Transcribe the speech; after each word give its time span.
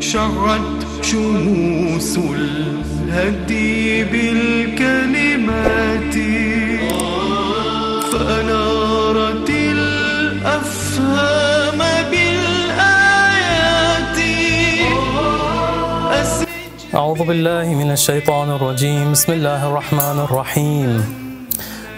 شعت 0.00 0.60
شموس 1.02 2.18
الهدي 2.18 4.04
بالكلمات. 4.04 6.14
فأنارت 8.12 9.50
الأفهام 9.76 11.78
بالآيات. 12.10 14.18
أعوذ 16.94 17.24
بالله 17.24 17.74
من 17.74 17.90
الشيطان 17.90 18.50
الرجيم. 18.50 19.12
بسم 19.12 19.32
الله 19.32 19.68
الرحمن 19.68 20.18
الرحيم. 20.26 21.04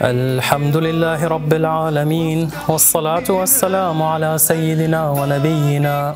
الحمد 0.03 0.77
لله 0.77 1.27
رب 1.27 1.53
العالمين 1.53 2.51
والصلاة 2.69 3.31
والسلام 3.31 4.03
على 4.03 4.39
سيدنا 4.39 5.11
ونبينا 5.11 6.15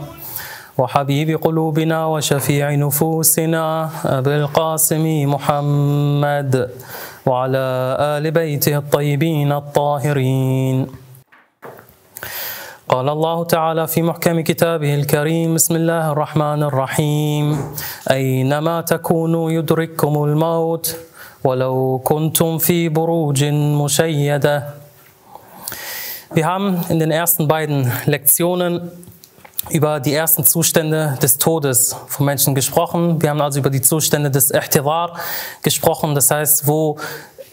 وحبيب 0.78 1.42
قلوبنا 1.42 2.06
وشفيع 2.06 2.74
نفوسنا 2.74 3.90
أبي 4.04 4.36
القاسم 4.36 5.04
محمد 5.34 6.70
وعلى 7.26 7.66
آل 8.00 8.30
بيته 8.30 8.76
الطيبين 8.76 9.52
الطاهرين. 9.52 10.86
قال 12.88 13.08
الله 13.08 13.44
تعالى 13.44 13.86
في 13.86 14.02
محكم 14.02 14.40
كتابه 14.40 14.94
الكريم 14.94 15.54
بسم 15.54 15.76
الله 15.76 16.12
الرحمن 16.12 16.62
الرحيم. 16.62 17.44
أينما 18.10 18.80
تكونوا 18.80 19.50
يدرككم 19.50 20.24
الموت 20.24 20.96
ولو 21.44 22.00
كنتم 22.04 22.58
في 22.58 22.88
بروج 22.88 23.44
مشيدة. 23.44 24.64
Wir 26.34 26.46
haben 26.46 26.80
in 26.88 26.98
den 26.98 27.10
ersten 27.10 27.46
beiden 27.46 27.92
Lektionen 28.06 28.90
über 29.70 30.00
die 30.00 30.12
ersten 30.12 30.44
Zustände 30.44 31.18
des 31.22 31.38
Todes 31.38 31.96
von 32.08 32.26
Menschen 32.26 32.54
gesprochen. 32.54 33.22
Wir 33.22 33.30
haben 33.30 33.40
also 33.40 33.60
über 33.60 33.70
die 33.70 33.80
Zustände 33.80 34.30
des 34.30 34.50
Ihtidar 34.50 35.18
gesprochen, 35.62 36.14
das 36.14 36.30
heißt, 36.30 36.66
wo 36.66 36.98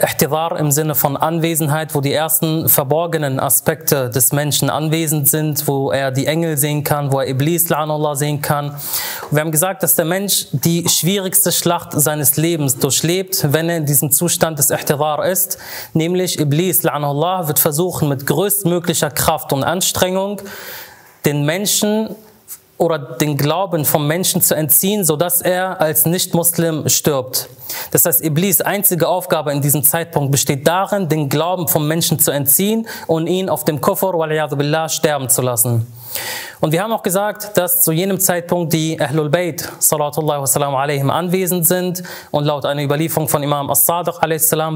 Ihtidar 0.02 0.58
im 0.58 0.72
Sinne 0.72 0.95
von 0.95 1.17
Anwesenheit, 1.17 1.94
wo 1.94 2.00
die 2.00 2.14
ersten 2.14 2.69
verborgenen 2.69 3.38
Aspekte 3.38 4.09
des 4.09 4.31
Menschen 4.31 4.69
anwesend 4.69 5.30
sind, 5.30 5.67
wo 5.67 5.92
er 5.92 6.11
die 6.11 6.25
Engel 6.25 6.56
sehen 6.56 6.86
kann, 6.86 7.11
wo 7.11 7.19
er 7.19 7.28
Iblis, 7.28 7.67
La'anullah, 7.69 8.16
sehen 8.16 8.41
kann. 8.41 8.69
Und 8.69 9.31
wir 9.31 9.41
haben 9.41 9.52
gesagt, 9.52 9.84
dass 9.84 9.95
der 9.95 10.06
Mensch 10.06 10.47
die 10.53 10.88
schwierigste 10.88 11.52
Schlacht 11.52 11.91
seines 11.91 12.38
Lebens 12.38 12.78
durchlebt, 12.78 13.52
wenn 13.52 13.69
er 13.69 13.75
in 13.75 13.86
diesem 13.86 14.09
Zustand 14.09 14.58
des 14.58 14.72
Ihtidar 14.72 15.25
ist, 15.25 15.58
nämlich 15.94 16.39
Iblis, 16.39 16.84
La'anullah, 16.84 17.47
wird 17.47 17.59
versuchen, 17.59 18.08
mit 18.08 18.25
größtmöglicher 18.25 19.12
Kraft 19.12 19.52
und 19.52 19.64
Anstrengung 19.64 20.41
den 21.30 21.45
Menschen 21.45 22.16
oder 22.80 22.97
den 22.97 23.38
Glauben 23.38 23.85
vom 23.85 24.08
Menschen 24.08 24.41
zu 24.41 24.55
entziehen, 24.55 25.03
sodass 25.03 25.41
er 25.41 25.80
als 25.80 26.05
Nicht-Muslim 26.05 26.89
stirbt. 26.89 27.49
Das 27.91 28.05
heißt, 28.05 28.23
Iblis 28.23 28.61
einzige 28.61 29.08
Aufgabe 29.08 29.52
in 29.52 29.61
diesem 29.61 29.83
Zeitpunkt 29.83 30.31
besteht 30.31 30.67
darin, 30.67 31.07
den 31.07 31.30
Glauben 31.30 31.67
vom 31.67 31.88
Menschen 31.88 32.17
zu 32.17 32.31
entziehen 32.31 32.88
und 33.05 33.27
ihn 33.27 33.50
auf 33.50 33.66
dem 33.66 33.81
Kufr 33.81 34.13
billah 34.57 34.89
sterben 34.89 35.30
zu 35.30 35.41
lassen. 35.41 35.85
Und 36.61 36.73
wir 36.73 36.83
haben 36.83 36.91
auch 36.91 37.03
gesagt, 37.03 37.57
dass 37.57 37.80
zu 37.80 37.94
jenem 37.94 38.19
Zeitpunkt 38.19 38.73
die 38.73 39.00
Ahlul 39.00 39.30
Bayt 39.30 39.72
sallallahu 39.80 40.41
wasallam 40.41 40.75
alaihim 40.75 41.09
anwesend 41.09 41.66
sind 41.66 42.03
und 42.31 42.44
laut 42.44 42.66
einer 42.66 42.83
Überlieferung 42.83 43.30
von 43.30 43.41
Imam 43.44 43.69
As-Sadiq 43.69 44.16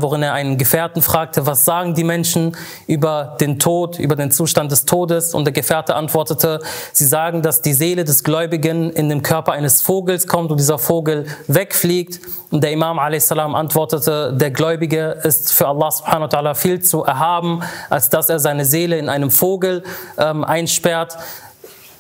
worin 0.02 0.24
er 0.24 0.34
einen 0.34 0.58
Gefährten 0.58 1.02
fragte, 1.02 1.46
was 1.46 1.66
sagen 1.66 1.94
die 1.94 2.06
Menschen 2.06 2.56
über 2.88 3.36
den 3.42 3.60
Tod, 3.60 4.00
über 4.00 4.16
den 4.16 4.32
Zustand 4.32 4.72
des 4.72 4.86
Todes 4.86 5.34
und 5.34 5.44
der 5.44 5.52
Gefährte 5.52 5.96
antwortete, 5.96 6.62
sie 6.94 7.06
sagen, 7.06 7.42
dass 7.42 7.62
die 7.62 7.74
Seele 7.74 7.93
des 8.02 8.24
Gläubigen 8.24 8.90
in 8.92 9.10
den 9.10 9.22
Körper 9.22 9.52
eines 9.52 9.82
Vogels 9.84 10.28
kommt 10.28 10.50
und 10.50 10.60
dieser 10.60 10.80
Vogel 10.80 11.26
wegfliegt 11.48 12.20
und 12.54 12.64
der 12.64 12.72
Imam 12.72 13.00
salam 13.20 13.56
antwortete, 13.56 14.32
der 14.32 14.52
Gläubige 14.52 15.18
ist 15.24 15.54
für 15.54 15.68
Allah 15.68 15.90
subhanahu 15.90 16.32
wa 16.32 16.38
ta'ala 16.38 16.54
viel 16.54 16.82
zu 16.82 17.04
erhaben, 17.04 17.62
als 17.90 18.10
dass 18.12 18.30
er 18.30 18.40
seine 18.40 18.64
Seele 18.64 19.00
in 19.00 19.10
einem 19.10 19.32
Vogel 19.32 19.84
ähm, 20.20 20.44
einsperrt. 20.44 21.18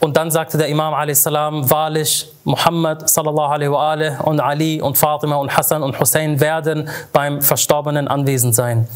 Und 0.03 0.17
dann 0.17 0.31
sagte 0.31 0.57
der 0.57 0.67
Imam 0.67 0.93
a.s. 0.93 1.25
wahrlich, 1.27 2.29
Muhammad 2.43 3.09
sallallahu 3.09 3.53
alaihi 3.53 3.71
wa 3.71 3.91
alih 3.91 4.11
und 4.21 4.41
Ali 4.41 4.81
und 4.81 4.97
Fatima 4.97 5.37
und 5.37 5.55
Hassan 5.55 5.81
und 5.81 5.97
Hussein 5.97 6.41
werden 6.41 6.89
beim 7.13 7.41
Verstorbenen 7.41 8.09
anwesend 8.09 8.53
sein. 8.53 8.89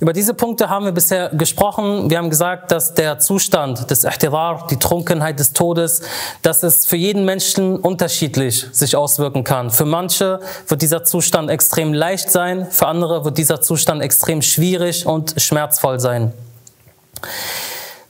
Über 0.00 0.12
diese 0.12 0.34
Punkte 0.34 0.68
haben 0.68 0.84
wir 0.84 0.92
bisher 0.92 1.30
gesprochen. 1.30 2.10
Wir 2.10 2.18
haben 2.18 2.28
gesagt, 2.28 2.72
dass 2.72 2.92
der 2.92 3.18
Zustand 3.18 3.90
des 3.90 4.04
Ihtidar, 4.04 4.66
die 4.68 4.76
Trunkenheit 4.76 5.38
des 5.38 5.54
Todes, 5.54 6.02
dass 6.42 6.62
es 6.62 6.84
für 6.84 6.96
jeden 6.96 7.24
Menschen 7.24 7.76
unterschiedlich 7.76 8.66
sich 8.70 8.94
auswirken 8.94 9.44
kann. 9.44 9.70
Für 9.70 9.86
manche 9.86 10.40
wird 10.68 10.82
dieser 10.82 11.04
Zustand 11.04 11.48
extrem 11.48 11.94
leicht 11.94 12.30
sein, 12.30 12.66
für 12.70 12.86
andere 12.86 13.24
wird 13.24 13.38
dieser 13.38 13.62
Zustand 13.62 14.02
extrem 14.02 14.42
schwierig 14.42 15.06
und 15.06 15.40
schmerzvoll 15.40 16.00
sein. 16.00 16.34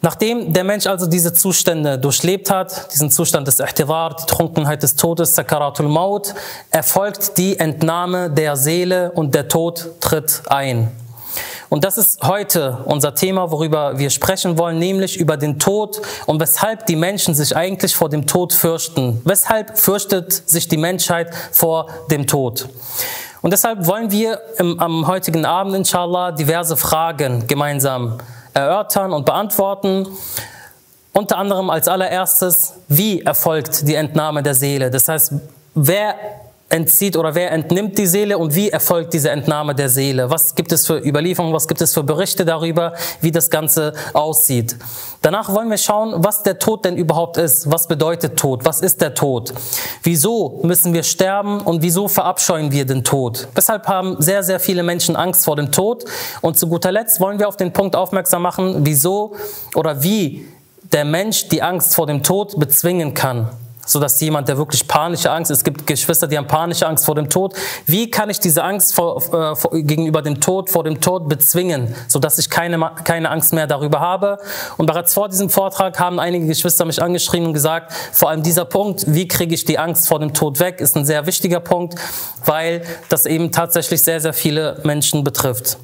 Nachdem 0.03 0.53
der 0.53 0.65
Mensch 0.65 0.87
also 0.87 1.07
diese 1.07 1.35
Zustände 1.35 1.99
durchlebt 1.99 2.51
hat, 2.51 2.93
diesen 2.93 3.11
Zustand 3.11 3.47
des 3.47 3.61
Ihtidar, 3.61 4.17
die 4.17 4.27
Trunkenheit 4.27 4.83
des 4.83 4.97
Todes, 4.97 5.35
Sakaratul 5.35 5.89
Maut, 5.89 6.35
erfolgt 6.71 7.37
die 7.37 7.59
Entnahme 7.59 8.31
der 8.31 8.57
Seele 8.57 9.13
und 9.13 9.35
der 9.35 9.49
Tod 9.49 10.01
tritt 10.01 10.43
ein. 10.47 10.91
Und 11.69 11.85
das 11.85 11.99
ist 11.99 12.23
heute 12.23 12.79
unser 12.87 13.15
Thema, 13.15 13.53
worüber 13.53 13.99
wir 13.99 14.11
sprechen 14.11 14.59
wollen, 14.59 14.79
nämlich 14.79 15.19
über 15.19 15.37
den 15.37 15.59
Tod 15.59 16.01
und 16.27 16.41
weshalb 16.41 16.87
die 16.87 16.97
Menschen 16.97 17.35
sich 17.35 17.55
eigentlich 17.55 17.95
vor 17.95 18.09
dem 18.09 18.27
Tod 18.27 18.53
fürchten. 18.53 19.21
Weshalb 19.25 19.79
fürchtet 19.79 20.33
sich 20.33 20.67
die 20.67 20.79
Menschheit 20.79 21.33
vor 21.53 21.89
dem 22.11 22.27
Tod? 22.27 22.69
Und 23.43 23.53
deshalb 23.53 23.87
wollen 23.87 24.11
wir 24.11 24.41
im, 24.59 24.81
am 24.81 25.07
heutigen 25.07 25.45
Abend, 25.45 25.77
inshallah, 25.77 26.33
diverse 26.33 26.77
Fragen 26.77 27.47
gemeinsam 27.47 28.19
erörtern 28.55 29.13
und 29.13 29.27
beantworten. 29.27 30.07
Unter 31.13 31.39
anderem 31.39 31.71
als 31.71 31.89
allererstes, 31.89 32.75
wie 32.89 33.23
erfolgt 33.23 33.87
die 33.89 33.95
Entnahme 33.95 34.43
der 34.43 34.55
Seele? 34.55 34.91
Das 34.91 35.09
heißt, 35.09 35.33
wer 35.75 36.15
entzieht 36.71 37.17
oder 37.17 37.35
wer 37.35 37.51
entnimmt 37.51 37.99
die 37.99 38.07
Seele 38.07 38.39
und 38.39 38.55
wie 38.55 38.71
erfolgt 38.71 39.13
diese 39.13 39.31
Entnahme 39.31 39.75
der 39.75 39.89
Seele? 39.89 40.31
Was 40.31 40.55
gibt 40.55 40.73
es 40.73 40.87
für 40.87 40.99
Überlieferungen, 40.99 41.55
was 41.55 41.69
gibt 41.69 41.81
es 41.81 41.93
für 41.93 42.05
Berichte 42.05 42.45
darüber, 42.45 42.95
wie 43.21 43.33
das 43.33 43.51
Ganze 43.51 43.93
aussieht? 44.13 44.77
Danach 45.21 45.53
wollen 45.53 45.69
wir 45.69 45.79
schauen, 45.79 46.15
was 46.25 46.43
der 46.43 46.59
Tod 46.59 46.85
denn 46.85 46.97
überhaupt 46.97 47.37
ist. 47.37 47.71
Was 47.71 47.89
bedeutet 47.89 48.39
Tod? 48.39 48.65
Was 48.65 48.81
ist 48.81 49.01
der 49.01 49.15
Tod? 49.15 49.53
Wieso 50.03 50.61
müssen 50.63 50.95
wir 50.95 51.03
sterben 51.03 51.61
und 51.61 51.83
wieso 51.83 52.09
verabscheuen 52.09 52.71
wir 52.73 52.87
den 52.87 53.05
Tod? 53.05 53.49
Weshalb 53.55 53.89
haben 53.89 54.17
sehr, 54.23 54.43
sehr 54.43 54.61
viele 54.61 54.83
Menschen 54.83 55.17
Angst 55.17 55.45
vor 55.45 55.57
dem 55.57 55.73
Tod? 55.73 56.05
Und 56.41 56.59
zu 56.59 56.69
guter 56.69 56.93
Letzt 56.93 57.21
wollen 57.21 57.39
wir 57.39 57.49
auf 57.49 57.57
den 57.57 57.73
Punkt 57.73 57.97
aufmerksam 57.97 58.43
machen, 58.43 58.87
wieso 58.87 59.37
oder 59.75 60.03
wie 60.03 60.47
der 60.93 61.05
Mensch 61.05 61.49
die 61.49 61.63
Angst 61.63 61.95
vor 61.95 62.07
dem 62.07 62.23
Tod 62.23 62.59
bezwingen 62.59 63.13
kann 63.13 63.51
so 63.91 63.99
dass 63.99 64.21
jemand, 64.21 64.47
der 64.47 64.57
wirklich 64.57 64.87
panische 64.87 65.33
Angst, 65.33 65.51
es 65.51 65.65
gibt 65.65 65.85
Geschwister, 65.85 66.29
die 66.29 66.39
haben 66.39 66.47
panische 66.47 66.87
Angst 66.87 67.05
vor 67.05 67.17
dem 67.17 67.29
Tod. 67.29 67.55
Wie 67.87 68.09
kann 68.09 68.31
ich 68.31 68.39
diese 68.39 68.63
Angst 68.63 68.95
vor, 68.95 69.17
äh, 69.17 69.57
vor, 69.57 69.73
gegenüber 69.73 70.23
dem 70.23 70.41
Tod, 70.41 70.71
vor 70.71 70.85
dem 70.85 71.01
Tod 71.01 71.29
bezwingen, 71.29 71.93
so 72.07 72.21
dass 72.21 72.39
ich 72.39 72.49
keine, 72.49 72.79
keine 73.03 73.31
Angst 73.31 73.53
mehr 73.53 73.67
darüber 73.67 73.99
habe? 73.99 74.39
Und 74.77 74.87
bereits 74.87 75.15
vor 75.15 75.29
diesem 75.29 75.51
Vortrag 75.51 75.99
haben 75.99 76.21
einige 76.21 76.47
Geschwister 76.47 76.85
mich 76.85 77.03
angeschrieben 77.03 77.49
und 77.49 77.53
gesagt, 77.53 77.93
vor 78.13 78.31
allem 78.31 78.45
dieser 78.45 78.65
Punkt, 78.65 79.05
wie 79.09 79.27
kriege 79.27 79.55
ich 79.55 79.65
die 79.65 79.79
Angst 79.79 80.07
vor 80.07 80.21
dem 80.21 80.35
Tod 80.35 80.61
weg, 80.61 80.81
ist 80.81 80.97
ein 80.97 81.05
sehr 81.05 81.27
wichtiger 81.27 81.59
Punkt, 81.59 81.97
weil 82.45 82.83
das 83.09 83.27
eben 83.27 83.51
tatsächlich 83.51 84.03
sehr, 84.03 84.21
sehr 84.21 84.33
viele 84.33 84.81
Menschen 84.85 85.25
betrifft. 85.25 85.79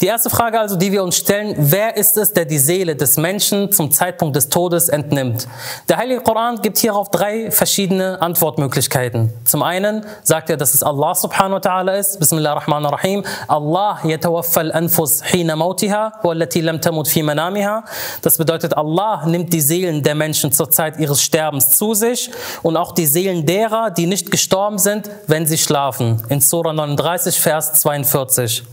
Die 0.00 0.06
erste 0.06 0.28
Frage 0.30 0.58
also, 0.58 0.76
die 0.76 0.90
wir 0.92 1.02
uns 1.02 1.16
stellen, 1.16 1.54
wer 1.56 1.96
ist 1.96 2.16
es, 2.16 2.32
der 2.32 2.44
die 2.44 2.58
Seele 2.58 2.96
des 2.96 3.16
Menschen 3.16 3.70
zum 3.70 3.92
Zeitpunkt 3.92 4.34
des 4.34 4.48
Todes 4.48 4.88
entnimmt? 4.88 5.46
Der 5.88 5.96
Heilige 5.96 6.20
Koran 6.20 6.60
gibt 6.62 6.78
hierauf 6.78 7.10
drei 7.10 7.50
verschiedene 7.50 8.20
Antwortmöglichkeiten. 8.20 9.32
Zum 9.44 9.62
einen 9.62 10.04
sagt 10.22 10.50
er, 10.50 10.56
dass 10.56 10.74
es 10.74 10.82
Allah 10.82 11.14
subhanahu 11.14 11.56
wa 11.56 11.58
ta'ala 11.58 11.96
ist. 11.96 12.18
Bismillah 12.18 12.54
ar-Rahman 12.54 12.86
ar-Rahim. 12.86 13.24
Allah 13.46 14.00
yatawaffa 14.04 14.60
al-anfus 14.60 15.22
hina 15.22 15.54
mautiha 15.56 16.20
wallati 16.22 16.60
lam 16.60 16.80
tamut 16.80 17.08
fi 17.08 17.22
manamiha. 17.22 17.84
Das 18.22 18.38
bedeutet, 18.38 18.76
Allah 18.76 19.24
nimmt 19.26 19.52
die 19.52 19.60
Seelen 19.60 20.02
der 20.02 20.14
Menschen 20.14 20.50
zur 20.52 20.70
Zeit 20.70 20.98
ihres 20.98 21.22
Sterbens 21.22 21.70
zu 21.70 21.94
sich 21.94 22.30
und 22.62 22.76
auch 22.76 22.92
die 22.92 23.06
Seelen 23.06 23.46
derer, 23.46 23.90
die 23.90 24.06
nicht 24.06 24.30
gestorben 24.30 24.78
sind, 24.78 25.08
wenn 25.26 25.46
sie 25.46 25.58
schlafen. 25.58 26.22
In 26.28 26.40
Surah 26.40 26.72
39, 26.72 27.38
Vers 27.38 27.74
42. 27.80 28.64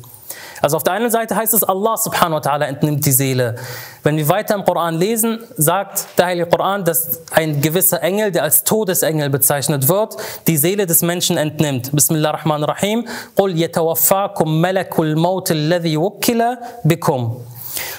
Also 0.63 0.77
auf 0.77 0.83
der 0.83 0.95
einen 0.95 1.11
Seite 1.11 1.37
heißt 1.37 1.55
es, 1.55 1.65
Allah 1.65 1.97
subhanahu 1.97 2.37
wa 2.37 2.51
ta'ala 2.51 2.65
entnimmt 2.65 3.05
die 3.05 3.13
Seele. 3.13 3.57
Wenn 4.03 4.17
wir 4.17 4.29
weiter 4.29 4.55
im 4.55 4.65
Koran 4.65 4.95
lesen, 4.97 5.41
sagt 5.57 6.07
der 6.19 6.27
Heilige 6.27 6.49
Koran, 6.49 6.85
dass 6.85 7.21
ein 7.33 7.61
gewisser 7.61 8.03
Engel, 8.03 8.33
der 8.33 8.43
als 8.43 8.65
Todesengel 8.65 9.31
bezeichnet 9.31 9.89
wird, 9.89 10.17
die 10.47 10.57
Seele 10.57 10.87
des 10.87 11.03
Menschen 11.03 11.37
entnimmt. 11.37 11.91
Bismillah 11.93 12.31
ar-Rahman 12.31 12.65
ar-Rahim. 12.65 13.07
قُلْ 13.37 13.57
يَتَوَفَّاكُمْ 13.57 14.61
مَلَكُ 14.61 14.99
الْمَوْتِ 14.99 15.51
الَّذِي 15.51 15.97
وُكِّلَ 15.97 16.59
بِكُمْ 16.85 17.37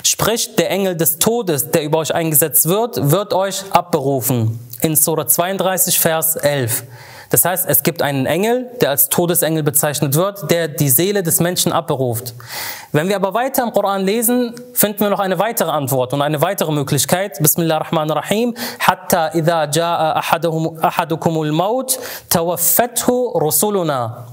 Sprich, 0.03 0.55
der 0.55 0.71
Engel 0.71 0.95
des 0.95 1.19
Todes, 1.19 1.69
der 1.69 1.83
über 1.83 1.99
euch 1.99 2.13
eingesetzt 2.13 2.67
wird, 2.67 3.11
wird 3.11 3.33
euch 3.33 3.63
abberufen. 3.71 4.59
in 4.81 4.95
Surah 4.95 5.27
32, 5.27 5.99
Vers 5.99 6.35
11. 6.35 6.83
Das 7.32 7.46
heißt, 7.46 7.66
es 7.66 7.82
gibt 7.82 8.02
einen 8.02 8.26
Engel, 8.26 8.70
der 8.82 8.90
als 8.90 9.08
Todesengel 9.08 9.62
bezeichnet 9.62 10.14
wird, 10.16 10.50
der 10.50 10.68
die 10.68 10.90
Seele 10.90 11.22
des 11.22 11.40
Menschen 11.40 11.72
abberuft. 11.72 12.34
Wenn 12.92 13.08
wir 13.08 13.16
aber 13.16 13.32
weiter 13.32 13.62
im 13.62 13.72
Koran 13.72 14.04
lesen, 14.04 14.54
finden 14.74 15.00
wir 15.00 15.08
noch 15.08 15.18
eine 15.18 15.38
weitere 15.38 15.70
Antwort 15.70 16.12
und 16.12 16.20
eine 16.20 16.42
weitere 16.42 16.70
Möglichkeit. 16.72 17.38
Bismillah 17.40 17.78
ar-Rahman 17.78 18.10
ar-Rahim. 18.10 18.54
Hatta 18.80 19.32
idha 19.32 19.64
ja'a 19.64 20.22
ahadukumul 20.82 21.52
maut, 21.52 21.98
tawaffathu 22.28 23.28
rusuluna. 23.28 24.26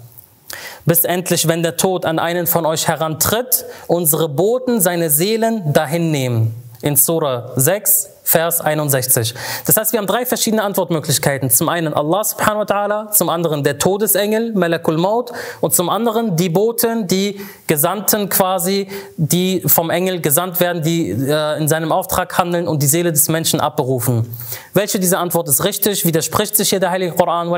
Bis 0.85 1.05
endlich, 1.05 1.47
wenn 1.47 1.63
der 1.63 1.77
Tod 1.77 2.05
an 2.05 2.19
einen 2.19 2.47
von 2.47 2.65
euch 2.65 2.89
herantritt, 2.89 3.63
unsere 3.87 4.27
Boten 4.27 4.81
seine 4.81 5.09
Seelen 5.09 5.71
dahin 5.71 6.11
nehmen. 6.11 6.53
In 6.81 6.97
Surah 6.97 7.51
6, 7.55 8.09
Vers 8.29 8.61
61. 8.61 9.33
Das 9.65 9.75
heißt, 9.75 9.91
wir 9.91 9.97
haben 9.97 10.05
drei 10.05 10.23
verschiedene 10.23 10.61
Antwortmöglichkeiten. 10.61 11.49
Zum 11.49 11.67
einen 11.67 11.95
Allah 11.95 12.23
subhanahu 12.23 12.59
wa 12.59 12.63
ta'ala, 12.63 13.11
zum 13.11 13.27
anderen 13.27 13.63
der 13.63 13.79
Todesengel, 13.79 14.53
Malakul 14.53 14.97
Maut, 14.97 15.31
und 15.61 15.73
zum 15.73 15.89
anderen 15.89 16.35
die 16.35 16.49
Boten, 16.49 17.07
die 17.07 17.41
Gesandten 17.65 18.29
quasi, 18.29 18.87
die 19.17 19.63
vom 19.65 19.89
Engel 19.89 20.21
gesandt 20.21 20.59
werden, 20.59 20.83
die 20.83 21.09
äh, 21.09 21.57
in 21.57 21.67
seinem 21.67 21.91
Auftrag 21.91 22.37
handeln 22.37 22.67
und 22.67 22.83
die 22.83 22.87
Seele 22.87 23.11
des 23.11 23.29
Menschen 23.29 23.59
abberufen. 23.59 24.31
Welche 24.75 24.99
dieser 24.99 25.17
Antwort 25.17 25.49
ist 25.49 25.63
richtig? 25.63 26.05
Widerspricht 26.05 26.55
sich 26.55 26.69
hier 26.69 26.79
der 26.79 26.91
Heilige 26.91 27.13
Koran? 27.13 27.49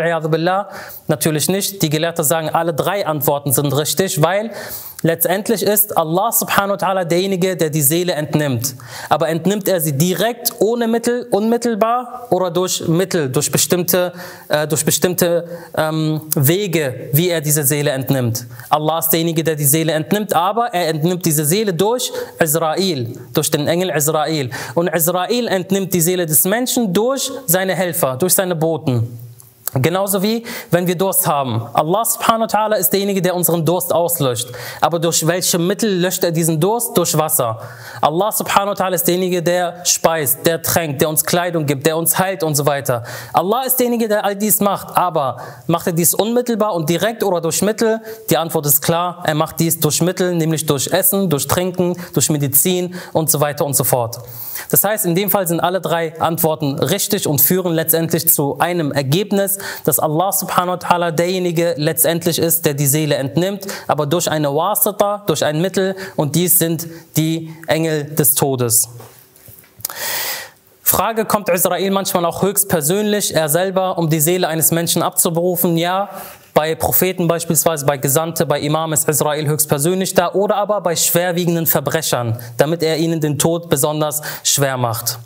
Natürlich 1.08 1.50
nicht. 1.50 1.82
Die 1.82 1.90
Gelehrten 1.90 2.24
sagen, 2.24 2.50
alle 2.50 2.74
drei 2.74 3.06
Antworten 3.06 3.52
sind 3.52 3.76
richtig, 3.76 4.22
weil 4.22 4.52
Letztendlich 5.04 5.64
ist 5.64 5.98
Allah 5.98 6.32
subhanahu 6.32 6.74
wa 6.74 6.88
ta'ala 6.88 7.06
derjenige, 7.06 7.56
der 7.58 7.72
die 7.72 7.82
Seele 7.82 8.14
entnimmt. 8.14 8.76
Aber 9.10 9.30
entnimmt 9.30 9.68
er 9.68 9.82
sie 9.82 9.94
direkt, 9.94 10.54
ohne 10.60 10.88
Mittel, 10.88 11.28
unmittelbar 11.32 12.28
oder 12.30 12.52
durch 12.52 12.88
Mittel, 12.88 13.30
durch 13.30 13.52
bestimmte, 13.52 14.14
äh, 14.48 14.68
durch 14.68 14.86
bestimmte 14.86 15.46
ähm, 15.76 16.22
Wege, 16.36 17.10
wie 17.14 17.30
er 17.30 17.42
diese 17.42 17.64
Seele 17.64 17.92
entnimmt. 17.92 18.46
Allah 18.70 19.00
ist 19.00 19.10
derjenige, 19.10 19.44
der 19.44 19.56
die 19.56 19.66
Seele 19.66 19.94
entnimmt, 19.94 20.36
aber 20.36 20.68
er 20.68 20.90
entnimmt 20.90 21.26
diese 21.26 21.46
Seele 21.46 21.74
durch 21.74 22.12
Israel, 22.40 23.18
durch 23.34 23.50
den 23.50 23.68
Engel 23.68 23.90
Israel. 23.90 24.52
Und 24.76 24.88
Israel 24.88 25.48
entnimmt 25.48 25.94
die 25.96 26.02
Seele 26.02 26.28
des 26.28 26.44
Menschen 26.46 26.94
durch 26.94 27.32
seine 27.48 27.74
Helfer, 27.74 28.18
durch 28.18 28.36
seine 28.36 28.56
Boten. 28.56 29.31
Genauso 29.74 30.22
wie, 30.22 30.44
wenn 30.70 30.86
wir 30.86 30.98
Durst 30.98 31.26
haben. 31.26 31.66
Allah 31.74 32.04
subhanahu 32.04 32.42
wa 32.42 32.46
ta'ala 32.46 32.76
ist 32.76 32.90
derjenige, 32.90 33.22
der 33.22 33.34
unseren 33.34 33.66
Durst 33.66 33.94
auslöscht. 33.94 34.50
Aber 34.82 35.00
durch 35.00 35.26
welche 35.26 35.58
Mittel 35.58 36.02
löscht 36.02 36.26
er 36.26 36.32
diesen 36.32 36.60
Durst? 36.60 36.98
Durch 36.98 37.18
Wasser. 37.18 37.58
Allah 38.02 38.34
subhanahu 38.34 38.78
wa 38.78 38.86
ta'ala 38.86 38.96
ist 38.96 39.08
derjenige, 39.08 39.42
der 39.42 39.86
speist, 39.86 40.46
der 40.46 40.62
tränkt, 40.62 41.00
der 41.00 41.08
uns 41.08 41.24
Kleidung 41.24 41.66
gibt, 41.66 41.86
der 41.86 41.96
uns 41.96 42.20
heilt 42.20 42.44
und 42.44 42.56
so 42.56 42.66
weiter. 42.66 43.04
Allah 43.32 43.64
ist 43.64 43.78
derjenige, 43.78 44.10
der 44.10 44.26
all 44.26 44.36
dies 44.36 44.60
macht. 44.60 44.98
Aber 44.98 45.38
macht 45.68 45.88
er 45.88 45.94
dies 45.94 46.14
unmittelbar 46.14 46.74
und 46.74 46.90
direkt 46.90 47.24
oder 47.24 47.40
durch 47.40 47.62
Mittel? 47.62 48.02
Die 48.30 48.36
Antwort 48.36 48.66
ist 48.66 48.82
klar. 48.82 49.24
Er 49.26 49.36
macht 49.36 49.62
dies 49.62 49.80
durch 49.80 50.02
Mittel, 50.02 50.36
nämlich 50.36 50.66
durch 50.66 50.88
Essen, 50.92 51.30
durch 51.30 51.48
Trinken, 51.48 51.96
durch 52.14 52.30
Medizin 52.30 52.94
und 53.14 53.32
so 53.32 53.40
weiter 53.40 53.66
und 53.66 53.76
so 53.76 53.86
fort. 53.86 54.20
Das 54.70 54.84
heißt, 54.84 55.06
in 55.06 55.16
dem 55.16 55.30
Fall 55.30 55.48
sind 55.48 55.60
alle 55.60 55.82
drei 55.82 56.20
Antworten 56.20 56.80
richtig 56.80 57.28
und 57.28 57.42
führen 57.42 57.74
letztendlich 57.74 58.30
zu 58.30 58.60
einem 58.60 58.92
Ergebnis, 58.92 59.58
dass 59.84 60.00
Allah 60.00 60.32
subhanahu 60.32 60.80
wa 60.82 60.88
ta'ala 60.88 61.12
derjenige 61.12 61.74
letztendlich 61.78 62.40
ist, 62.40 62.66
der 62.66 62.74
die 62.74 62.88
Seele 62.88 63.16
entnimmt, 63.16 63.66
aber 63.88 64.06
durch 64.06 64.30
eine 64.30 64.54
Wasita, 64.54 65.24
durch 65.28 65.44
ein 65.44 65.62
Mittel 65.62 65.96
und 66.16 66.36
dies 66.36 66.60
sind 66.60 66.88
die 67.18 67.54
Engel 67.68 68.04
des 68.04 68.34
Todes. 68.36 68.90
Frage, 70.92 71.24
kommt 71.24 71.48
Israel 71.48 71.90
manchmal 71.92 72.26
auch 72.26 72.42
höchstpersönlich, 72.42 73.34
er 73.34 73.48
selber, 73.48 73.98
um 73.98 74.10
die 74.10 74.20
Seele 74.20 74.50
eines 74.50 74.72
Menschen 74.72 75.02
abzuberufen? 75.02 75.78
Ja, 75.78 76.10
bei 76.54 76.76
Propheten 76.76 77.28
beispielsweise, 77.28 77.86
bei 77.86 77.98
Gesandte, 77.98 78.46
bei 78.46 78.60
Imam 78.60 78.94
Israel 78.94 79.48
höchstpersönlich 79.48 80.14
da 80.14 80.34
oder 80.34 80.56
aber 80.56 80.82
bei 80.82 80.96
schwerwiegenden 80.96 81.66
Verbrechern, 81.66 82.38
damit 82.58 82.84
er 82.84 82.98
ihnen 82.98 83.22
den 83.22 83.40
Tod 83.40 83.70
besonders 83.70 84.22
schwer 84.44 84.78
macht. 84.78 85.20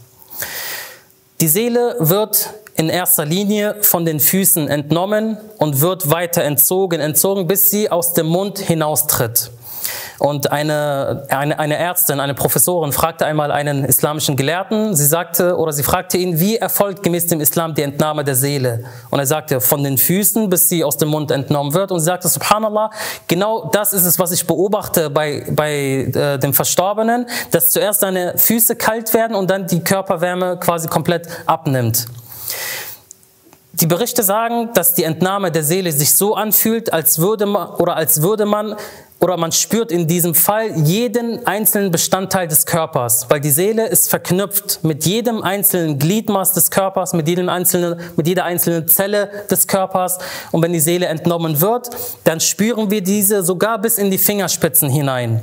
Die 1.42 1.48
Seele 1.48 1.95
wird 2.00 2.50
in 2.75 2.89
erster 2.89 3.25
Linie 3.25 3.77
von 3.81 4.06
den 4.06 4.19
Füßen 4.19 4.68
entnommen 4.68 5.38
und 5.57 5.81
wird 5.81 6.10
weiter 6.12 6.44
entzogen, 6.44 7.00
entzogen, 7.00 7.48
bis 7.48 7.69
sie 7.69 7.89
aus 7.89 8.13
dem 8.13 8.27
Mund 8.27 8.60
hinaustritt. 8.60 9.51
Und 10.20 10.52
eine, 10.52 11.26
eine, 11.30 11.60
eine 11.60 11.78
Ärztin, 11.78 12.20
eine 12.20 12.34
Professorin 12.34 12.92
fragte 12.92 13.26
einmal 13.26 13.52
einen 13.52 13.84
islamischen 13.84 14.36
Gelehrten, 14.36 14.96
sie 14.96 15.06
sagte 15.06 15.58
oder 15.58 15.74
sie 15.74 15.84
fragte 15.84 16.18
ihn, 16.18 16.40
wie 16.40 16.58
erfolgt 16.58 17.04
gemäß 17.04 17.28
dem 17.28 17.42
Islam 17.42 17.76
die 17.76 17.82
Entnahme 17.82 18.24
der 18.24 18.36
Seele? 18.36 18.86
Und 19.10 19.20
er 19.20 19.26
sagte, 19.26 19.62
von 19.62 19.84
den 19.84 19.98
Füßen, 19.98 20.50
bis 20.50 20.70
sie 20.70 20.84
aus 20.84 20.98
dem 20.98 21.10
Mund 21.10 21.32
entnommen 21.32 21.74
wird. 21.74 21.92
Und 21.92 22.00
sie 22.00 22.06
sagte, 22.06 22.28
Subhanallah, 22.28 22.92
genau 23.28 23.70
das 23.72 23.94
ist 23.94 24.06
es, 24.06 24.20
was 24.20 24.32
ich 24.32 24.48
beobachte 24.48 25.10
bei, 25.10 25.46
bei 25.52 25.74
äh, 25.74 26.40
dem 26.40 26.54
Verstorbenen, 26.54 27.28
dass 27.52 27.70
zuerst 27.70 28.02
seine 28.02 28.38
Füße 28.38 28.76
kalt 28.76 29.14
werden 29.14 29.36
und 29.36 29.50
dann 29.50 29.68
die 29.68 29.84
Körperwärme 29.84 30.58
quasi 30.58 30.88
komplett 30.88 31.28
abnimmt. 31.46 32.06
Die 33.81 33.88
Berichte 33.88 34.24
sagen, 34.24 34.69
dass 34.74 34.94
die 34.94 35.04
Entnahme 35.04 35.51
der 35.51 35.63
Seele 35.63 35.92
sich 35.92 36.16
so 36.16 36.36
anfühlt, 36.36 36.94
als 36.94 37.19
würde 37.19 37.45
man 37.45 37.72
oder 37.72 37.98
als 37.98 38.22
würde 38.22 38.45
man 38.45 38.77
oder 39.19 39.36
man 39.36 39.51
spürt 39.51 39.92
in 39.92 40.07
diesem 40.07 40.33
Fall 40.33 40.72
jeden 40.77 41.45
einzelnen 41.45 41.92
Bestandteil 41.92 42.48
des 42.48 42.66
Körpers, 42.66 43.25
weil 43.30 43.42
die 43.42 43.51
Seele 43.51 43.88
ist 43.88 44.10
verknüpft 44.10 44.83
mit 44.83 45.06
jedem 45.06 45.42
einzelnen 45.42 46.00
Gliedmaß 46.00 46.54
des 46.54 46.72
Körpers, 46.72 47.12
mit 47.13 47.27
jedem 47.27 47.50
einzelnen, 47.50 48.00
mit 48.16 48.27
jeder 48.27 48.45
einzelnen 48.45 48.88
Zelle 48.88 49.30
des 49.51 49.68
Körpers. 49.68 50.19
Und 50.51 50.62
wenn 50.62 50.72
die 50.72 50.80
Seele 50.80 51.07
entnommen 51.07 51.60
wird, 51.60 51.89
dann 52.24 52.39
spüren 52.39 52.92
wir 52.92 53.01
diese 53.01 53.44
sogar 53.44 53.80
bis 53.80 53.98
in 53.98 54.10
die 54.10 54.18
Fingerspitzen 54.18 54.89
hinein. 54.89 55.42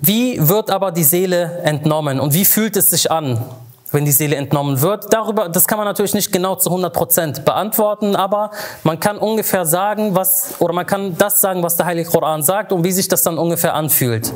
Wie 0.00 0.48
wird 0.48 0.70
aber 0.70 0.90
die 0.90 1.04
Seele 1.04 1.60
entnommen 1.62 2.18
und 2.18 2.34
wie 2.34 2.44
fühlt 2.44 2.76
es 2.76 2.90
sich 2.90 3.12
an? 3.12 3.44
Wenn 3.92 4.04
die 4.04 4.12
Seele 4.12 4.36
entnommen 4.36 4.80
wird. 4.80 5.12
Darüber, 5.12 5.48
das 5.48 5.66
kann 5.66 5.78
man 5.78 5.86
natürlich 5.86 6.14
nicht 6.14 6.32
genau 6.32 6.54
zu 6.56 6.70
100 6.70 6.92
Prozent 6.92 7.44
beantworten, 7.44 8.16
aber 8.16 8.50
man 8.84 9.00
kann 9.00 9.18
ungefähr 9.18 9.66
sagen, 9.66 10.14
was, 10.14 10.54
oder 10.58 10.72
man 10.72 10.86
kann 10.86 11.16
das 11.16 11.40
sagen, 11.40 11.62
was 11.62 11.76
der 11.76 11.86
Heilige 11.86 12.10
Koran 12.10 12.42
sagt 12.42 12.72
und 12.72 12.84
wie 12.84 12.92
sich 12.92 13.08
das 13.08 13.22
dann 13.22 13.38
ungefähr 13.38 13.74
anfühlt. 13.74 14.32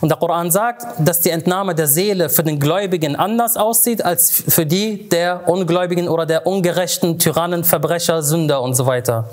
Und 0.00 0.10
der 0.10 0.18
Koran 0.18 0.50
sagt, 0.50 0.86
dass 0.98 1.20
die 1.20 1.30
Entnahme 1.30 1.74
der 1.74 1.86
Seele 1.86 2.28
für 2.28 2.44
den 2.44 2.60
Gläubigen 2.60 3.16
anders 3.16 3.56
aussieht 3.56 4.04
als 4.04 4.30
für 4.30 4.66
die 4.66 5.08
der 5.08 5.48
Ungläubigen 5.48 6.08
oder 6.08 6.26
der 6.26 6.46
ungerechten 6.46 7.18
Tyrannen, 7.18 7.64
Verbrecher, 7.64 8.22
Sünder 8.22 8.62
und 8.62 8.74
so 8.74 8.86
weiter. 8.86 9.30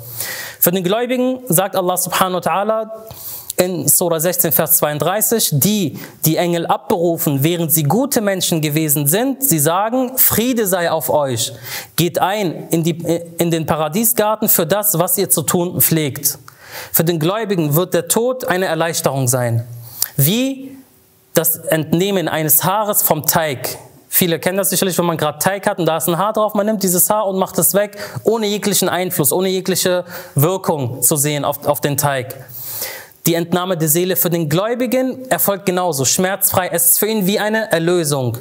Für 0.60 0.70
den 0.70 0.82
Gläubigen 0.82 1.40
sagt 1.48 1.76
Allah 1.76 1.96
subhanahu 1.96 2.44
wa 2.44 2.50
ta'ala, 2.50 2.90
in 3.56 3.88
Surah 3.88 4.20
16, 4.20 4.52
Vers 4.52 4.78
32, 4.78 5.50
die 5.54 5.98
die 6.24 6.36
Engel 6.36 6.66
abberufen, 6.66 7.42
während 7.42 7.72
sie 7.72 7.84
gute 7.84 8.20
Menschen 8.20 8.60
gewesen 8.60 9.06
sind, 9.06 9.42
sie 9.42 9.58
sagen, 9.58 10.12
Friede 10.16 10.66
sei 10.66 10.90
auf 10.90 11.08
euch, 11.08 11.52
geht 11.96 12.18
ein 12.18 12.68
in, 12.70 12.84
die, 12.84 12.98
in 13.38 13.50
den 13.50 13.64
Paradiesgarten 13.64 14.48
für 14.48 14.66
das, 14.66 14.98
was 14.98 15.16
ihr 15.16 15.30
zu 15.30 15.42
tun 15.42 15.80
pflegt. 15.80 16.38
Für 16.92 17.04
den 17.04 17.18
Gläubigen 17.18 17.74
wird 17.74 17.94
der 17.94 18.08
Tod 18.08 18.44
eine 18.44 18.66
Erleichterung 18.66 19.28
sein. 19.28 19.66
Wie 20.16 20.76
das 21.32 21.56
Entnehmen 21.56 22.28
eines 22.28 22.64
Haares 22.64 23.02
vom 23.02 23.26
Teig. 23.26 23.78
Viele 24.08 24.38
kennen 24.38 24.56
das 24.56 24.70
sicherlich, 24.70 24.96
wenn 24.96 25.04
man 25.04 25.18
gerade 25.18 25.38
Teig 25.38 25.66
hat 25.66 25.78
und 25.78 25.86
da 25.86 25.98
ist 25.98 26.08
ein 26.08 26.16
Haar 26.16 26.32
drauf, 26.32 26.54
man 26.54 26.64
nimmt 26.64 26.82
dieses 26.82 27.10
Haar 27.10 27.26
und 27.26 27.38
macht 27.38 27.58
es 27.58 27.74
weg, 27.74 27.98
ohne 28.24 28.46
jeglichen 28.46 28.88
Einfluss, 28.88 29.32
ohne 29.32 29.48
jegliche 29.48 30.04
Wirkung 30.34 31.02
zu 31.02 31.16
sehen 31.16 31.44
auf, 31.44 31.66
auf 31.66 31.80
den 31.80 31.98
Teig. 31.98 32.34
Die 33.26 33.34
Entnahme 33.34 33.76
der 33.76 33.88
Seele 33.88 34.14
für 34.14 34.30
den 34.30 34.48
Gläubigen 34.48 35.28
erfolgt 35.28 35.66
genauso, 35.66 36.04
schmerzfrei. 36.04 36.68
Es 36.72 36.92
ist 36.92 36.98
für 37.00 37.06
ihn 37.06 37.26
wie 37.26 37.40
eine 37.40 37.72
Erlösung. 37.72 38.38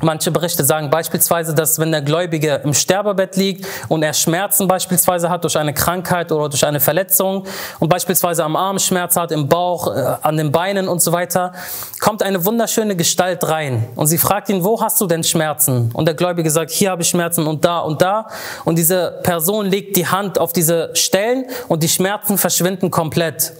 Manche 0.00 0.30
Berichte 0.30 0.64
sagen 0.64 0.88
beispielsweise, 0.88 1.54
dass 1.54 1.78
wenn 1.78 1.92
der 1.92 2.00
Gläubige 2.00 2.62
im 2.64 2.72
Sterbebett 2.72 3.36
liegt 3.36 3.66
und 3.88 4.02
er 4.02 4.14
Schmerzen 4.14 4.66
beispielsweise 4.66 5.28
hat 5.28 5.44
durch 5.44 5.58
eine 5.58 5.74
Krankheit 5.74 6.32
oder 6.32 6.48
durch 6.48 6.64
eine 6.64 6.80
Verletzung 6.80 7.44
und 7.78 7.90
beispielsweise 7.90 8.42
am 8.42 8.56
Arm 8.56 8.78
Schmerz 8.78 9.16
hat, 9.16 9.30
im 9.32 9.46
Bauch, 9.46 9.94
äh, 9.94 10.16
an 10.22 10.38
den 10.38 10.50
Beinen 10.50 10.88
und 10.88 11.02
so 11.02 11.12
weiter, 11.12 11.52
kommt 12.00 12.22
eine 12.22 12.42
wunderschöne 12.46 12.96
Gestalt 12.96 13.46
rein 13.46 13.86
und 13.96 14.06
sie 14.06 14.16
fragt 14.16 14.48
ihn, 14.48 14.64
wo 14.64 14.80
hast 14.80 14.98
du 15.02 15.06
denn 15.06 15.22
Schmerzen? 15.22 15.90
Und 15.92 16.06
der 16.06 16.14
Gläubige 16.14 16.50
sagt, 16.50 16.70
hier 16.70 16.90
habe 16.90 17.02
ich 17.02 17.08
Schmerzen 17.10 17.46
und 17.46 17.66
da 17.66 17.80
und 17.80 18.00
da 18.00 18.28
und 18.64 18.78
diese 18.78 19.20
Person 19.22 19.66
legt 19.66 19.96
die 19.96 20.06
Hand 20.06 20.38
auf 20.38 20.54
diese 20.54 20.92
Stellen 20.94 21.44
und 21.68 21.82
die 21.82 21.90
Schmerzen 21.90 22.38
verschwinden 22.38 22.90
komplett. 22.90 23.52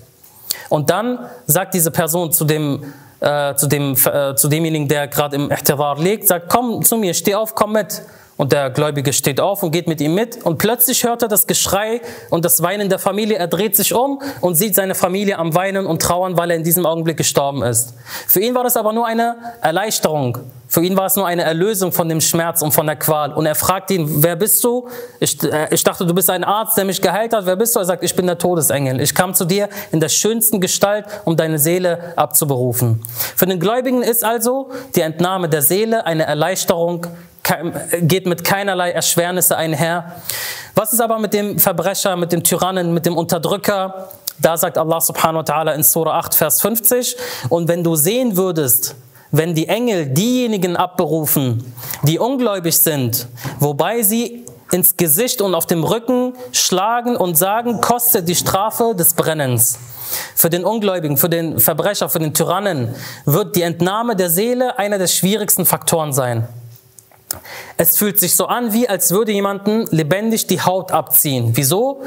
Und 0.70 0.88
dann 0.88 1.18
sagt 1.46 1.74
diese 1.74 1.90
Person 1.90 2.32
zu 2.32 2.46
dem, 2.46 2.94
äh, 3.20 3.54
zu, 3.56 3.66
dem, 3.66 3.92
äh, 3.92 4.34
zu 4.34 4.48
demjenigen, 4.48 4.88
der 4.88 5.08
gerade 5.08 5.36
im 5.36 5.50
Ihtirar 5.50 5.98
liegt, 5.98 6.28
sagt, 6.28 6.48
komm 6.48 6.82
zu 6.82 6.96
mir, 6.96 7.12
steh 7.12 7.34
auf, 7.34 7.54
komm 7.54 7.72
mit. 7.72 8.02
Und 8.40 8.52
der 8.52 8.70
Gläubige 8.70 9.12
steht 9.12 9.38
auf 9.38 9.62
und 9.62 9.70
geht 9.70 9.86
mit 9.86 10.00
ihm 10.00 10.14
mit. 10.14 10.46
Und 10.46 10.56
plötzlich 10.56 11.04
hört 11.04 11.20
er 11.20 11.28
das 11.28 11.46
Geschrei 11.46 12.00
und 12.30 12.42
das 12.46 12.62
Weinen 12.62 12.88
der 12.88 12.98
Familie. 12.98 13.36
Er 13.36 13.48
dreht 13.48 13.76
sich 13.76 13.92
um 13.92 14.22
und 14.40 14.54
sieht 14.54 14.74
seine 14.74 14.94
Familie 14.94 15.36
am 15.36 15.54
Weinen 15.54 15.84
und 15.84 16.00
trauern, 16.00 16.38
weil 16.38 16.50
er 16.50 16.56
in 16.56 16.64
diesem 16.64 16.86
Augenblick 16.86 17.18
gestorben 17.18 17.62
ist. 17.62 17.92
Für 18.26 18.40
ihn 18.40 18.54
war 18.54 18.64
das 18.64 18.78
aber 18.78 18.94
nur 18.94 19.06
eine 19.06 19.36
Erleichterung. 19.60 20.38
Für 20.68 20.82
ihn 20.82 20.96
war 20.96 21.04
es 21.04 21.16
nur 21.16 21.26
eine 21.26 21.42
Erlösung 21.42 21.92
von 21.92 22.08
dem 22.08 22.22
Schmerz 22.22 22.62
und 22.62 22.72
von 22.72 22.86
der 22.86 22.96
Qual. 22.96 23.34
Und 23.34 23.44
er 23.44 23.56
fragt 23.56 23.90
ihn, 23.90 24.22
wer 24.22 24.36
bist 24.36 24.64
du? 24.64 24.88
Ich, 25.18 25.42
äh, 25.42 25.68
ich 25.70 25.84
dachte, 25.84 26.06
du 26.06 26.14
bist 26.14 26.30
ein 26.30 26.42
Arzt, 26.42 26.78
der 26.78 26.86
mich 26.86 27.02
geheilt 27.02 27.34
hat. 27.34 27.44
Wer 27.44 27.56
bist 27.56 27.76
du? 27.76 27.80
Er 27.80 27.84
sagt, 27.84 28.02
ich 28.02 28.16
bin 28.16 28.26
der 28.26 28.38
Todesengel. 28.38 29.02
Ich 29.02 29.14
kam 29.14 29.34
zu 29.34 29.44
dir 29.44 29.68
in 29.92 30.00
der 30.00 30.08
schönsten 30.08 30.62
Gestalt, 30.62 31.04
um 31.26 31.36
deine 31.36 31.58
Seele 31.58 32.14
abzuberufen. 32.16 33.02
Für 33.36 33.44
den 33.44 33.60
Gläubigen 33.60 34.02
ist 34.02 34.24
also 34.24 34.70
die 34.94 35.02
Entnahme 35.02 35.50
der 35.50 35.60
Seele 35.60 36.06
eine 36.06 36.24
Erleichterung 36.24 37.06
geht 38.02 38.26
mit 38.26 38.44
keinerlei 38.44 38.90
Erschwernisse 38.90 39.56
einher. 39.56 40.16
Was 40.74 40.92
ist 40.92 41.00
aber 41.00 41.18
mit 41.18 41.32
dem 41.34 41.58
Verbrecher, 41.58 42.16
mit 42.16 42.32
dem 42.32 42.44
Tyrannen, 42.44 42.94
mit 42.94 43.06
dem 43.06 43.16
Unterdrücker? 43.16 44.08
Da 44.38 44.56
sagt 44.56 44.78
Allah 44.78 45.00
subhanahu 45.00 45.40
wa 45.40 45.52
ta'ala 45.52 45.74
in 45.74 45.82
Surah 45.82 46.18
8, 46.18 46.34
Vers 46.34 46.60
50, 46.62 47.16
und 47.50 47.68
wenn 47.68 47.84
du 47.84 47.96
sehen 47.96 48.36
würdest, 48.36 48.94
wenn 49.32 49.54
die 49.54 49.68
Engel 49.68 50.06
diejenigen 50.06 50.76
abberufen, 50.76 51.74
die 52.02 52.18
ungläubig 52.18 52.76
sind, 52.78 53.28
wobei 53.58 54.02
sie 54.02 54.44
ins 54.72 54.96
Gesicht 54.96 55.42
und 55.42 55.54
auf 55.54 55.66
dem 55.66 55.84
Rücken 55.84 56.34
schlagen 56.52 57.16
und 57.16 57.36
sagen, 57.36 57.80
kostet 57.80 58.28
die 58.28 58.34
Strafe 58.34 58.94
des 58.96 59.14
Brennens. 59.14 59.78
Für 60.34 60.50
den 60.50 60.64
Ungläubigen, 60.64 61.16
für 61.16 61.28
den 61.28 61.58
Verbrecher, 61.58 62.08
für 62.08 62.18
den 62.18 62.34
Tyrannen 62.34 62.94
wird 63.26 63.56
die 63.56 63.62
Entnahme 63.62 64.16
der 64.16 64.30
Seele 64.30 64.78
einer 64.78 64.98
der 64.98 65.06
schwierigsten 65.06 65.66
Faktoren 65.66 66.12
sein. 66.12 66.48
Es 67.76 67.96
fühlt 67.96 68.20
sich 68.20 68.36
so 68.36 68.46
an, 68.46 68.72
wie 68.72 68.88
als 68.88 69.10
würde 69.10 69.32
jemanden 69.32 69.86
lebendig 69.90 70.46
die 70.46 70.60
Haut 70.60 70.92
abziehen. 70.92 71.52
Wieso? 71.54 72.02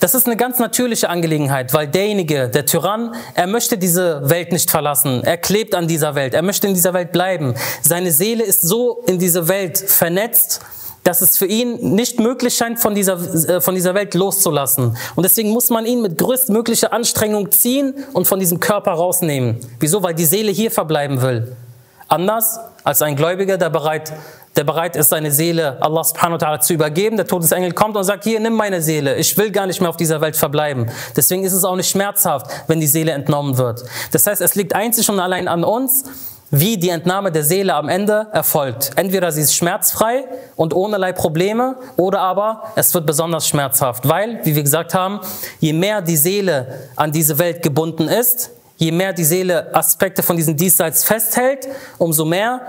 Das 0.00 0.14
ist 0.14 0.26
eine 0.26 0.36
ganz 0.36 0.58
natürliche 0.58 1.10
Angelegenheit, 1.10 1.74
weil 1.74 1.86
derjenige, 1.86 2.48
der 2.48 2.64
Tyrann, 2.64 3.14
er 3.34 3.46
möchte 3.46 3.76
diese 3.76 4.28
Welt 4.30 4.50
nicht 4.50 4.70
verlassen. 4.70 5.22
Er 5.24 5.36
klebt 5.36 5.74
an 5.74 5.88
dieser 5.88 6.14
Welt. 6.14 6.32
Er 6.32 6.40
möchte 6.40 6.66
in 6.66 6.74
dieser 6.74 6.94
Welt 6.94 7.12
bleiben. 7.12 7.54
Seine 7.82 8.10
Seele 8.10 8.42
ist 8.42 8.62
so 8.62 9.02
in 9.06 9.18
diese 9.18 9.46
Welt 9.48 9.76
vernetzt, 9.76 10.60
dass 11.04 11.20
es 11.20 11.36
für 11.36 11.46
ihn 11.46 11.94
nicht 11.94 12.18
möglich 12.18 12.54
scheint, 12.54 12.78
von 12.80 12.94
dieser, 12.94 13.14
äh, 13.48 13.60
von 13.60 13.74
dieser 13.74 13.94
Welt 13.94 14.14
loszulassen. 14.14 14.96
Und 15.16 15.22
deswegen 15.22 15.50
muss 15.50 15.68
man 15.68 15.84
ihn 15.84 16.00
mit 16.00 16.16
größtmöglicher 16.16 16.92
Anstrengung 16.92 17.50
ziehen 17.52 17.94
und 18.14 18.26
von 18.26 18.40
diesem 18.40 18.58
Körper 18.58 18.92
rausnehmen. 18.92 19.58
Wieso? 19.80 20.02
Weil 20.02 20.14
die 20.14 20.24
Seele 20.24 20.50
hier 20.50 20.70
verbleiben 20.70 21.20
will. 21.20 21.56
Anders 22.08 22.58
als 22.84 23.02
ein 23.02 23.16
Gläubiger, 23.16 23.56
der 23.56 23.70
bereit 23.70 24.12
der 24.56 24.64
bereit 24.64 24.96
ist, 24.96 25.10
seine 25.10 25.30
Seele 25.30 25.80
Allah 25.80 26.02
subhanahu 26.02 26.40
wa 26.40 26.46
ta'ala 26.46 26.60
zu 26.60 26.74
übergeben. 26.74 27.16
Der 27.16 27.26
Todesengel 27.26 27.72
kommt 27.72 27.96
und 27.96 28.04
sagt, 28.04 28.24
hier, 28.24 28.40
nimm 28.40 28.54
meine 28.54 28.82
Seele. 28.82 29.16
Ich 29.16 29.36
will 29.38 29.50
gar 29.50 29.66
nicht 29.66 29.80
mehr 29.80 29.90
auf 29.90 29.96
dieser 29.96 30.20
Welt 30.20 30.36
verbleiben. 30.36 30.90
Deswegen 31.16 31.44
ist 31.44 31.52
es 31.52 31.64
auch 31.64 31.76
nicht 31.76 31.88
schmerzhaft, 31.88 32.46
wenn 32.66 32.80
die 32.80 32.86
Seele 32.86 33.12
entnommen 33.12 33.58
wird. 33.58 33.84
Das 34.10 34.26
heißt, 34.26 34.40
es 34.40 34.54
liegt 34.56 34.74
einzig 34.74 35.08
und 35.08 35.20
allein 35.20 35.46
an 35.46 35.62
uns, 35.62 36.04
wie 36.50 36.76
die 36.76 36.88
Entnahme 36.88 37.30
der 37.30 37.44
Seele 37.44 37.74
am 37.74 37.88
Ende 37.88 38.26
erfolgt. 38.32 38.90
Entweder 38.96 39.30
sie 39.30 39.42
ist 39.42 39.54
schmerzfrei 39.54 40.24
und 40.56 40.74
ohnerlei 40.74 41.12
Probleme 41.12 41.76
oder 41.96 42.20
aber 42.20 42.64
es 42.74 42.92
wird 42.92 43.06
besonders 43.06 43.46
schmerzhaft, 43.46 44.08
weil, 44.08 44.40
wie 44.44 44.56
wir 44.56 44.62
gesagt 44.64 44.92
haben, 44.94 45.20
je 45.60 45.72
mehr 45.72 46.02
die 46.02 46.16
Seele 46.16 46.88
an 46.96 47.12
diese 47.12 47.38
Welt 47.38 47.62
gebunden 47.62 48.08
ist, 48.08 48.50
je 48.78 48.90
mehr 48.90 49.12
die 49.12 49.24
Seele 49.24 49.72
Aspekte 49.74 50.22
von 50.22 50.36
diesem 50.36 50.56
Diesseits 50.56 51.04
festhält, 51.04 51.68
umso 51.98 52.24
mehr 52.24 52.62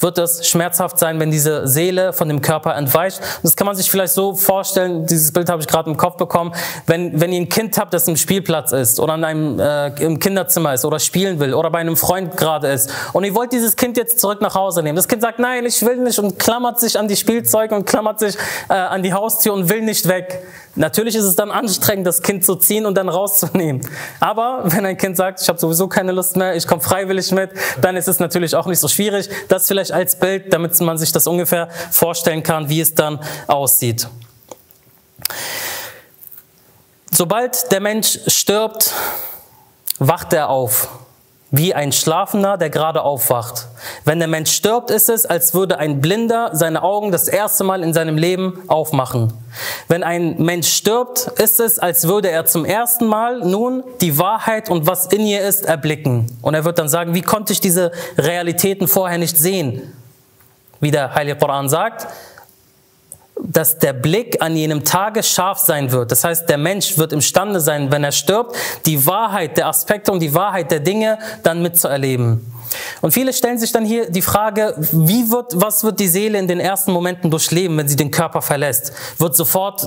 wird 0.00 0.18
es 0.18 0.46
schmerzhaft 0.46 0.98
sein, 0.98 1.20
wenn 1.20 1.30
diese 1.30 1.66
Seele 1.66 2.12
von 2.12 2.28
dem 2.28 2.40
Körper 2.40 2.74
entweicht. 2.76 3.20
Das 3.42 3.56
kann 3.56 3.66
man 3.66 3.76
sich 3.76 3.90
vielleicht 3.90 4.14
so 4.14 4.34
vorstellen, 4.34 5.06
dieses 5.06 5.32
Bild 5.32 5.48
habe 5.48 5.62
ich 5.62 5.68
gerade 5.68 5.90
im 5.90 5.96
Kopf 5.96 6.16
bekommen, 6.16 6.52
wenn, 6.86 7.20
wenn 7.20 7.32
ihr 7.32 7.40
ein 7.40 7.48
Kind 7.48 7.78
habt, 7.78 7.94
das 7.94 8.08
im 8.08 8.16
Spielplatz 8.16 8.72
ist 8.72 9.00
oder 9.00 9.14
in 9.14 9.24
einem, 9.24 9.60
äh, 9.60 9.88
im 10.02 10.18
Kinderzimmer 10.18 10.74
ist 10.74 10.84
oder 10.84 10.98
spielen 10.98 11.38
will 11.40 11.54
oder 11.54 11.70
bei 11.70 11.78
einem 11.78 11.96
Freund 11.96 12.36
gerade 12.36 12.68
ist 12.68 12.90
und 13.12 13.24
ihr 13.24 13.34
wollt 13.34 13.52
dieses 13.52 13.76
Kind 13.76 13.96
jetzt 13.96 14.20
zurück 14.20 14.40
nach 14.40 14.54
Hause 14.54 14.82
nehmen. 14.82 14.96
Das 14.96 15.08
Kind 15.08 15.22
sagt, 15.22 15.38
nein, 15.38 15.64
ich 15.66 15.82
will 15.82 15.96
nicht 15.96 16.18
und 16.18 16.38
klammert 16.38 16.80
sich 16.80 16.98
an 16.98 17.08
die 17.08 17.16
Spielzeuge 17.16 17.74
und 17.74 17.86
klammert 17.86 18.20
sich 18.20 18.36
äh, 18.68 18.74
an 18.74 19.02
die 19.02 19.12
Haustür 19.12 19.52
und 19.52 19.68
will 19.68 19.82
nicht 19.82 20.08
weg. 20.08 20.42
Natürlich 20.76 21.16
ist 21.16 21.24
es 21.24 21.34
dann 21.34 21.50
anstrengend, 21.50 22.06
das 22.06 22.22
Kind 22.22 22.44
zu 22.44 22.54
ziehen 22.54 22.86
und 22.86 22.96
dann 22.96 23.08
rauszunehmen. 23.08 23.82
Aber 24.20 24.62
wenn 24.64 24.86
ein 24.86 24.96
Kind 24.96 25.16
sagt, 25.16 25.40
ich 25.40 25.48
habe 25.48 25.58
sowieso 25.58 25.88
keine 25.88 26.12
Lust 26.12 26.36
mehr, 26.36 26.54
ich 26.54 26.66
komme 26.66 26.80
freiwillig 26.80 27.32
mit, 27.32 27.50
dann 27.80 27.96
ist 27.96 28.08
es 28.08 28.20
natürlich 28.20 28.54
auch 28.54 28.66
nicht 28.66 28.78
so 28.78 28.86
schwierig. 28.86 29.28
Das 29.48 29.66
vielleicht 29.66 29.89
als 29.92 30.18
Bild, 30.18 30.52
damit 30.52 30.78
man 30.80 30.98
sich 30.98 31.12
das 31.12 31.26
ungefähr 31.26 31.68
vorstellen 31.90 32.42
kann, 32.42 32.68
wie 32.68 32.80
es 32.80 32.94
dann 32.94 33.20
aussieht. 33.46 34.08
Sobald 37.10 37.70
der 37.72 37.80
Mensch 37.80 38.18
stirbt, 38.26 38.92
wacht 39.98 40.32
er 40.32 40.48
auf 40.48 40.88
wie 41.50 41.74
ein 41.74 41.90
Schlafender, 41.90 42.56
der 42.56 42.70
gerade 42.70 43.02
aufwacht. 43.02 43.66
Wenn 44.04 44.20
der 44.20 44.28
Mensch 44.28 44.52
stirbt, 44.52 44.90
ist 44.90 45.08
es, 45.08 45.26
als 45.26 45.52
würde 45.52 45.78
ein 45.78 46.00
Blinder 46.00 46.50
seine 46.52 46.82
Augen 46.82 47.10
das 47.10 47.26
erste 47.26 47.64
Mal 47.64 47.82
in 47.82 47.92
seinem 47.92 48.16
Leben 48.16 48.62
aufmachen. 48.68 49.32
Wenn 49.88 50.04
ein 50.04 50.36
Mensch 50.38 50.68
stirbt, 50.68 51.26
ist 51.38 51.58
es, 51.58 51.80
als 51.80 52.06
würde 52.06 52.30
er 52.30 52.46
zum 52.46 52.64
ersten 52.64 53.06
Mal 53.06 53.40
nun 53.40 53.82
die 54.00 54.16
Wahrheit 54.18 54.70
und 54.70 54.86
was 54.86 55.06
in 55.06 55.26
ihr 55.26 55.40
ist 55.40 55.66
erblicken. 55.66 56.38
Und 56.40 56.54
er 56.54 56.64
wird 56.64 56.78
dann 56.78 56.88
sagen, 56.88 57.14
wie 57.14 57.22
konnte 57.22 57.52
ich 57.52 57.60
diese 57.60 57.90
Realitäten 58.16 58.86
vorher 58.86 59.18
nicht 59.18 59.36
sehen? 59.36 59.92
Wie 60.78 60.92
der 60.92 61.14
Heilige 61.14 61.36
Koran 61.36 61.68
sagt, 61.68 62.06
dass 63.44 63.78
der 63.78 63.92
Blick 63.92 64.42
an 64.42 64.56
jenem 64.56 64.84
Tage 64.84 65.22
scharf 65.22 65.58
sein 65.58 65.92
wird. 65.92 66.10
Das 66.10 66.24
heißt, 66.24 66.48
der 66.48 66.58
Mensch 66.58 66.98
wird 66.98 67.12
imstande 67.12 67.60
sein, 67.60 67.90
wenn 67.90 68.04
er 68.04 68.12
stirbt, 68.12 68.56
die 68.86 69.06
Wahrheit 69.06 69.56
der 69.56 69.66
Aspekte 69.66 70.12
und 70.12 70.20
die 70.20 70.34
Wahrheit 70.34 70.70
der 70.70 70.80
Dinge 70.80 71.18
dann 71.42 71.62
mitzuerleben. 71.62 72.46
Und 73.00 73.12
viele 73.12 73.32
stellen 73.32 73.58
sich 73.58 73.72
dann 73.72 73.84
hier 73.84 74.10
die 74.10 74.22
Frage, 74.22 74.74
wie 74.92 75.30
wird, 75.30 75.52
was 75.54 75.84
wird 75.84 76.00
die 76.00 76.08
Seele 76.08 76.38
in 76.38 76.48
den 76.48 76.60
ersten 76.60 76.92
Momenten 76.92 77.30
durchleben, 77.30 77.76
wenn 77.76 77.88
sie 77.88 77.96
den 77.96 78.10
Körper 78.10 78.42
verlässt? 78.42 78.92
Wird 79.18 79.36
sofort, 79.36 79.86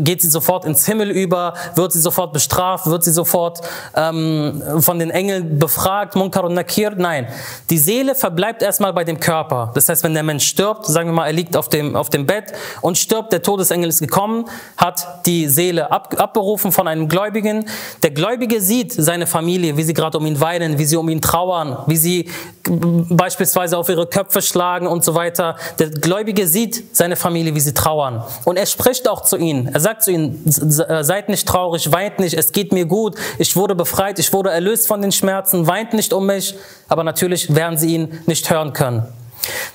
geht 0.00 0.22
sie 0.22 0.28
sofort 0.28 0.64
ins 0.64 0.86
Himmel 0.86 1.10
über? 1.10 1.54
Wird 1.74 1.92
sie 1.92 2.00
sofort 2.00 2.32
bestraft? 2.32 2.86
Wird 2.86 3.04
sie 3.04 3.12
sofort 3.12 3.60
ähm, 3.94 4.62
von 4.78 4.98
den 4.98 5.10
Engeln 5.10 5.58
befragt? 5.58 6.16
Munkar 6.16 6.44
und 6.44 6.54
Nakir? 6.54 6.92
Nein. 6.96 7.28
Die 7.70 7.78
Seele 7.78 8.14
verbleibt 8.14 8.62
erstmal 8.62 8.92
bei 8.92 9.04
dem 9.04 9.20
Körper. 9.20 9.70
Das 9.74 9.88
heißt, 9.88 10.02
wenn 10.02 10.14
der 10.14 10.22
Mensch 10.22 10.46
stirbt, 10.46 10.86
sagen 10.86 11.10
wir 11.10 11.14
mal, 11.14 11.26
er 11.26 11.32
liegt 11.32 11.56
auf 11.56 11.68
dem, 11.68 11.94
auf 11.96 12.10
dem 12.10 12.26
Bett 12.26 12.52
und 12.80 12.96
stirbt, 12.96 13.32
der 13.32 13.42
Todesengel 13.42 13.88
ist 13.88 14.00
gekommen, 14.00 14.46
hat 14.76 15.26
die 15.26 15.48
Seele 15.48 15.90
ab, 15.90 16.14
abberufen 16.18 16.72
von 16.72 16.88
einem 16.88 17.08
Gläubigen. 17.08 17.68
Der 18.02 18.10
Gläubige 18.10 18.60
sieht 18.60 18.92
seine 18.92 19.26
Familie, 19.26 19.76
wie 19.76 19.82
sie 19.82 19.94
gerade 19.94 20.18
um 20.18 20.26
ihn 20.26 20.40
weinen, 20.40 20.78
wie 20.78 20.84
sie 20.84 20.96
um 20.96 21.08
ihn 21.08 21.20
trauern, 21.20 21.78
wie 21.86 21.96
sie 21.96 22.15
beispielsweise 22.64 23.78
auf 23.78 23.88
ihre 23.88 24.06
Köpfe 24.06 24.42
schlagen 24.42 24.86
und 24.86 25.04
so 25.04 25.14
weiter. 25.14 25.56
Der 25.78 25.90
Gläubige 25.90 26.46
sieht 26.46 26.96
seine 26.96 27.16
Familie, 27.16 27.54
wie 27.54 27.60
sie 27.60 27.74
trauern. 27.74 28.24
Und 28.44 28.56
er 28.56 28.66
spricht 28.66 29.08
auch 29.08 29.22
zu 29.22 29.36
ihnen. 29.36 29.68
Er 29.68 29.80
sagt 29.80 30.04
zu 30.04 30.12
ihnen, 30.12 30.42
seid 30.46 31.28
nicht 31.28 31.46
traurig, 31.46 31.92
weint 31.92 32.18
nicht, 32.18 32.34
es 32.34 32.52
geht 32.52 32.72
mir 32.72 32.86
gut, 32.86 33.16
ich 33.38 33.56
wurde 33.56 33.74
befreit, 33.74 34.18
ich 34.18 34.32
wurde 34.32 34.50
erlöst 34.50 34.88
von 34.88 35.02
den 35.02 35.12
Schmerzen, 35.12 35.66
weint 35.66 35.92
nicht 35.92 36.12
um 36.12 36.26
mich. 36.26 36.54
Aber 36.88 37.04
natürlich 37.04 37.54
werden 37.54 37.78
sie 37.78 37.94
ihn 37.94 38.20
nicht 38.26 38.50
hören 38.50 38.72
können. 38.72 39.06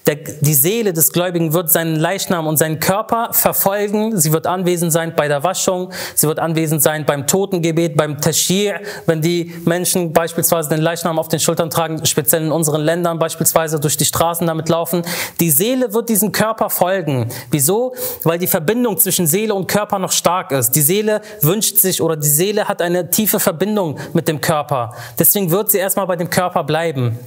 Der, 0.07 0.15
die 0.15 0.53
Seele 0.53 0.93
des 0.93 1.11
Gläubigen 1.11 1.53
wird 1.53 1.71
seinen 1.71 1.95
Leichnam 1.95 2.47
und 2.47 2.57
seinen 2.57 2.79
Körper 2.79 3.29
verfolgen. 3.31 4.17
Sie 4.17 4.33
wird 4.33 4.47
anwesend 4.47 4.91
sein 4.91 5.13
bei 5.15 5.27
der 5.27 5.43
Waschung. 5.43 5.91
Sie 6.15 6.27
wird 6.27 6.39
anwesend 6.39 6.81
sein 6.81 7.05
beim 7.05 7.27
Totengebet, 7.27 7.95
beim 7.95 8.19
Tashir, 8.19 8.81
wenn 9.05 9.21
die 9.21 9.53
Menschen 9.65 10.13
beispielsweise 10.13 10.69
den 10.69 10.81
Leichnam 10.81 11.19
auf 11.19 11.27
den 11.27 11.39
Schultern 11.39 11.69
tragen, 11.69 12.05
speziell 12.05 12.43
in 12.43 12.51
unseren 12.51 12.81
Ländern 12.81 13.19
beispielsweise 13.19 13.79
durch 13.79 13.97
die 13.97 14.05
Straßen 14.05 14.47
damit 14.47 14.69
laufen. 14.69 15.03
Die 15.39 15.51
Seele 15.51 15.93
wird 15.93 16.09
diesem 16.09 16.31
Körper 16.31 16.69
folgen. 16.69 17.29
Wieso? 17.51 17.93
Weil 18.23 18.39
die 18.39 18.47
Verbindung 18.47 18.97
zwischen 18.97 19.27
Seele 19.27 19.53
und 19.53 19.67
Körper 19.67 19.99
noch 19.99 20.11
stark 20.11 20.51
ist. 20.51 20.71
Die 20.71 20.81
Seele 20.81 21.21
wünscht 21.41 21.77
sich 21.77 22.01
oder 22.01 22.15
die 22.15 22.27
Seele 22.27 22.67
hat 22.67 22.81
eine 22.81 23.09
tiefe 23.09 23.39
Verbindung 23.39 23.97
mit 24.13 24.27
dem 24.27 24.41
Körper. 24.41 24.93
Deswegen 25.19 25.51
wird 25.51 25.71
sie 25.71 25.77
erstmal 25.77 26.07
bei 26.07 26.15
dem 26.15 26.29
Körper 26.29 26.63
bleiben. 26.63 27.19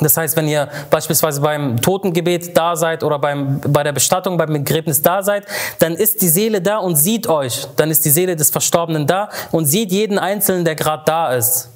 Das 0.00 0.16
heißt, 0.16 0.36
wenn 0.36 0.48
ihr 0.48 0.68
beispielsweise 0.90 1.40
beim 1.40 1.80
Totengebet 1.80 2.56
da 2.56 2.74
seid 2.74 3.04
oder 3.04 3.18
beim, 3.18 3.60
bei 3.60 3.84
der 3.84 3.92
Bestattung, 3.92 4.36
beim 4.36 4.52
Begräbnis 4.52 5.02
da 5.02 5.22
seid, 5.22 5.46
dann 5.78 5.94
ist 5.94 6.20
die 6.20 6.28
Seele 6.28 6.60
da 6.60 6.78
und 6.78 6.96
sieht 6.96 7.28
euch. 7.28 7.66
Dann 7.76 7.90
ist 7.90 8.04
die 8.04 8.10
Seele 8.10 8.34
des 8.34 8.50
Verstorbenen 8.50 9.06
da 9.06 9.30
und 9.52 9.66
sieht 9.66 9.92
jeden 9.92 10.18
Einzelnen, 10.18 10.64
der 10.64 10.74
gerade 10.74 11.04
da 11.06 11.32
ist. 11.32 11.68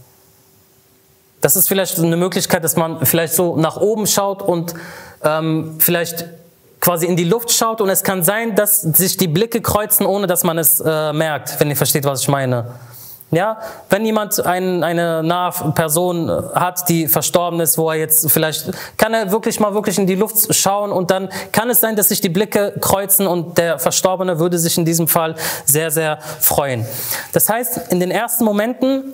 Das 1.41 1.55
ist 1.55 1.69
vielleicht 1.69 1.99
eine 1.99 2.17
Möglichkeit, 2.17 2.65
dass 2.65 2.75
man 2.75 3.07
vielleicht 3.07 3.35
so 3.35 3.57
nach 3.57 3.77
oben 3.77 4.09
schaut 4.09 4.43
und 4.43 4.75
ähm, 5.23 5.77
vielleicht 5.79 6.25
quasi 6.81 7.07
in 7.07 7.17
die 7.17 7.25
Luft 7.25 7.53
schaut 7.53 7.81
und 7.81 7.89
es 7.89 8.03
kann 8.03 8.25
sein, 8.25 8.57
dass 8.57 8.83
sich 8.83 9.17
die 9.17 9.29
Blicke 9.29 9.61
kreuzen, 9.61 10.07
ohne 10.07 10.27
dass 10.27 10.43
man 10.43 10.59
es 10.59 10.81
äh, 10.81 11.13
merkt, 11.13 11.59
wenn 11.61 11.71
ihr 11.71 11.77
versteht, 11.77 12.05
was 12.05 12.23
ich 12.23 12.29
meine. 12.29 12.67
Ja, 13.31 13.59
wenn 13.91 14.07
jemand 14.07 14.45
ein, 14.47 14.83
eine 14.83 15.23
nahe 15.23 15.53
Person 15.75 16.31
hat, 16.55 16.89
die 16.89 17.07
verstorben 17.09 17.61
ist, 17.61 17.77
wo 17.77 17.91
er 17.91 17.99
jetzt 17.99 18.31
vielleicht, 18.31 18.71
kann 18.97 19.13
er 19.13 19.31
wirklich 19.31 19.61
mal 19.61 19.75
wirklich 19.75 19.99
in 19.99 20.07
die 20.07 20.15
Luft 20.15 20.55
schauen 20.55 20.91
und 20.91 21.11
dann 21.11 21.29
kann 21.53 21.69
es 21.69 21.81
sein, 21.81 21.95
dass 21.95 22.09
sich 22.09 22.23
die 22.23 22.31
Blicke 22.31 22.73
kreuzen 22.81 23.27
und 23.27 23.59
der 23.59 23.79
Verstorbene 23.79 24.39
würde 24.39 24.59
sich 24.59 24.79
in 24.79 24.87
diesem 24.87 25.09
Fall 25.09 25.35
sehr, 25.67 25.91
sehr 25.91 26.19
freuen. 26.41 26.87
Das 27.35 27.51
heißt, 27.51 27.93
in 27.93 28.01
den 28.01 28.11
ersten 28.11 28.45
Momenten 28.45 29.13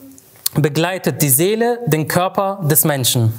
begleitet 0.55 1.21
die 1.21 1.31
Seele 1.31 1.81
den 1.87 2.07
Körper 2.07 2.61
des 2.63 2.85
Menschen. 2.85 3.33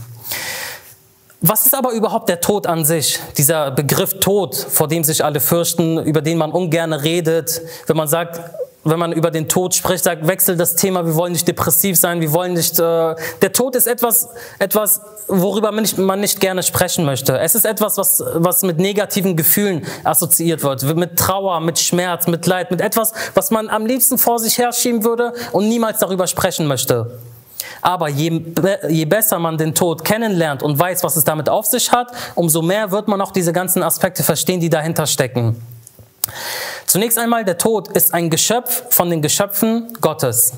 Was 1.39 1.65
ist 1.65 1.75
aber 1.75 1.91
überhaupt 1.91 2.27
der 2.27 2.41
Tod 2.41 2.67
an 2.67 2.83
sich? 2.83 3.19
Dieser 3.37 3.71
Begriff 3.71 4.19
Tod, 4.19 4.55
vor 4.55 4.87
dem 4.87 5.03
sich 5.03 5.23
alle 5.23 5.39
fürchten, 5.39 5.99
über 5.99 6.21
den 6.21 6.37
man 6.37 6.51
ungern 6.51 6.91
redet, 6.91 7.61
wenn 7.87 7.95
man 7.95 8.07
sagt, 8.07 8.41
wenn 8.85 8.99
man 8.99 9.11
über 9.11 9.31
den 9.31 9.49
Tod 9.49 9.73
spricht, 9.73 10.03
sagt, 10.03 10.27
wechsel 10.27 10.55
das 10.55 10.75
Thema, 10.75 11.05
wir 11.05 11.15
wollen 11.15 11.33
nicht 11.33 11.47
depressiv 11.47 11.97
sein, 11.97 12.21
wir 12.21 12.31
wollen 12.31 12.53
nicht, 12.53 12.79
äh, 12.79 13.15
der 13.41 13.51
Tod 13.51 13.75
ist 13.75 13.87
etwas, 13.87 14.29
etwas, 14.59 15.01
worüber 15.27 15.71
man 15.71 15.81
nicht, 15.81 15.97
man 15.97 16.19
nicht 16.19 16.39
gerne 16.39 16.61
sprechen 16.61 17.03
möchte. 17.03 17.37
Es 17.39 17.55
ist 17.55 17.65
etwas, 17.65 17.97
was, 17.97 18.23
was 18.35 18.61
mit 18.61 18.77
negativen 18.77 19.35
Gefühlen 19.35 19.83
assoziiert 20.03 20.61
wird, 20.61 20.83
mit 20.95 21.17
Trauer, 21.17 21.59
mit 21.61 21.79
Schmerz, 21.79 22.27
mit 22.27 22.45
Leid, 22.45 22.69
mit 22.69 22.79
etwas, 22.79 23.11
was 23.33 23.49
man 23.49 23.69
am 23.69 23.87
liebsten 23.87 24.19
vor 24.19 24.37
sich 24.37 24.59
herschieben 24.59 25.03
würde 25.03 25.33
und 25.51 25.67
niemals 25.67 25.97
darüber 25.97 26.27
sprechen 26.27 26.67
möchte. 26.67 27.17
Aber 27.81 28.07
je, 28.07 28.41
je 28.89 29.05
besser 29.05 29.39
man 29.39 29.57
den 29.57 29.73
Tod 29.73 30.05
kennenlernt 30.05 30.61
und 30.61 30.77
weiß, 30.77 31.03
was 31.03 31.15
es 31.15 31.23
damit 31.23 31.49
auf 31.49 31.65
sich 31.65 31.91
hat, 31.91 32.11
umso 32.35 32.61
mehr 32.61 32.91
wird 32.91 33.07
man 33.07 33.19
auch 33.19 33.31
diese 33.31 33.51
ganzen 33.51 33.81
Aspekte 33.81 34.23
verstehen, 34.23 34.59
die 34.59 34.69
dahinter 34.69 35.07
stecken. 35.07 35.59
Zunächst 36.85 37.17
einmal, 37.17 37.45
der 37.45 37.57
Tod 37.57 37.89
ist 37.89 38.13
ein 38.13 38.29
Geschöpf 38.29 38.83
von 38.89 39.09
den 39.09 39.21
Geschöpfen 39.21 39.93
Gottes. 40.01 40.53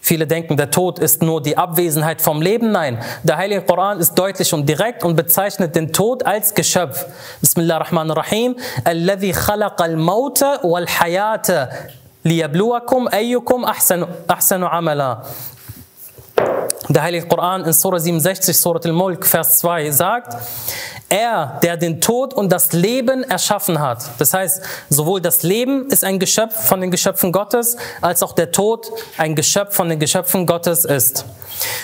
Viele 0.00 0.26
denken, 0.26 0.56
der 0.56 0.70
Tod 0.70 0.98
ist 0.98 1.22
nur 1.22 1.42
die 1.42 1.58
Abwesenheit 1.58 2.22
vom 2.22 2.40
Leben. 2.40 2.72
Nein, 2.72 2.98
der 3.24 3.36
Heilige 3.36 3.62
Koran 3.62 4.00
ist 4.00 4.14
deutlich 4.14 4.54
und 4.54 4.66
direkt 4.66 5.04
und 5.04 5.16
bezeichnet 5.16 5.74
den 5.76 5.92
Tod 5.92 6.24
als 6.24 6.54
Geschöpf. 6.54 7.04
Bismillah 7.40 7.78
ar-Rahman 7.78 8.10
ar-Rahim. 8.12 8.56
Alladhi 8.84 9.32
khalaqa 9.32 9.84
al-Mauta 9.84 10.60
wal-Hayata 10.62 11.70
liyabluwakum 12.22 13.08
ayyukum 13.08 13.64
ahsanu, 13.64 14.06
ahsanu 14.28 14.66
Der 16.90 17.02
Heilige 17.02 17.26
Koran 17.26 17.66
in 17.66 17.72
Surah 17.74 17.98
67, 17.98 18.56
Surah 18.56 18.80
Al-Mulk, 18.82 19.26
Vers 19.26 19.58
2 19.58 19.90
sagt, 19.90 20.34
er, 21.10 21.58
der 21.62 21.76
den 21.76 22.00
Tod 22.00 22.32
und 22.32 22.50
das 22.50 22.72
Leben 22.72 23.24
erschaffen 23.24 23.78
hat. 23.78 24.08
Das 24.18 24.32
heißt, 24.32 24.62
sowohl 24.88 25.20
das 25.20 25.42
Leben 25.42 25.90
ist 25.90 26.02
ein 26.02 26.18
Geschöpf 26.18 26.66
von 26.66 26.80
den 26.80 26.90
Geschöpfen 26.90 27.30
Gottes, 27.30 27.76
als 28.00 28.22
auch 28.22 28.32
der 28.32 28.52
Tod 28.52 28.90
ein 29.18 29.34
Geschöpf 29.34 29.74
von 29.74 29.90
den 29.90 29.98
Geschöpfen 29.98 30.46
Gottes 30.46 30.86
ist. 30.86 31.26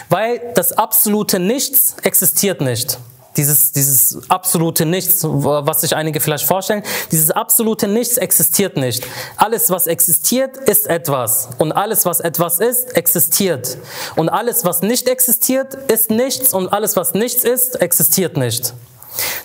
Weil 0.08 0.40
das 0.54 0.72
absolute 0.72 1.38
Nichts 1.38 1.96
existiert 2.02 2.62
nicht. 2.62 2.98
Dieses, 3.36 3.72
dieses 3.72 4.18
absolute 4.28 4.86
Nichts, 4.86 5.24
was 5.24 5.80
sich 5.80 5.96
einige 5.96 6.20
vielleicht 6.20 6.46
vorstellen, 6.46 6.82
dieses 7.10 7.30
absolute 7.30 7.88
Nichts 7.88 8.16
existiert 8.16 8.76
nicht. 8.76 9.04
Alles, 9.36 9.70
was 9.70 9.86
existiert, 9.86 10.56
ist 10.68 10.86
etwas. 10.86 11.48
Und 11.58 11.72
alles, 11.72 12.06
was 12.06 12.20
etwas 12.20 12.60
ist, 12.60 12.96
existiert. 12.96 13.76
Und 14.16 14.28
alles, 14.28 14.64
was 14.64 14.82
nicht 14.82 15.08
existiert, 15.08 15.74
ist 15.90 16.10
nichts. 16.10 16.54
Und 16.54 16.72
alles, 16.72 16.96
was 16.96 17.14
nichts 17.14 17.44
ist, 17.44 17.80
existiert 17.80 18.36
nicht. 18.36 18.74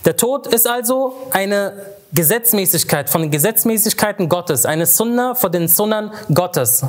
Der 0.06 0.16
Tod 0.16 0.48
ist 0.48 0.68
also 0.68 1.14
eine 1.32 1.74
Gesetzmäßigkeit 2.12 3.10
von 3.10 3.22
den 3.22 3.32
Gesetzmäßigkeiten 3.32 4.30
Gottes, 4.30 4.66
eine 4.66 4.86
Sunna 4.86 5.36
von 5.36 5.52
den 5.52 5.68
Sunnern 5.68 6.12
Gottes. 6.34 6.84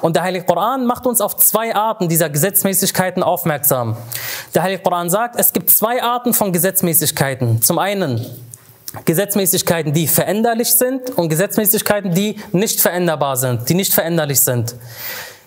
Und 0.00 0.16
der 0.16 0.22
Heilige 0.22 0.44
Koran 0.44 0.86
macht 0.86 1.06
uns 1.06 1.20
auf 1.20 1.36
zwei 1.36 1.74
Arten 1.74 2.08
dieser 2.08 2.30
Gesetzmäßigkeiten 2.30 3.22
aufmerksam. 3.22 3.96
Der 4.54 4.62
Heilige 4.62 4.82
Koran 4.82 5.10
sagt, 5.10 5.38
es 5.38 5.52
gibt 5.52 5.70
zwei 5.70 6.02
Arten 6.02 6.34
von 6.34 6.52
Gesetzmäßigkeiten. 6.52 7.62
Zum 7.62 7.78
einen 7.78 8.24
Gesetzmäßigkeiten, 9.04 9.92
die 9.92 10.06
veränderlich 10.06 10.72
sind 10.72 11.10
und 11.10 11.28
Gesetzmäßigkeiten, 11.28 12.14
die 12.14 12.36
nicht 12.52 12.80
veränderbar 12.80 13.36
sind, 13.36 13.68
die 13.68 13.74
nicht 13.74 13.92
veränderlich 13.92 14.40
sind. 14.40 14.74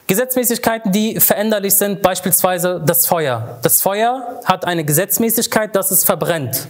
Gesetzmäßigkeiten, 0.07 0.91
die 0.91 1.19
veränderlich 1.19 1.73
sind, 1.75 2.01
beispielsweise 2.01 2.81
das 2.85 3.07
Feuer. 3.07 3.59
Das 3.61 3.81
Feuer 3.81 4.41
hat 4.45 4.65
eine 4.65 4.83
Gesetzmäßigkeit, 4.83 5.75
dass 5.75 5.89
es 5.89 6.03
verbrennt. 6.03 6.67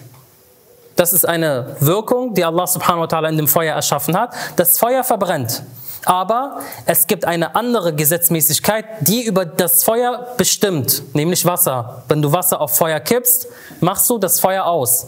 Das 0.95 1.13
ist 1.13 1.27
eine 1.27 1.75
Wirkung, 1.79 2.33
die 2.33 2.43
Allah 2.43 2.67
subhanahu 2.67 3.01
wa 3.01 3.05
ta'ala 3.05 3.29
in 3.29 3.37
dem 3.37 3.47
Feuer 3.47 3.75
erschaffen 3.75 4.17
hat. 4.17 4.33
Das 4.55 4.77
Feuer 4.77 5.03
verbrennt. 5.03 5.63
Aber 6.05 6.59
es 6.85 7.05
gibt 7.05 7.25
eine 7.25 7.55
andere 7.55 7.93
Gesetzmäßigkeit, 7.93 8.85
die 9.01 9.23
über 9.23 9.45
das 9.45 9.83
Feuer 9.83 10.27
bestimmt, 10.37 11.03
nämlich 11.13 11.45
Wasser. 11.45 12.03
Wenn 12.07 12.21
du 12.21 12.31
Wasser 12.31 12.59
auf 12.59 12.75
Feuer 12.75 12.99
kippst, 12.99 13.47
machst 13.81 14.09
du 14.09 14.17
das 14.17 14.39
Feuer 14.39 14.65
aus. 14.65 15.07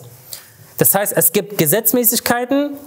Das 0.77 0.93
heißt, 0.93 1.13
es 1.15 1.31
gibt 1.31 1.57
Gesetzmäßigkeiten, 1.57 2.77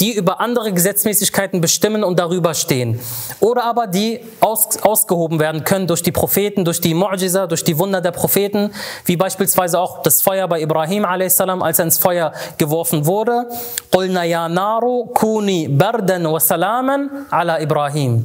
die 0.00 0.12
über 0.12 0.40
andere 0.40 0.72
Gesetzmäßigkeiten 0.72 1.60
bestimmen 1.60 2.04
und 2.04 2.18
darüber 2.18 2.54
stehen. 2.54 3.00
Oder 3.40 3.64
aber 3.64 3.86
die 3.86 4.20
aus, 4.40 4.82
ausgehoben 4.82 5.38
werden 5.38 5.64
können 5.64 5.86
durch 5.86 6.02
die 6.02 6.12
Propheten, 6.12 6.64
durch 6.64 6.80
die 6.80 6.94
Mu'jiza, 6.94 7.46
durch 7.46 7.64
die 7.64 7.78
Wunder 7.78 8.00
der 8.00 8.10
Propheten, 8.10 8.72
wie 9.04 9.16
beispielsweise 9.16 9.78
auch 9.78 10.02
das 10.02 10.20
Feuer 10.22 10.48
bei 10.48 10.60
Ibrahim 10.60 11.04
a.s., 11.04 11.40
als 11.40 11.78
er 11.78 11.84
ins 11.84 11.98
Feuer 11.98 12.32
geworfen 12.58 13.06
wurde. 13.06 13.46
قُلْنَا 13.92 14.24
يَا 14.24 14.48
نَارُ 14.48 15.12
كُونِي 15.14 15.68
بَرْدًا 15.78 16.26
وَسَلَامًا 16.26 17.08
عَلَى 17.30 17.62
Ibrahim 17.62 18.24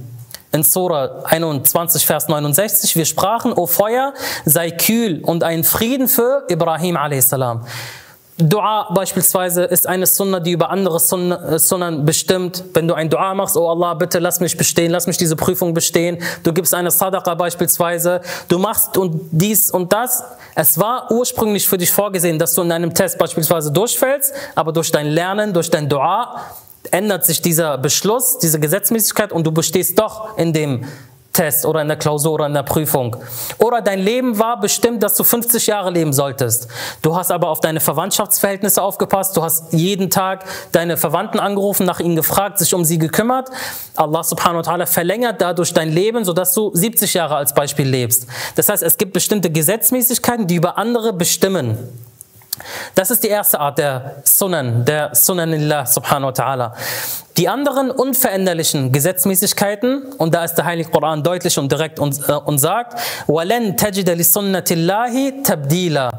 in 0.51 0.63
Surah 0.63 1.23
21, 1.25 2.05
Vers 2.05 2.27
69, 2.27 2.95
wir 2.95 3.05
sprachen, 3.05 3.53
O 3.53 3.67
Feuer, 3.67 4.13
sei 4.45 4.71
kühl 4.71 5.21
und 5.23 5.43
ein 5.43 5.63
Frieden 5.63 6.08
für 6.08 6.45
Ibrahim 6.49 6.97
a.s. 6.97 7.36
Dua 8.37 8.92
beispielsweise 8.92 9.62
ist 9.62 9.87
eine 9.87 10.07
Sunna, 10.07 10.40
die 10.40 10.53
über 10.53 10.70
andere 10.70 10.97
äh, 10.97 11.59
Sunnan 11.59 12.05
bestimmt. 12.05 12.64
Wenn 12.75 12.88
du 12.88 12.94
ein 12.94 13.09
Dua 13.09 13.33
machst, 13.33 13.57
oh 13.57 13.68
Allah, 13.68 13.94
bitte 13.94 14.18
lass 14.18 14.40
mich 14.40 14.57
bestehen, 14.57 14.90
lass 14.90 15.07
mich 15.07 15.16
diese 15.16 15.37
Prüfung 15.37 15.73
bestehen. 15.73 16.18
Du 16.42 16.53
gibst 16.53 16.75
eine 16.75 16.90
Sadaqa 16.90 17.35
beispielsweise. 17.37 18.23
Du 18.49 18.59
machst 18.59 18.99
und 18.99 19.20
dies 19.31 19.70
und 19.70 19.92
das. 19.92 20.25
Es 20.57 20.79
war 20.79 21.12
ursprünglich 21.12 21.68
für 21.68 21.79
dich 21.79 21.92
vorgesehen, 21.92 22.40
dass 22.40 22.55
du 22.55 22.62
in 22.62 22.73
einem 22.73 22.92
Test 22.92 23.18
beispielsweise 23.18 23.70
durchfällst, 23.70 24.33
aber 24.57 24.73
durch 24.73 24.90
dein 24.90 25.07
Lernen, 25.07 25.53
durch 25.53 25.70
dein 25.70 25.88
Dua 25.88 26.40
ändert 26.90 27.25
sich 27.25 27.40
dieser 27.40 27.79
Beschluss, 27.79 28.38
diese 28.38 28.59
Gesetzmäßigkeit 28.61 29.33
und 29.33 29.47
du 29.47 29.53
bestehst 29.53 29.99
doch 29.99 30.37
in 30.38 30.53
dem 30.53 30.85
Test 31.35 31.66
oder 31.66 31.83
in 31.83 31.88
der 31.88 31.99
Klausur 31.99 32.33
oder 32.33 32.47
in 32.47 32.55
der 32.55 32.62
Prüfung. 32.62 33.16
Oder 33.59 33.83
dein 33.83 33.99
Leben 33.99 34.38
war 34.38 34.59
bestimmt, 34.59 35.03
dass 35.03 35.16
du 35.16 35.25
50 35.25 35.66
Jahre 35.66 35.90
leben 35.90 36.12
solltest. 36.12 36.68
Du 37.03 37.14
hast 37.14 37.31
aber 37.31 37.51
auf 37.51 37.61
deine 37.61 37.81
Verwandtschaftsverhältnisse 37.81 38.81
aufgepasst. 38.81 39.37
Du 39.37 39.42
hast 39.42 39.73
jeden 39.73 40.09
Tag 40.11 40.44
deine 40.73 40.97
Verwandten 40.97 41.40
angerufen, 41.40 41.85
nach 41.85 42.01
ihnen 42.01 42.16
gefragt, 42.16 42.59
sich 42.59 42.73
um 42.73 42.85
sie 42.85 42.99
gekümmert. 42.99 43.51
Allah 43.97 44.23
subhanahu 44.23 44.64
wa 44.64 44.73
ta'ala 44.73 44.87
verlängert 44.87 45.42
dadurch 45.42 45.75
dein 45.75 45.90
Leben, 45.90 46.25
sodass 46.25 46.55
du 46.55 46.70
70 46.73 47.12
Jahre 47.12 47.37
als 47.37 47.53
Beispiel 47.53 47.87
lebst. 47.87 48.27
Das 48.55 48.68
heißt, 48.68 48.83
es 48.83 48.97
gibt 48.97 49.12
bestimmte 49.12 49.51
Gesetzmäßigkeiten, 49.51 50.47
die 50.47 50.55
über 50.55 50.79
andere 50.79 51.12
bestimmen. 51.12 51.77
Das 52.95 53.12
ist 53.12 53.23
die 53.23 53.29
erste 53.29 53.60
Art 53.60 53.77
der 53.77 54.21
Sunan, 54.23 54.84
der 54.84 55.15
Sunanillah 55.15 55.86
subhanahu 55.86 56.29
wa 56.29 56.34
ta'ala. 56.34 56.71
Die 57.38 57.47
anderen 57.47 57.89
unveränderlichen 57.91 58.91
Gesetzmäßigkeiten, 58.91 60.13
und 60.17 60.34
da 60.34 60.43
ist 60.43 60.55
der 60.55 60.65
Heilige 60.65 60.89
Koran 60.89 61.23
deutlich 61.23 61.58
und 61.58 61.71
direkt 61.71 61.99
und, 61.99 62.19
äh, 62.27 62.34
und 62.34 62.58
sagt, 62.58 62.99
وَلَن 63.27 63.77
تَجِدَ 63.77 64.10
لِسُنَّةِ 64.10 64.67
اللَّهِ 64.73 65.43
تَبْدِيلًا 65.43 66.12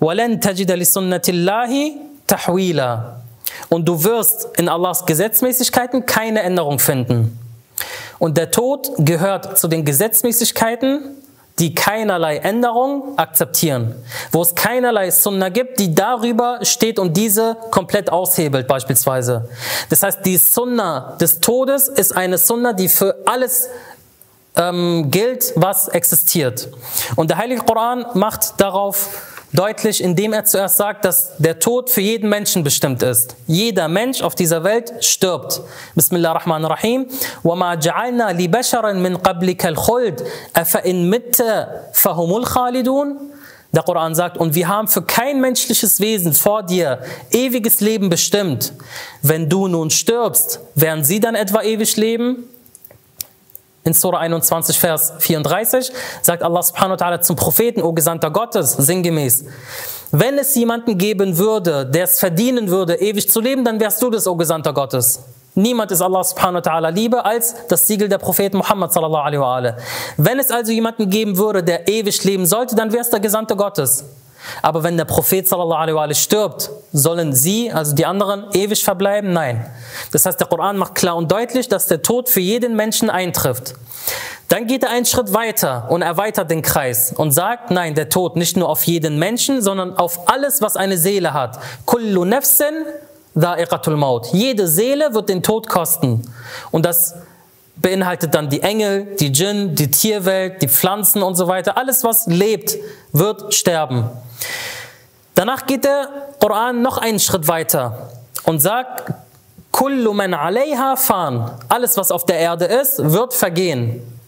وَلَن 0.00 0.40
تَجِدَ 0.40 0.72
لِسُنَّةِ 0.72 1.28
اللَّهِ 1.28 1.92
تَحْوِيلًا 2.26 3.20
Und 3.68 3.86
du 3.86 4.02
wirst 4.02 4.48
in 4.56 4.68
Allahs 4.68 5.04
Gesetzmäßigkeiten 5.04 6.06
keine 6.06 6.42
Änderung 6.42 6.78
finden. 6.78 7.38
Und 8.18 8.38
der 8.38 8.50
Tod 8.50 8.90
gehört 8.98 9.58
zu 9.58 9.68
den 9.68 9.84
Gesetzmäßigkeiten, 9.84 11.16
die 11.59 11.75
keinerlei 11.75 12.37
Änderung 12.37 13.17
akzeptieren, 13.17 13.95
wo 14.31 14.41
es 14.41 14.55
keinerlei 14.55 15.11
Sunna 15.11 15.49
gibt, 15.49 15.79
die 15.79 15.93
darüber 15.93 16.59
steht 16.63 16.99
und 16.99 17.15
diese 17.17 17.57
komplett 17.71 18.11
aushebelt 18.11 18.67
beispielsweise. 18.67 19.49
Das 19.89 20.03
heißt, 20.03 20.25
die 20.25 20.37
Sunna 20.37 21.17
des 21.19 21.39
Todes 21.39 21.87
ist 21.87 22.15
eine 22.15 22.37
Sunna, 22.37 22.73
die 22.73 22.87
für 22.87 23.15
alles 23.25 23.69
ähm, 24.55 25.11
gilt, 25.11 25.53
was 25.55 25.87
existiert. 25.87 26.69
Und 27.15 27.29
der 27.29 27.37
Heilige 27.37 27.61
Koran 27.61 28.05
macht 28.13 28.59
darauf 28.59 29.09
deutlich, 29.52 30.02
indem 30.02 30.32
er 30.32 30.44
zuerst 30.44 30.76
sagt, 30.76 31.04
dass 31.04 31.36
der 31.38 31.58
Tod 31.58 31.88
für 31.88 32.00
jeden 32.00 32.28
Menschen 32.28 32.64
bestimmt 32.64 33.02
ist. 33.02 33.36
Jeder 33.46 33.88
Mensch 33.88 34.20
auf 34.20 34.34
dieser 34.34 34.64
Welt 34.64 34.92
stirbt. 35.00 35.60
Bismillah 35.94 36.32
ar-Rahman 36.32 36.64
ar-Rahim. 36.64 37.06
وَمَا 37.44 37.74
جَعَلْنَا 37.76 38.32
لِبَشَرًا 38.32 38.92
مِنْ 38.94 39.16
قَبْلِكَ 39.16 39.66
الْخُلْدِ 39.66 40.22
أَفَإِنْ 40.54 41.10
مِتَّ 41.10 41.42
فَهُمُ 41.92 42.36
الْخَالِدُونَ 42.42 43.34
der 43.74 43.82
Koran 43.82 44.14
sagt, 44.14 44.36
und 44.36 44.54
wir 44.54 44.68
haben 44.68 44.86
für 44.86 45.02
kein 45.02 45.40
menschliches 45.40 45.98
Wesen 45.98 46.32
vor 46.32 46.62
dir 46.62 47.00
ewiges 47.32 47.80
Leben 47.80 48.08
bestimmt. 48.08 48.72
Wenn 49.20 49.48
du 49.48 49.66
nun 49.66 49.90
stirbst, 49.90 50.60
werden 50.76 51.02
sie 51.02 51.18
dann 51.18 51.34
etwa 51.34 51.60
ewig 51.60 51.96
leben? 51.96 52.44
In 53.89 53.95
Surah 53.95 54.19
21, 54.19 54.77
Vers 54.77 55.13
34 55.17 55.91
sagt 56.21 56.43
Allah 56.43 56.61
subhanahu 56.61 56.91
wa 56.91 56.95
ta'ala 57.07 57.21
zum 57.21 57.35
Propheten, 57.35 57.81
O 57.81 57.91
Gesandter 57.91 58.29
Gottes, 58.29 58.73
sinngemäß, 58.73 59.45
wenn 60.11 60.37
es 60.37 60.53
jemanden 60.53 60.95
geben 60.95 61.39
würde, 61.39 61.87
der 61.87 62.03
es 62.03 62.19
verdienen 62.19 62.69
würde, 62.69 63.01
ewig 63.01 63.27
zu 63.27 63.41
leben, 63.41 63.65
dann 63.65 63.79
wärst 63.79 63.99
du 64.03 64.11
das, 64.11 64.27
O 64.27 64.35
Gesandter 64.35 64.73
Gottes. 64.73 65.23
Niemand 65.55 65.89
ist 65.91 66.01
Allah 66.01 66.23
subhanahu 66.23 66.63
wa 66.63 66.71
ta'ala 66.71 66.89
lieber 66.91 67.25
als 67.25 67.55
das 67.67 67.87
Siegel 67.87 68.07
der 68.07 68.19
Propheten 68.19 68.57
Muhammad 68.57 68.93
sallallahu 68.93 69.23
alaihi 69.23 69.41
wa 69.41 69.55
alaihi. 69.55 69.73
Wenn 70.17 70.37
es 70.37 70.51
also 70.51 70.71
jemanden 70.71 71.09
geben 71.09 71.35
würde, 71.37 71.63
der 71.63 71.87
ewig 71.87 72.23
leben 72.23 72.45
sollte, 72.45 72.75
dann 72.75 72.91
wäre 72.91 73.01
es 73.01 73.09
der 73.09 73.19
Gesandte 73.19 73.55
Gottes. 73.55 74.05
Aber 74.61 74.83
wenn 74.83 74.97
der 74.97 75.05
Prophet 75.05 75.47
sallallahu 75.47 75.95
alaihi 75.95 76.15
stirbt, 76.15 76.69
sollen 76.91 77.33
sie, 77.33 77.71
also 77.71 77.95
die 77.95 78.05
anderen, 78.05 78.45
ewig 78.53 78.83
verbleiben? 78.83 79.33
Nein. 79.33 79.65
Das 80.11 80.25
heißt, 80.25 80.39
der 80.39 80.47
Koran 80.47 80.77
macht 80.77 80.95
klar 80.95 81.15
und 81.15 81.31
deutlich, 81.31 81.67
dass 81.67 81.87
der 81.87 82.01
Tod 82.01 82.29
für 82.29 82.39
jeden 82.39 82.75
Menschen 82.75 83.09
eintrifft. 83.09 83.75
Dann 84.47 84.65
geht 84.65 84.83
er 84.83 84.89
einen 84.89 85.05
Schritt 85.05 85.33
weiter 85.33 85.87
und 85.89 86.01
erweitert 86.01 86.49
den 86.49 86.63
Kreis 86.63 87.13
und 87.15 87.31
sagt, 87.31 87.69
nein, 87.69 87.93
der 87.93 88.09
Tod 88.09 88.35
nicht 88.35 88.57
nur 88.57 88.67
auf 88.67 88.83
jeden 88.83 89.19
Menschen, 89.19 89.61
sondern 89.61 89.95
auf 89.95 90.27
alles, 90.27 90.61
was 90.61 90.75
eine 90.75 90.97
Seele 90.97 91.33
hat. 91.33 91.59
Kullu 91.85 92.25
nafsin 92.25 92.85
dha'iqatul 93.37 93.95
maut. 93.95 94.27
Jede 94.33 94.67
Seele 94.67 95.13
wird 95.13 95.29
den 95.29 95.43
Tod 95.43 95.67
kosten. 95.67 96.23
Und 96.71 96.85
das 96.85 97.15
beinhaltet 97.81 98.33
dann 98.33 98.49
die 98.49 98.61
Engel, 98.61 99.15
die 99.19 99.31
Djinn, 99.31 99.75
die 99.75 99.89
Tierwelt, 99.89 100.61
die 100.61 100.67
Pflanzen 100.67 101.23
und 101.23 101.35
so 101.35 101.47
weiter. 101.47 101.77
Alles, 101.77 102.03
was 102.03 102.27
lebt, 102.27 102.77
wird 103.11 103.53
sterben. 103.53 104.09
Danach 105.35 105.65
geht 105.65 105.85
der 105.85 106.09
Koran 106.39 106.81
noch 106.81 106.97
einen 106.97 107.19
Schritt 107.19 107.47
weiter 107.47 108.09
und 108.43 108.59
sagt, 108.59 109.13
Kullu 109.71 110.13
man 110.13 110.33
alayha 110.33 110.95
fan. 110.95 111.51
Alles, 111.69 111.95
was 111.95 112.11
auf 112.11 112.25
der 112.25 112.39
Erde 112.39 112.65
ist, 112.65 112.99
wird 112.99 113.33
vergehen. 113.33 114.18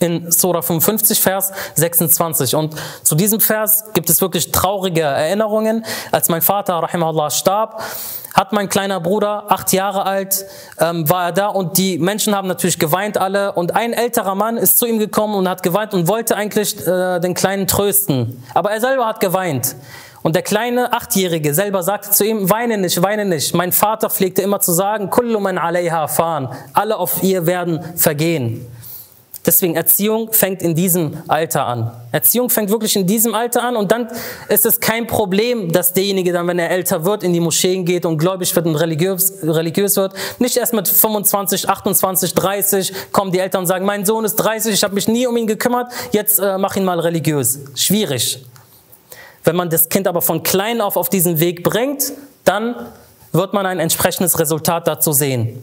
In 0.00 0.32
Surah 0.32 0.62
55, 0.62 1.20
Vers 1.20 1.52
26. 1.74 2.54
Und 2.54 2.74
zu 3.02 3.14
diesem 3.14 3.38
Vers 3.38 3.84
gibt 3.92 4.08
es 4.08 4.20
wirklich 4.20 4.50
traurige 4.50 5.02
Erinnerungen. 5.02 5.84
Als 6.10 6.30
mein 6.30 6.40
Vater, 6.40 6.74
rahimahullah, 6.74 7.30
starb, 7.30 7.82
hat 8.32 8.52
mein 8.52 8.70
kleiner 8.70 9.00
Bruder, 9.00 9.44
acht 9.48 9.72
Jahre 9.72 10.06
alt, 10.06 10.46
ähm, 10.78 11.08
war 11.10 11.26
er 11.26 11.32
da 11.32 11.48
und 11.48 11.76
die 11.76 11.98
Menschen 11.98 12.34
haben 12.34 12.48
natürlich 12.48 12.78
geweint 12.78 13.18
alle 13.18 13.52
und 13.52 13.76
ein 13.76 13.92
älterer 13.92 14.34
Mann 14.34 14.56
ist 14.56 14.78
zu 14.78 14.86
ihm 14.86 14.98
gekommen 14.98 15.34
und 15.34 15.48
hat 15.48 15.62
geweint 15.62 15.92
und 15.92 16.08
wollte 16.08 16.36
eigentlich 16.36 16.78
äh, 16.86 17.20
den 17.20 17.34
Kleinen 17.34 17.66
trösten. 17.66 18.42
Aber 18.54 18.70
er 18.70 18.80
selber 18.80 19.06
hat 19.06 19.20
geweint. 19.20 19.76
Und 20.22 20.36
der 20.36 20.42
kleine 20.42 20.92
Achtjährige 20.92 21.54
selber 21.54 21.82
sagte 21.82 22.10
zu 22.10 22.24
ihm, 22.24 22.50
weine 22.50 22.76
nicht, 22.76 23.02
weine 23.02 23.24
nicht. 23.24 23.54
Mein 23.54 23.72
Vater 23.72 24.10
pflegte 24.10 24.42
immer 24.42 24.60
zu 24.60 24.72
sagen, 24.72 25.08
Kullu 25.10 25.40
man 25.40 25.56
alayha 25.56 26.08
fan. 26.08 26.48
Alle 26.74 26.96
auf 26.98 27.22
ihr 27.22 27.46
werden 27.46 27.82
vergehen. 27.96 28.66
Deswegen 29.46 29.74
Erziehung 29.74 30.32
fängt 30.32 30.60
in 30.60 30.74
diesem 30.74 31.16
Alter 31.26 31.66
an. 31.66 31.90
Erziehung 32.12 32.50
fängt 32.50 32.70
wirklich 32.70 32.94
in 32.94 33.06
diesem 33.06 33.34
Alter 33.34 33.62
an 33.62 33.74
und 33.74 33.90
dann 33.90 34.08
ist 34.48 34.66
es 34.66 34.80
kein 34.80 35.06
Problem, 35.06 35.72
dass 35.72 35.94
derjenige 35.94 36.32
dann, 36.32 36.46
wenn 36.46 36.58
er 36.58 36.70
älter 36.70 37.06
wird, 37.06 37.22
in 37.22 37.32
die 37.32 37.40
Moscheen 37.40 37.86
geht 37.86 38.04
und 38.04 38.18
gläubig 38.18 38.54
wird 38.54 38.66
und 38.66 38.76
religiös, 38.76 39.38
religiös 39.42 39.96
wird. 39.96 40.12
Nicht 40.38 40.58
erst 40.58 40.74
mit 40.74 40.86
25, 40.86 41.68
28, 41.68 42.34
30 42.34 42.92
kommen 43.12 43.32
die 43.32 43.38
Eltern 43.38 43.60
und 43.62 43.66
sagen, 43.66 43.86
mein 43.86 44.04
Sohn 44.04 44.26
ist 44.26 44.36
30, 44.36 44.74
ich 44.74 44.84
habe 44.84 44.94
mich 44.94 45.08
nie 45.08 45.26
um 45.26 45.36
ihn 45.38 45.46
gekümmert, 45.46 45.90
jetzt 46.12 46.38
äh, 46.38 46.58
mach 46.58 46.76
ihn 46.76 46.84
mal 46.84 47.00
religiös. 47.00 47.60
Schwierig. 47.74 48.44
Wenn 49.44 49.56
man 49.56 49.70
das 49.70 49.88
Kind 49.88 50.06
aber 50.06 50.20
von 50.20 50.42
klein 50.42 50.82
auf 50.82 50.96
auf 50.96 51.08
diesen 51.08 51.40
Weg 51.40 51.62
bringt, 51.64 52.12
dann 52.44 52.74
wird 53.32 53.54
man 53.54 53.64
ein 53.64 53.78
entsprechendes 53.78 54.38
Resultat 54.38 54.86
dazu 54.86 55.12
sehen. 55.12 55.62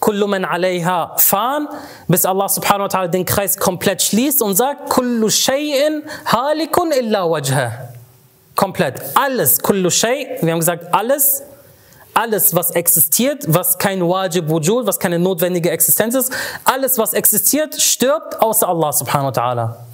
Kullu 0.00 0.26
man 0.26 0.44
alayha 0.44 1.16
fan, 1.18 1.68
bis 2.08 2.24
Allah 2.24 2.48
subhanahu 2.48 2.84
wa 2.84 2.88
ta'ala 2.88 3.08
den 3.08 3.24
Kreis 3.24 3.56
komplett 3.56 4.02
schließt 4.02 4.42
und 4.42 4.56
sagt, 4.56 4.90
Kullu 4.90 5.28
shay'in 5.28 6.02
halikun 6.26 6.92
illa 6.92 7.28
wajha. 7.28 7.94
Komplett. 8.56 9.00
Alles, 9.14 9.58
kullu 9.60 9.90
shay, 9.90 10.38
wir 10.40 10.52
haben 10.52 10.60
gesagt, 10.60 10.94
alles, 10.94 11.42
alles, 12.14 12.54
was 12.54 12.70
existiert, 12.70 13.44
was 13.48 13.78
kein 13.78 14.00
wajib 14.00 14.48
wujud, 14.48 14.86
was 14.86 15.00
keine 15.00 15.18
notwendige 15.18 15.70
Existenz 15.70 16.14
ist, 16.14 16.32
alles, 16.64 16.96
was 16.96 17.14
existiert, 17.14 17.74
stirbt 17.74 18.40
außer 18.40 18.68
Allah 18.68 18.92
subhanahu 18.92 19.26
wa 19.26 19.32
ta'ala. 19.32 19.86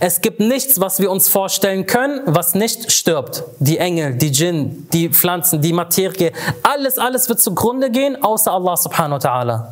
Es 0.00 0.20
gibt 0.20 0.40
nichts, 0.40 0.80
was 0.80 1.00
wir 1.00 1.10
uns 1.10 1.28
vorstellen 1.28 1.86
können, 1.86 2.20
was 2.26 2.54
nicht 2.54 2.92
stirbt. 2.92 3.44
Die 3.58 3.78
Engel, 3.78 4.14
die 4.14 4.30
Djinn, 4.30 4.88
die 4.92 5.08
Pflanzen, 5.08 5.60
die 5.60 5.72
Materie, 5.72 6.32
alles, 6.62 6.98
alles 6.98 7.28
wird 7.28 7.40
zugrunde 7.40 7.90
gehen, 7.90 8.22
außer 8.22 8.52
Allah 8.52 8.76
subhanahu 8.76 9.22
wa 9.22 9.28
ta'ala. 9.28 9.66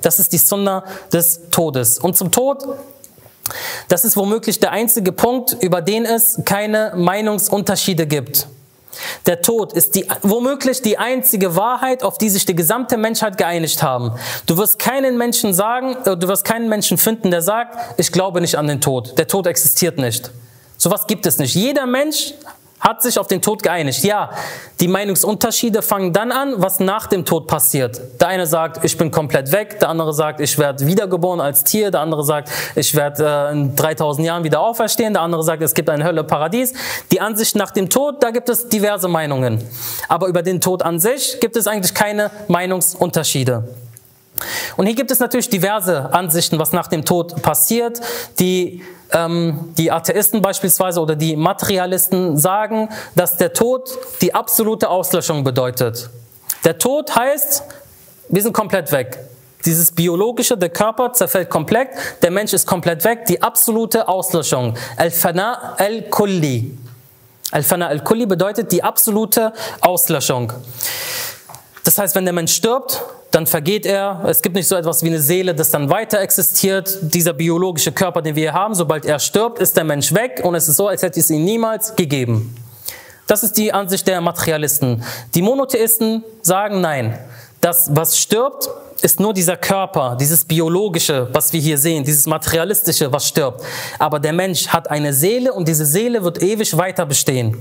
Das 0.00 0.18
ist 0.18 0.32
die 0.32 0.38
Sunna 0.38 0.84
des 1.12 1.50
Todes. 1.50 1.98
Und 1.98 2.16
zum 2.16 2.30
Tod, 2.30 2.64
das 3.88 4.04
ist 4.04 4.16
womöglich 4.16 4.60
der 4.60 4.72
einzige 4.72 5.12
Punkt, 5.12 5.56
über 5.60 5.82
den 5.82 6.04
es 6.04 6.40
keine 6.44 6.92
Meinungsunterschiede 6.96 8.06
gibt. 8.06 8.46
Der 9.26 9.42
Tod 9.42 9.72
ist 9.72 9.94
die, 9.94 10.06
womöglich 10.22 10.82
die 10.82 10.98
einzige 10.98 11.56
Wahrheit, 11.56 12.02
auf 12.02 12.18
die 12.18 12.28
sich 12.28 12.46
die 12.46 12.54
gesamte 12.54 12.96
Menschheit 12.96 13.38
geeinigt 13.38 13.82
haben. 13.82 14.12
Du 14.46 14.56
wirst 14.56 14.78
keinen 14.78 15.18
Menschen 15.18 15.54
sagen, 15.54 15.96
äh, 16.04 16.16
du 16.16 16.28
wirst 16.28 16.44
keinen 16.44 16.68
Menschen 16.68 16.98
finden, 16.98 17.30
der 17.30 17.42
sagt, 17.42 17.98
ich 17.98 18.12
glaube 18.12 18.40
nicht 18.40 18.56
an 18.56 18.66
den 18.66 18.80
Tod. 18.80 19.18
Der 19.18 19.26
Tod 19.26 19.46
existiert 19.46 19.98
nicht. 19.98 20.30
Sowas 20.76 21.06
gibt 21.08 21.26
es 21.26 21.38
nicht. 21.38 21.54
Jeder 21.54 21.86
Mensch 21.86 22.34
hat 22.80 23.02
sich 23.02 23.18
auf 23.18 23.26
den 23.26 23.42
Tod 23.42 23.62
geeinigt. 23.62 24.04
Ja, 24.04 24.30
die 24.80 24.88
Meinungsunterschiede 24.88 25.82
fangen 25.82 26.12
dann 26.12 26.30
an, 26.30 26.54
was 26.56 26.80
nach 26.80 27.06
dem 27.06 27.24
Tod 27.24 27.46
passiert. 27.46 28.00
Der 28.20 28.28
eine 28.28 28.46
sagt, 28.46 28.84
ich 28.84 28.96
bin 28.96 29.10
komplett 29.10 29.52
weg, 29.52 29.80
der 29.80 29.88
andere 29.88 30.12
sagt, 30.12 30.40
ich 30.40 30.58
werde 30.58 30.86
wiedergeboren 30.86 31.40
als 31.40 31.64
Tier, 31.64 31.90
der 31.90 32.00
andere 32.00 32.24
sagt, 32.24 32.50
ich 32.76 32.94
werde 32.94 33.48
äh, 33.50 33.52
in 33.52 33.74
3000 33.74 34.26
Jahren 34.26 34.44
wieder 34.44 34.60
auferstehen, 34.60 35.12
der 35.14 35.22
andere 35.22 35.42
sagt, 35.42 35.62
es 35.62 35.74
gibt 35.74 35.90
eine 35.90 36.04
Hölle, 36.04 36.24
Paradies. 36.24 36.72
Die 37.10 37.20
Ansicht 37.20 37.56
nach 37.56 37.70
dem 37.72 37.90
Tod, 37.90 38.22
da 38.22 38.30
gibt 38.30 38.48
es 38.48 38.68
diverse 38.68 39.08
Meinungen. 39.08 39.62
Aber 40.08 40.28
über 40.28 40.42
den 40.42 40.60
Tod 40.60 40.82
an 40.82 41.00
sich 41.00 41.38
gibt 41.40 41.56
es 41.56 41.66
eigentlich 41.66 41.94
keine 41.94 42.30
Meinungsunterschiede. 42.48 43.64
Und 44.76 44.86
hier 44.86 44.94
gibt 44.94 45.10
es 45.10 45.18
natürlich 45.18 45.50
diverse 45.50 46.12
Ansichten, 46.12 46.58
was 46.58 46.72
nach 46.72 46.86
dem 46.86 47.04
Tod 47.04 47.42
passiert. 47.42 48.00
Die 48.38 48.82
ähm, 49.12 49.72
die 49.76 49.90
Atheisten 49.90 50.42
beispielsweise 50.42 51.00
oder 51.00 51.16
die 51.16 51.36
Materialisten 51.36 52.36
sagen, 52.36 52.88
dass 53.14 53.36
der 53.36 53.52
Tod 53.52 53.90
die 54.20 54.34
absolute 54.34 54.88
Auslöschung 54.88 55.44
bedeutet. 55.44 56.10
Der 56.64 56.78
Tod 56.78 57.14
heißt, 57.14 57.64
wir 58.28 58.42
sind 58.42 58.52
komplett 58.52 58.92
weg. 58.92 59.18
Dieses 59.64 59.90
biologische, 59.90 60.56
der 60.56 60.68
Körper 60.68 61.12
zerfällt 61.12 61.50
komplett, 61.50 61.88
der 62.22 62.30
Mensch 62.30 62.52
ist 62.52 62.66
komplett 62.66 63.04
weg, 63.04 63.26
die 63.26 63.42
absolute 63.42 64.06
Auslöschung. 64.06 64.74
Al-Fana 64.96 65.74
al-Kulli. 65.76 66.78
Al-Fana 67.50 67.88
al-Kulli 67.88 68.26
bedeutet 68.26 68.70
die 68.70 68.82
absolute 68.82 69.52
Auslöschung. 69.80 70.52
Das 71.88 71.96
heißt, 71.96 72.14
wenn 72.16 72.26
der 72.26 72.34
Mensch 72.34 72.52
stirbt, 72.52 73.02
dann 73.30 73.46
vergeht 73.46 73.86
er. 73.86 74.22
Es 74.26 74.42
gibt 74.42 74.54
nicht 74.54 74.68
so 74.68 74.76
etwas 74.76 75.02
wie 75.02 75.06
eine 75.06 75.22
Seele, 75.22 75.54
das 75.54 75.70
dann 75.70 75.88
weiter 75.88 76.20
existiert. 76.20 76.98
Dieser 77.00 77.32
biologische 77.32 77.92
Körper, 77.92 78.20
den 78.20 78.36
wir 78.36 78.42
hier 78.42 78.52
haben, 78.52 78.74
sobald 78.74 79.06
er 79.06 79.18
stirbt, 79.18 79.58
ist 79.58 79.74
der 79.74 79.84
Mensch 79.84 80.12
weg 80.12 80.42
und 80.44 80.54
es 80.54 80.68
ist 80.68 80.76
so, 80.76 80.88
als 80.88 81.00
hätte 81.00 81.18
es 81.18 81.30
ihn 81.30 81.46
niemals 81.46 81.96
gegeben. 81.96 82.54
Das 83.26 83.42
ist 83.42 83.54
die 83.54 83.72
Ansicht 83.72 84.06
der 84.06 84.20
Materialisten. 84.20 85.02
Die 85.34 85.40
Monotheisten 85.40 86.22
sagen 86.42 86.82
nein. 86.82 87.18
Das, 87.62 87.88
was 87.96 88.18
stirbt, 88.18 88.68
ist 89.00 89.18
nur 89.18 89.32
dieser 89.32 89.56
Körper, 89.56 90.14
dieses 90.20 90.44
biologische, 90.44 91.28
was 91.32 91.54
wir 91.54 91.60
hier 91.60 91.78
sehen, 91.78 92.04
dieses 92.04 92.26
materialistische, 92.26 93.10
was 93.10 93.26
stirbt. 93.26 93.64
Aber 93.98 94.20
der 94.20 94.34
Mensch 94.34 94.68
hat 94.68 94.90
eine 94.90 95.14
Seele 95.14 95.54
und 95.54 95.66
diese 95.66 95.86
Seele 95.86 96.22
wird 96.22 96.42
ewig 96.42 96.76
weiter 96.76 97.06
bestehen. 97.06 97.56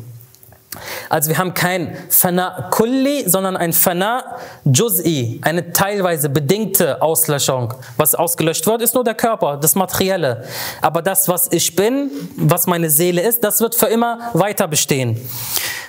Also 1.10 1.30
wir 1.30 1.38
haben 1.38 1.53
kein 1.53 1.97
Fana 2.10 2.69
Kulli, 2.71 3.23
sondern 3.27 3.56
ein 3.56 3.73
Fana 3.73 4.38
Juz'i, 4.65 5.39
eine 5.41 5.71
teilweise 5.71 6.30
bedingte 6.30 7.01
Auslöschung. 7.01 7.73
Was 7.95 8.15
ausgelöscht 8.15 8.67
wird, 8.67 8.82
ist 8.82 8.93
nur 8.93 9.03
der 9.03 9.15
Körper, 9.15 9.58
das 9.58 9.75
Materielle. 9.75 10.43
Aber 10.82 11.01
das, 11.01 11.27
was 11.27 11.51
ich 11.51 11.75
bin, 11.75 12.12
was 12.36 12.67
meine 12.67 12.89
Seele 12.89 13.21
ist, 13.21 13.43
das 13.43 13.62
wird 13.62 13.75
für 13.75 13.88
immer 13.88 14.32
weiter 14.34 14.67
bestehen. 14.67 15.17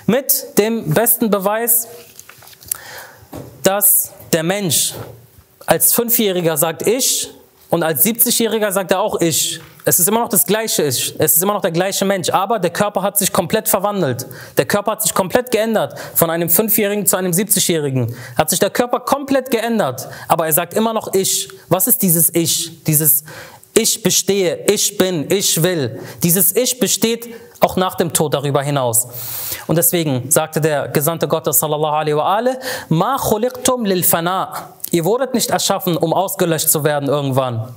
Mit 0.05 0.57
dem 0.57 0.93
besten 0.93 1.29
Beweis, 1.29 1.87
dass 3.63 4.13
der 4.31 4.43
Mensch 4.43 4.93
als 5.65 5.93
Fünfjähriger 5.93 6.57
sagt 6.57 6.87
ich 6.87 7.29
und 7.69 7.83
als 7.83 8.05
70-Jähriger 8.05 8.71
sagt 8.71 8.91
er 8.91 9.01
auch 9.01 9.21
ich. 9.21 9.61
Es 9.89 9.99
ist 9.99 10.07
immer 10.07 10.19
noch 10.19 10.29
das 10.29 10.45
gleiche 10.45 10.83
Ich. 10.83 11.15
Es 11.17 11.35
ist 11.35 11.41
immer 11.41 11.53
noch 11.53 11.63
der 11.63 11.71
gleiche 11.71 12.05
Mensch. 12.05 12.29
Aber 12.29 12.59
der 12.59 12.69
Körper 12.69 13.01
hat 13.01 13.17
sich 13.17 13.33
komplett 13.33 13.67
verwandelt. 13.67 14.27
Der 14.55 14.65
Körper 14.65 14.91
hat 14.91 15.01
sich 15.01 15.15
komplett 15.15 15.49
geändert. 15.49 15.97
Von 16.13 16.29
einem 16.29 16.47
Fünfjährigen 16.47 17.07
zu 17.07 17.17
einem 17.17 17.31
70-Jährigen. 17.31 18.15
Hat 18.37 18.51
sich 18.51 18.59
der 18.59 18.69
Körper 18.69 18.99
komplett 18.99 19.49
geändert. 19.49 20.07
Aber 20.27 20.45
er 20.45 20.53
sagt 20.53 20.75
immer 20.75 20.93
noch 20.93 21.15
Ich. 21.15 21.49
Was 21.69 21.87
ist 21.87 22.03
dieses 22.03 22.31
Ich? 22.35 22.83
Dieses 22.83 23.23
Ich 23.73 24.03
bestehe, 24.03 24.63
ich 24.67 24.95
bin, 24.99 25.25
ich 25.31 25.63
will. 25.63 25.99
Dieses 26.21 26.55
Ich 26.55 26.79
besteht 26.79 27.27
auch 27.59 27.75
nach 27.75 27.95
dem 27.95 28.13
Tod 28.13 28.35
darüber 28.35 28.61
hinaus. 28.61 29.07
Und 29.65 29.75
deswegen 29.75 30.29
sagte 30.29 30.61
der 30.61 30.89
Gesandte 30.89 31.27
Gottes 31.27 31.57
sallallahu 31.57 31.95
alaihi 31.95 32.15
wa 32.15 32.35
alaihi, 32.35 32.57
Ma 32.89 33.17
khuliqtum 33.17 33.85
lil 33.85 34.03
fana. 34.03 34.69
Ihr 34.91 35.03
wurdet 35.03 35.33
nicht 35.33 35.49
erschaffen, 35.49 35.97
um 35.97 36.13
ausgelöscht 36.13 36.69
zu 36.69 36.83
werden 36.83 37.09
irgendwann. 37.09 37.73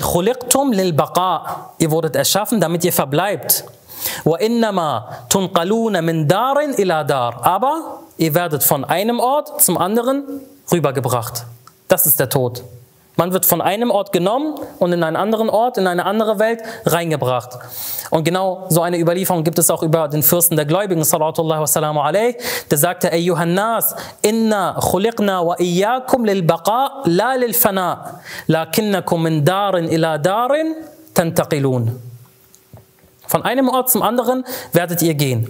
Khuliqtum 0.00 0.72
lil 0.72 0.92
baqa. 0.92 1.72
Ihr 1.78 1.90
wurdet 1.90 2.16
erschaffen, 2.16 2.60
damit 2.60 2.84
ihr 2.84 2.92
verbleibt. 2.92 3.64
Innama 4.38 5.26
tunqaluna 5.28 6.02
min 6.02 6.26
darin 6.26 6.74
ila 6.74 7.04
dar. 7.04 7.44
Aber 7.44 8.00
ihr 8.16 8.34
werdet 8.34 8.62
von 8.62 8.84
einem 8.84 9.20
Ort 9.20 9.62
zum 9.62 9.76
anderen 9.78 10.24
rübergebracht. 10.72 11.44
Das 11.88 12.06
ist 12.06 12.18
der 12.20 12.28
Tod. 12.28 12.62
Man 13.16 13.32
wird 13.32 13.44
von 13.44 13.60
einem 13.60 13.90
Ort 13.90 14.12
genommen 14.12 14.54
und 14.78 14.92
in 14.92 15.02
einen 15.02 15.16
anderen 15.16 15.50
Ort, 15.50 15.78
in 15.78 15.86
eine 15.86 16.06
andere 16.06 16.38
Welt 16.38 16.62
reingebracht. 16.86 17.58
Und 18.10 18.24
genau 18.24 18.66
so 18.68 18.82
eine 18.82 18.98
Überlieferung 18.98 19.44
gibt 19.44 19.58
es 19.58 19.70
auch 19.70 19.82
über 19.82 20.08
den 20.08 20.22
Fürsten 20.22 20.56
der 20.56 20.64
Gläubigen, 20.64 21.04
sallallahu 21.04 21.60
wassalamu 21.60 22.00
alayh, 22.00 22.36
der 22.70 22.78
sagte, 22.78 23.12
Ayyuhan 23.12 23.52
nas, 23.54 23.94
inna 24.22 24.74
khuliqna 24.80 25.46
wa 25.46 25.56
iyyakum 25.58 26.24
lil 26.24 26.42
baqa, 26.42 27.02
la 27.06 27.34
lil 27.34 27.52
fana, 27.52 28.20
lakinnakum 28.46 29.22
min 29.22 29.44
darin 29.44 29.88
ila 29.88 30.16
darin 30.18 30.74
tantaqilun. 31.14 32.00
Von 33.26 33.42
einem 33.44 33.68
Ort 33.68 33.90
zum 33.90 34.02
anderen 34.02 34.44
werdet 34.72 35.02
ihr 35.02 35.14
gehen. 35.14 35.48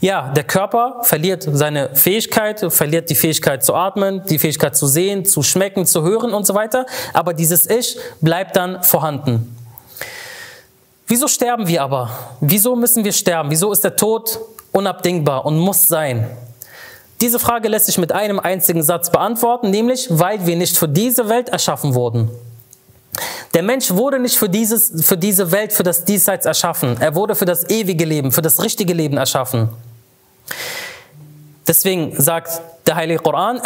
Ja, 0.00 0.32
der 0.32 0.44
Körper 0.44 1.00
verliert 1.02 1.46
seine 1.52 1.94
Fähigkeit, 1.94 2.72
verliert 2.72 3.10
die 3.10 3.14
Fähigkeit 3.14 3.64
zu 3.64 3.74
atmen, 3.74 4.22
die 4.26 4.38
Fähigkeit 4.38 4.76
zu 4.76 4.86
sehen, 4.86 5.24
zu 5.24 5.42
schmecken, 5.42 5.86
zu 5.86 6.02
hören 6.02 6.32
und 6.34 6.46
so 6.46 6.54
weiter. 6.54 6.86
Aber 7.12 7.34
dieses 7.34 7.68
Ich 7.68 7.98
bleibt 8.20 8.56
dann 8.56 8.82
vorhanden. 8.82 9.56
Wieso 11.06 11.28
sterben 11.28 11.66
wir 11.66 11.82
aber? 11.82 12.10
Wieso 12.40 12.74
müssen 12.74 13.04
wir 13.04 13.12
sterben? 13.12 13.50
Wieso 13.50 13.72
ist 13.72 13.84
der 13.84 13.96
Tod 13.96 14.38
unabdingbar 14.72 15.44
und 15.44 15.58
muss 15.58 15.86
sein? 15.86 16.26
Diese 17.20 17.38
Frage 17.38 17.68
lässt 17.68 17.86
sich 17.86 17.98
mit 17.98 18.10
einem 18.10 18.40
einzigen 18.40 18.82
Satz 18.82 19.10
beantworten, 19.10 19.70
nämlich 19.70 20.08
weil 20.10 20.44
wir 20.46 20.56
nicht 20.56 20.76
für 20.76 20.88
diese 20.88 21.28
Welt 21.28 21.50
erschaffen 21.50 21.94
wurden. 21.94 22.30
Der 23.54 23.62
Mensch 23.62 23.90
wurde 23.90 24.18
nicht 24.18 24.36
für, 24.36 24.48
dieses, 24.48 25.06
für 25.06 25.16
diese 25.16 25.52
Welt, 25.52 25.72
für 25.72 25.82
das 25.82 26.04
Diesseits 26.04 26.46
erschaffen. 26.46 26.96
Er 27.00 27.14
wurde 27.14 27.34
für 27.34 27.44
das 27.44 27.68
ewige 27.68 28.04
Leben, 28.04 28.32
für 28.32 28.42
das 28.42 28.62
richtige 28.62 28.94
Leben 28.94 29.18
erschaffen. 29.18 29.68
Deswegen 31.66 32.20
sagt 32.20 32.60
der 32.86 32.96
Heilige 32.96 33.20
Koran, 33.20 33.60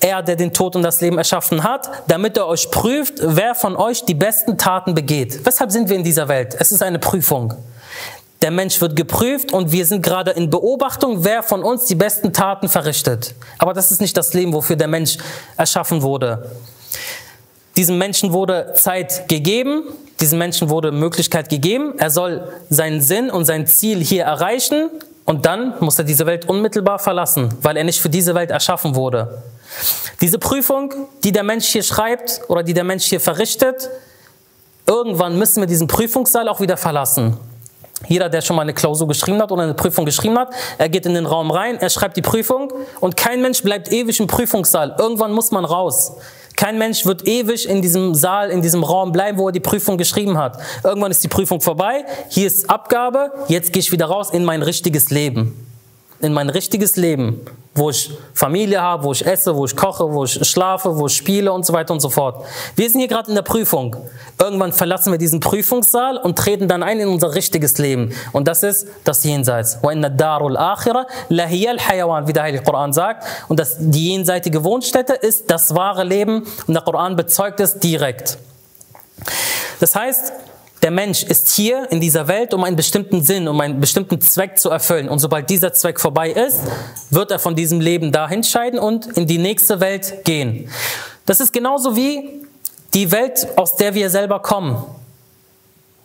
Er, 0.00 0.22
der 0.22 0.36
den 0.36 0.52
Tod 0.52 0.76
und 0.76 0.82
das 0.82 1.00
Leben 1.00 1.18
erschaffen 1.18 1.62
hat, 1.62 1.90
damit 2.08 2.36
er 2.36 2.48
euch 2.48 2.70
prüft, 2.70 3.14
wer 3.20 3.54
von 3.54 3.76
euch 3.76 4.04
die 4.04 4.14
besten 4.14 4.58
Taten 4.58 4.94
begeht. 4.94 5.44
Weshalb 5.44 5.70
sind 5.70 5.88
wir 5.88 5.96
in 5.96 6.02
dieser 6.02 6.26
Welt? 6.28 6.56
Es 6.58 6.72
ist 6.72 6.82
eine 6.82 6.98
Prüfung. 6.98 7.54
Der 8.42 8.50
Mensch 8.50 8.80
wird 8.80 8.96
geprüft 8.96 9.52
und 9.52 9.70
wir 9.70 9.84
sind 9.84 10.02
gerade 10.02 10.30
in 10.30 10.48
Beobachtung, 10.48 11.24
wer 11.24 11.42
von 11.42 11.62
uns 11.62 11.84
die 11.84 11.94
besten 11.94 12.32
Taten 12.32 12.68
verrichtet. 12.68 13.34
Aber 13.58 13.74
das 13.74 13.90
ist 13.90 14.00
nicht 14.00 14.16
das 14.16 14.32
Leben, 14.32 14.54
wofür 14.54 14.76
der 14.76 14.88
Mensch 14.88 15.18
erschaffen 15.58 16.00
wurde. 16.00 16.50
Diesem 17.76 17.98
Menschen 17.98 18.32
wurde 18.32 18.72
Zeit 18.74 19.28
gegeben, 19.28 19.82
diesem 20.20 20.38
Menschen 20.38 20.70
wurde 20.70 20.90
Möglichkeit 20.90 21.50
gegeben, 21.50 21.94
er 21.98 22.10
soll 22.10 22.48
seinen 22.70 23.00
Sinn 23.02 23.30
und 23.30 23.44
sein 23.44 23.66
Ziel 23.66 24.02
hier 24.02 24.24
erreichen 24.24 24.90
und 25.26 25.44
dann 25.44 25.74
muss 25.80 25.98
er 25.98 26.04
diese 26.04 26.26
Welt 26.26 26.48
unmittelbar 26.48 26.98
verlassen, 26.98 27.54
weil 27.62 27.76
er 27.76 27.84
nicht 27.84 28.00
für 28.00 28.10
diese 28.10 28.34
Welt 28.34 28.50
erschaffen 28.50 28.94
wurde. 28.94 29.42
Diese 30.20 30.38
Prüfung, 30.38 30.92
die 31.24 31.32
der 31.32 31.42
Mensch 31.42 31.66
hier 31.66 31.82
schreibt 31.82 32.40
oder 32.48 32.62
die 32.62 32.74
der 32.74 32.84
Mensch 32.84 33.04
hier 33.04 33.20
verrichtet, 33.20 33.88
irgendwann 34.86 35.38
müssen 35.38 35.62
wir 35.62 35.66
diesen 35.66 35.86
Prüfungssaal 35.86 36.48
auch 36.48 36.60
wieder 36.60 36.76
verlassen. 36.76 37.36
Jeder, 38.08 38.28
der 38.28 38.40
schon 38.40 38.56
mal 38.56 38.62
eine 38.62 38.74
Klausur 38.74 39.06
geschrieben 39.06 39.40
hat 39.40 39.52
oder 39.52 39.62
eine 39.62 39.74
Prüfung 39.74 40.04
geschrieben 40.04 40.38
hat, 40.38 40.50
er 40.78 40.88
geht 40.88 41.06
in 41.06 41.14
den 41.14 41.26
Raum 41.26 41.50
rein, 41.50 41.78
er 41.78 41.90
schreibt 41.90 42.16
die 42.16 42.22
Prüfung 42.22 42.72
und 43.00 43.16
kein 43.16 43.42
Mensch 43.42 43.62
bleibt 43.62 43.92
ewig 43.92 44.18
im 44.20 44.26
Prüfungssaal. 44.26 44.96
Irgendwann 44.98 45.32
muss 45.32 45.50
man 45.50 45.64
raus. 45.64 46.16
Kein 46.56 46.76
Mensch 46.78 47.06
wird 47.06 47.26
ewig 47.26 47.68
in 47.68 47.80
diesem 47.80 48.14
Saal, 48.14 48.50
in 48.50 48.62
diesem 48.62 48.84
Raum 48.84 49.12
bleiben, 49.12 49.38
wo 49.38 49.48
er 49.48 49.52
die 49.52 49.60
Prüfung 49.60 49.96
geschrieben 49.96 50.36
hat. 50.36 50.58
Irgendwann 50.84 51.10
ist 51.10 51.22
die 51.22 51.28
Prüfung 51.28 51.60
vorbei, 51.60 52.04
hier 52.28 52.46
ist 52.46 52.68
Abgabe, 52.68 53.32
jetzt 53.48 53.72
gehe 53.72 53.80
ich 53.80 53.92
wieder 53.92 54.06
raus 54.06 54.30
in 54.30 54.44
mein 54.44 54.62
richtiges 54.62 55.10
Leben 55.10 55.69
in 56.20 56.32
mein 56.32 56.50
richtiges 56.50 56.96
Leben, 56.96 57.40
wo 57.74 57.90
ich 57.90 58.10
Familie 58.34 58.80
habe, 58.80 59.04
wo 59.04 59.12
ich 59.12 59.24
esse, 59.24 59.54
wo 59.54 59.64
ich 59.64 59.76
koche, 59.76 60.12
wo 60.12 60.24
ich 60.24 60.44
schlafe, 60.46 60.96
wo 60.96 61.06
ich 61.06 61.16
spiele 61.16 61.52
und 61.52 61.64
so 61.64 61.72
weiter 61.72 61.92
und 61.92 62.00
so 62.00 62.10
fort. 62.10 62.44
Wir 62.76 62.90
sind 62.90 63.00
hier 63.00 63.08
gerade 63.08 63.28
in 63.28 63.34
der 63.34 63.42
Prüfung. 63.42 63.96
Irgendwann 64.38 64.72
verlassen 64.72 65.12
wir 65.12 65.18
diesen 65.18 65.40
Prüfungssaal 65.40 66.16
und 66.16 66.36
treten 66.36 66.66
dann 66.66 66.82
ein 66.82 66.98
in 66.98 67.08
unser 67.08 67.34
richtiges 67.34 67.78
Leben. 67.78 68.12
Und 68.32 68.48
das 68.48 68.62
ist 68.62 68.88
das 69.04 69.22
Jenseits. 69.24 69.78
Wie 69.82 69.96
der 72.32 72.42
Heilige 72.42 72.64
Koran 72.64 72.92
sagt. 72.92 73.24
Und 73.48 73.60
das, 73.60 73.76
die 73.78 74.12
jenseitige 74.12 74.64
Wohnstätte 74.64 75.12
ist 75.14 75.50
das 75.50 75.74
wahre 75.74 76.04
Leben. 76.04 76.46
Und 76.66 76.74
der 76.74 76.82
Koran 76.82 77.16
bezeugt 77.16 77.60
es 77.60 77.78
direkt. 77.78 78.38
Das 79.78 79.94
heißt, 79.94 80.32
der 80.90 80.96
Mensch 80.96 81.22
ist 81.22 81.50
hier 81.50 81.86
in 81.92 82.00
dieser 82.00 82.26
Welt, 82.26 82.52
um 82.52 82.64
einen 82.64 82.74
bestimmten 82.74 83.22
Sinn, 83.22 83.46
um 83.46 83.60
einen 83.60 83.78
bestimmten 83.78 84.20
Zweck 84.20 84.58
zu 84.58 84.70
erfüllen. 84.70 85.08
Und 85.08 85.20
sobald 85.20 85.48
dieser 85.48 85.72
Zweck 85.72 86.00
vorbei 86.00 86.30
ist, 86.30 86.62
wird 87.10 87.30
er 87.30 87.38
von 87.38 87.54
diesem 87.54 87.80
Leben 87.80 88.10
dahin 88.10 88.42
scheiden 88.42 88.80
und 88.80 89.06
in 89.06 89.28
die 89.28 89.38
nächste 89.38 89.78
Welt 89.78 90.24
gehen. 90.24 90.68
Das 91.26 91.38
ist 91.40 91.52
genauso 91.52 91.94
wie 91.94 92.44
die 92.92 93.12
Welt, 93.12 93.46
aus 93.54 93.76
der 93.76 93.94
wir 93.94 94.10
selber 94.10 94.40
kommen. 94.40 94.82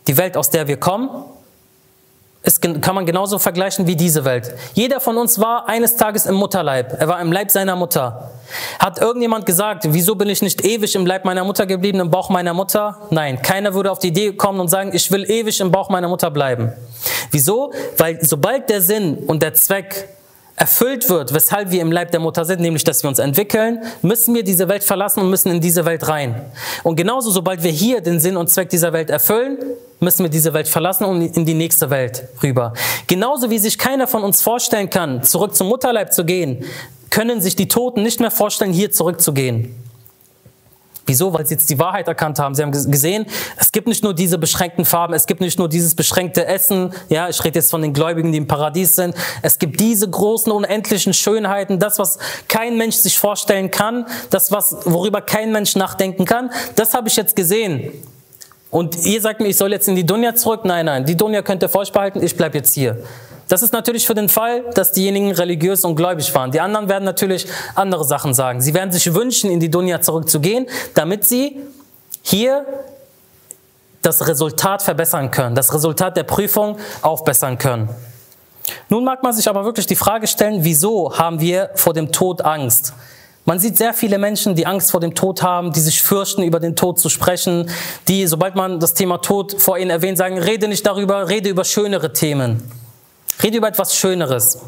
Die 0.06 0.16
Welt, 0.16 0.36
aus 0.36 0.50
der 0.50 0.68
wir 0.68 0.76
kommen, 0.76 1.10
ist, 2.46 2.62
kann 2.62 2.94
man 2.94 3.04
genauso 3.04 3.38
vergleichen 3.38 3.86
wie 3.88 3.96
diese 3.96 4.24
Welt. 4.24 4.54
Jeder 4.72 5.00
von 5.00 5.16
uns 5.18 5.40
war 5.40 5.68
eines 5.68 5.96
Tages 5.96 6.26
im 6.26 6.36
Mutterleib. 6.36 6.94
Er 6.98 7.08
war 7.08 7.20
im 7.20 7.32
Leib 7.32 7.50
seiner 7.50 7.74
Mutter. 7.74 8.30
Hat 8.78 9.00
irgendjemand 9.00 9.46
gesagt, 9.46 9.82
wieso 9.88 10.14
bin 10.14 10.28
ich 10.28 10.42
nicht 10.42 10.64
ewig 10.64 10.94
im 10.94 11.04
Leib 11.04 11.24
meiner 11.24 11.42
Mutter 11.42 11.66
geblieben, 11.66 11.98
im 11.98 12.10
Bauch 12.10 12.30
meiner 12.30 12.54
Mutter? 12.54 12.98
Nein, 13.10 13.42
keiner 13.42 13.74
würde 13.74 13.90
auf 13.90 13.98
die 13.98 14.08
Idee 14.08 14.32
kommen 14.32 14.60
und 14.60 14.68
sagen, 14.68 14.92
ich 14.94 15.10
will 15.10 15.28
ewig 15.28 15.60
im 15.60 15.72
Bauch 15.72 15.90
meiner 15.90 16.06
Mutter 16.06 16.30
bleiben. 16.30 16.72
Wieso? 17.32 17.72
Weil 17.98 18.24
sobald 18.24 18.70
der 18.70 18.80
Sinn 18.80 19.18
und 19.26 19.42
der 19.42 19.54
Zweck 19.54 20.08
erfüllt 20.56 21.08
wird, 21.10 21.34
weshalb 21.34 21.70
wir 21.70 21.82
im 21.82 21.92
Leib 21.92 22.10
der 22.10 22.20
Mutter 22.20 22.44
sind, 22.44 22.60
nämlich 22.60 22.82
dass 22.82 23.02
wir 23.02 23.08
uns 23.08 23.18
entwickeln, 23.18 23.82
müssen 24.02 24.34
wir 24.34 24.42
diese 24.42 24.68
Welt 24.68 24.82
verlassen 24.82 25.20
und 25.20 25.30
müssen 25.30 25.50
in 25.50 25.60
diese 25.60 25.84
Welt 25.84 26.08
rein. 26.08 26.34
Und 26.82 26.96
genauso, 26.96 27.30
sobald 27.30 27.62
wir 27.62 27.70
hier 27.70 28.00
den 28.00 28.18
Sinn 28.18 28.36
und 28.36 28.48
Zweck 28.48 28.70
dieser 28.70 28.92
Welt 28.92 29.10
erfüllen, 29.10 29.58
müssen 30.00 30.22
wir 30.22 30.30
diese 30.30 30.54
Welt 30.54 30.66
verlassen 30.66 31.04
und 31.04 31.22
in 31.36 31.44
die 31.44 31.54
nächste 31.54 31.90
Welt 31.90 32.24
rüber. 32.42 32.72
Genauso 33.06 33.50
wie 33.50 33.58
sich 33.58 33.78
keiner 33.78 34.06
von 34.06 34.24
uns 34.24 34.42
vorstellen 34.42 34.88
kann, 34.88 35.22
zurück 35.22 35.54
zum 35.54 35.68
Mutterleib 35.68 36.12
zu 36.12 36.24
gehen, 36.24 36.64
können 37.10 37.40
sich 37.40 37.56
die 37.56 37.68
Toten 37.68 38.02
nicht 38.02 38.20
mehr 38.20 38.30
vorstellen, 38.30 38.72
hier 38.72 38.90
zurückzugehen. 38.90 39.74
Wieso? 41.06 41.32
Weil 41.32 41.46
sie 41.46 41.54
jetzt 41.54 41.70
die 41.70 41.78
Wahrheit 41.78 42.08
erkannt 42.08 42.38
haben. 42.38 42.54
Sie 42.54 42.62
haben 42.62 42.72
gesehen, 42.72 43.26
es 43.56 43.70
gibt 43.70 43.86
nicht 43.86 44.02
nur 44.02 44.12
diese 44.12 44.38
beschränkten 44.38 44.84
Farben, 44.84 45.14
es 45.14 45.26
gibt 45.26 45.40
nicht 45.40 45.58
nur 45.58 45.68
dieses 45.68 45.94
beschränkte 45.94 46.46
Essen. 46.46 46.92
Ja, 47.08 47.28
ich 47.28 47.42
rede 47.44 47.58
jetzt 47.58 47.70
von 47.70 47.80
den 47.80 47.92
Gläubigen, 47.92 48.32
die 48.32 48.38
im 48.38 48.48
Paradies 48.48 48.96
sind. 48.96 49.14
Es 49.42 49.58
gibt 49.58 49.78
diese 49.78 50.10
großen, 50.10 50.50
unendlichen 50.50 51.14
Schönheiten, 51.14 51.78
das, 51.78 51.98
was 51.98 52.18
kein 52.48 52.76
Mensch 52.76 52.96
sich 52.96 53.18
vorstellen 53.18 53.70
kann, 53.70 54.06
das, 54.30 54.50
was, 54.50 54.76
worüber 54.84 55.20
kein 55.20 55.52
Mensch 55.52 55.76
nachdenken 55.76 56.24
kann. 56.24 56.50
Das 56.74 56.94
habe 56.94 57.08
ich 57.08 57.16
jetzt 57.16 57.36
gesehen. 57.36 57.92
Und 58.70 59.06
ihr 59.06 59.20
sagt 59.20 59.40
mir, 59.40 59.46
ich 59.46 59.56
soll 59.56 59.72
jetzt 59.72 59.86
in 59.88 59.94
die 59.94 60.04
Dunja 60.04 60.34
zurück? 60.34 60.62
Nein, 60.64 60.86
nein, 60.86 61.04
die 61.04 61.16
Dunja 61.16 61.42
könnt 61.42 61.62
ihr 61.62 61.68
für 61.68 61.78
euch 61.78 61.92
behalten, 61.92 62.22
ich 62.22 62.36
bleib 62.36 62.54
jetzt 62.54 62.74
hier. 62.74 62.98
Das 63.48 63.62
ist 63.62 63.72
natürlich 63.72 64.06
für 64.06 64.14
den 64.14 64.28
Fall, 64.28 64.64
dass 64.74 64.92
diejenigen 64.92 65.30
religiös 65.30 65.84
und 65.84 65.94
gläubig 65.94 66.34
waren. 66.34 66.50
Die 66.50 66.60
anderen 66.60 66.88
werden 66.88 67.04
natürlich 67.04 67.46
andere 67.74 68.04
Sachen 68.04 68.34
sagen. 68.34 68.60
Sie 68.60 68.74
werden 68.74 68.90
sich 68.90 69.14
wünschen, 69.14 69.50
in 69.50 69.60
die 69.60 69.70
Dunja 69.70 70.00
zurückzugehen, 70.00 70.66
damit 70.94 71.24
sie 71.24 71.60
hier 72.22 72.66
das 74.02 74.26
Resultat 74.26 74.82
verbessern 74.82 75.30
können, 75.30 75.54
das 75.54 75.72
Resultat 75.72 76.16
der 76.16 76.24
Prüfung 76.24 76.76
aufbessern 77.02 77.58
können. 77.58 77.88
Nun 78.88 79.04
mag 79.04 79.22
man 79.22 79.32
sich 79.32 79.48
aber 79.48 79.64
wirklich 79.64 79.86
die 79.86 79.96
Frage 79.96 80.26
stellen, 80.26 80.64
wieso 80.64 81.16
haben 81.16 81.40
wir 81.40 81.70
vor 81.74 81.92
dem 81.92 82.10
Tod 82.10 82.42
Angst? 82.42 82.94
Man 83.44 83.60
sieht 83.60 83.78
sehr 83.78 83.94
viele 83.94 84.18
Menschen, 84.18 84.56
die 84.56 84.66
Angst 84.66 84.90
vor 84.90 84.98
dem 84.98 85.14
Tod 85.14 85.40
haben, 85.42 85.72
die 85.72 85.78
sich 85.78 86.02
fürchten, 86.02 86.42
über 86.42 86.58
den 86.58 86.74
Tod 86.74 86.98
zu 86.98 87.08
sprechen, 87.08 87.70
die, 88.08 88.26
sobald 88.26 88.56
man 88.56 88.80
das 88.80 88.94
Thema 88.94 89.18
Tod 89.18 89.60
vor 89.60 89.78
ihnen 89.78 89.90
erwähnt, 89.90 90.18
sagen, 90.18 90.38
rede 90.38 90.66
nicht 90.66 90.84
darüber, 90.84 91.28
rede 91.28 91.48
über 91.48 91.62
schönere 91.62 92.12
Themen. 92.12 92.68
Rede 93.42 93.58
über 93.58 93.68
etwas 93.68 93.96
Schöneres. 93.96 94.58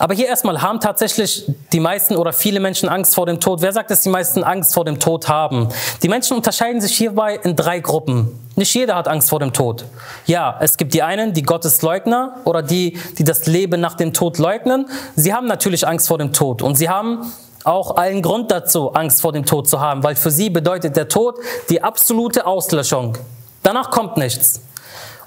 Aber 0.00 0.14
hier 0.14 0.28
erstmal 0.28 0.62
haben 0.62 0.80
tatsächlich 0.80 1.44
die 1.74 1.80
meisten 1.80 2.16
oder 2.16 2.32
viele 2.32 2.58
Menschen 2.58 2.88
Angst 2.88 3.14
vor 3.14 3.26
dem 3.26 3.38
Tod. 3.38 3.60
Wer 3.60 3.72
sagt, 3.74 3.90
dass 3.90 4.00
die 4.00 4.08
meisten 4.08 4.42
Angst 4.42 4.72
vor 4.72 4.86
dem 4.86 4.98
Tod 4.98 5.28
haben? 5.28 5.68
Die 6.02 6.08
Menschen 6.08 6.38
unterscheiden 6.38 6.80
sich 6.80 6.96
hierbei 6.96 7.38
in 7.42 7.54
drei 7.54 7.80
Gruppen. 7.80 8.40
Nicht 8.56 8.72
jeder 8.74 8.94
hat 8.94 9.08
Angst 9.08 9.28
vor 9.28 9.40
dem 9.40 9.52
Tod. 9.52 9.84
Ja, 10.24 10.56
es 10.60 10.78
gibt 10.78 10.94
die 10.94 11.02
einen, 11.02 11.34
die 11.34 11.42
Gottesleugner 11.42 12.36
oder 12.44 12.62
die, 12.62 12.98
die 13.18 13.24
das 13.24 13.44
Leben 13.44 13.78
nach 13.78 13.94
dem 13.94 14.14
Tod 14.14 14.38
leugnen. 14.38 14.86
Sie 15.16 15.34
haben 15.34 15.46
natürlich 15.46 15.86
Angst 15.86 16.08
vor 16.08 16.16
dem 16.16 16.32
Tod 16.32 16.62
und 16.62 16.76
sie 16.76 16.88
haben 16.88 17.30
auch 17.64 17.96
allen 17.96 18.22
Grund 18.22 18.50
dazu, 18.50 18.94
Angst 18.94 19.20
vor 19.20 19.32
dem 19.32 19.44
Tod 19.44 19.68
zu 19.68 19.80
haben, 19.80 20.02
weil 20.02 20.16
für 20.16 20.30
sie 20.30 20.48
bedeutet 20.48 20.96
der 20.96 21.08
Tod 21.08 21.36
die 21.68 21.82
absolute 21.82 22.46
Auslöschung. 22.46 23.18
Danach 23.62 23.90
kommt 23.90 24.16
nichts. 24.16 24.62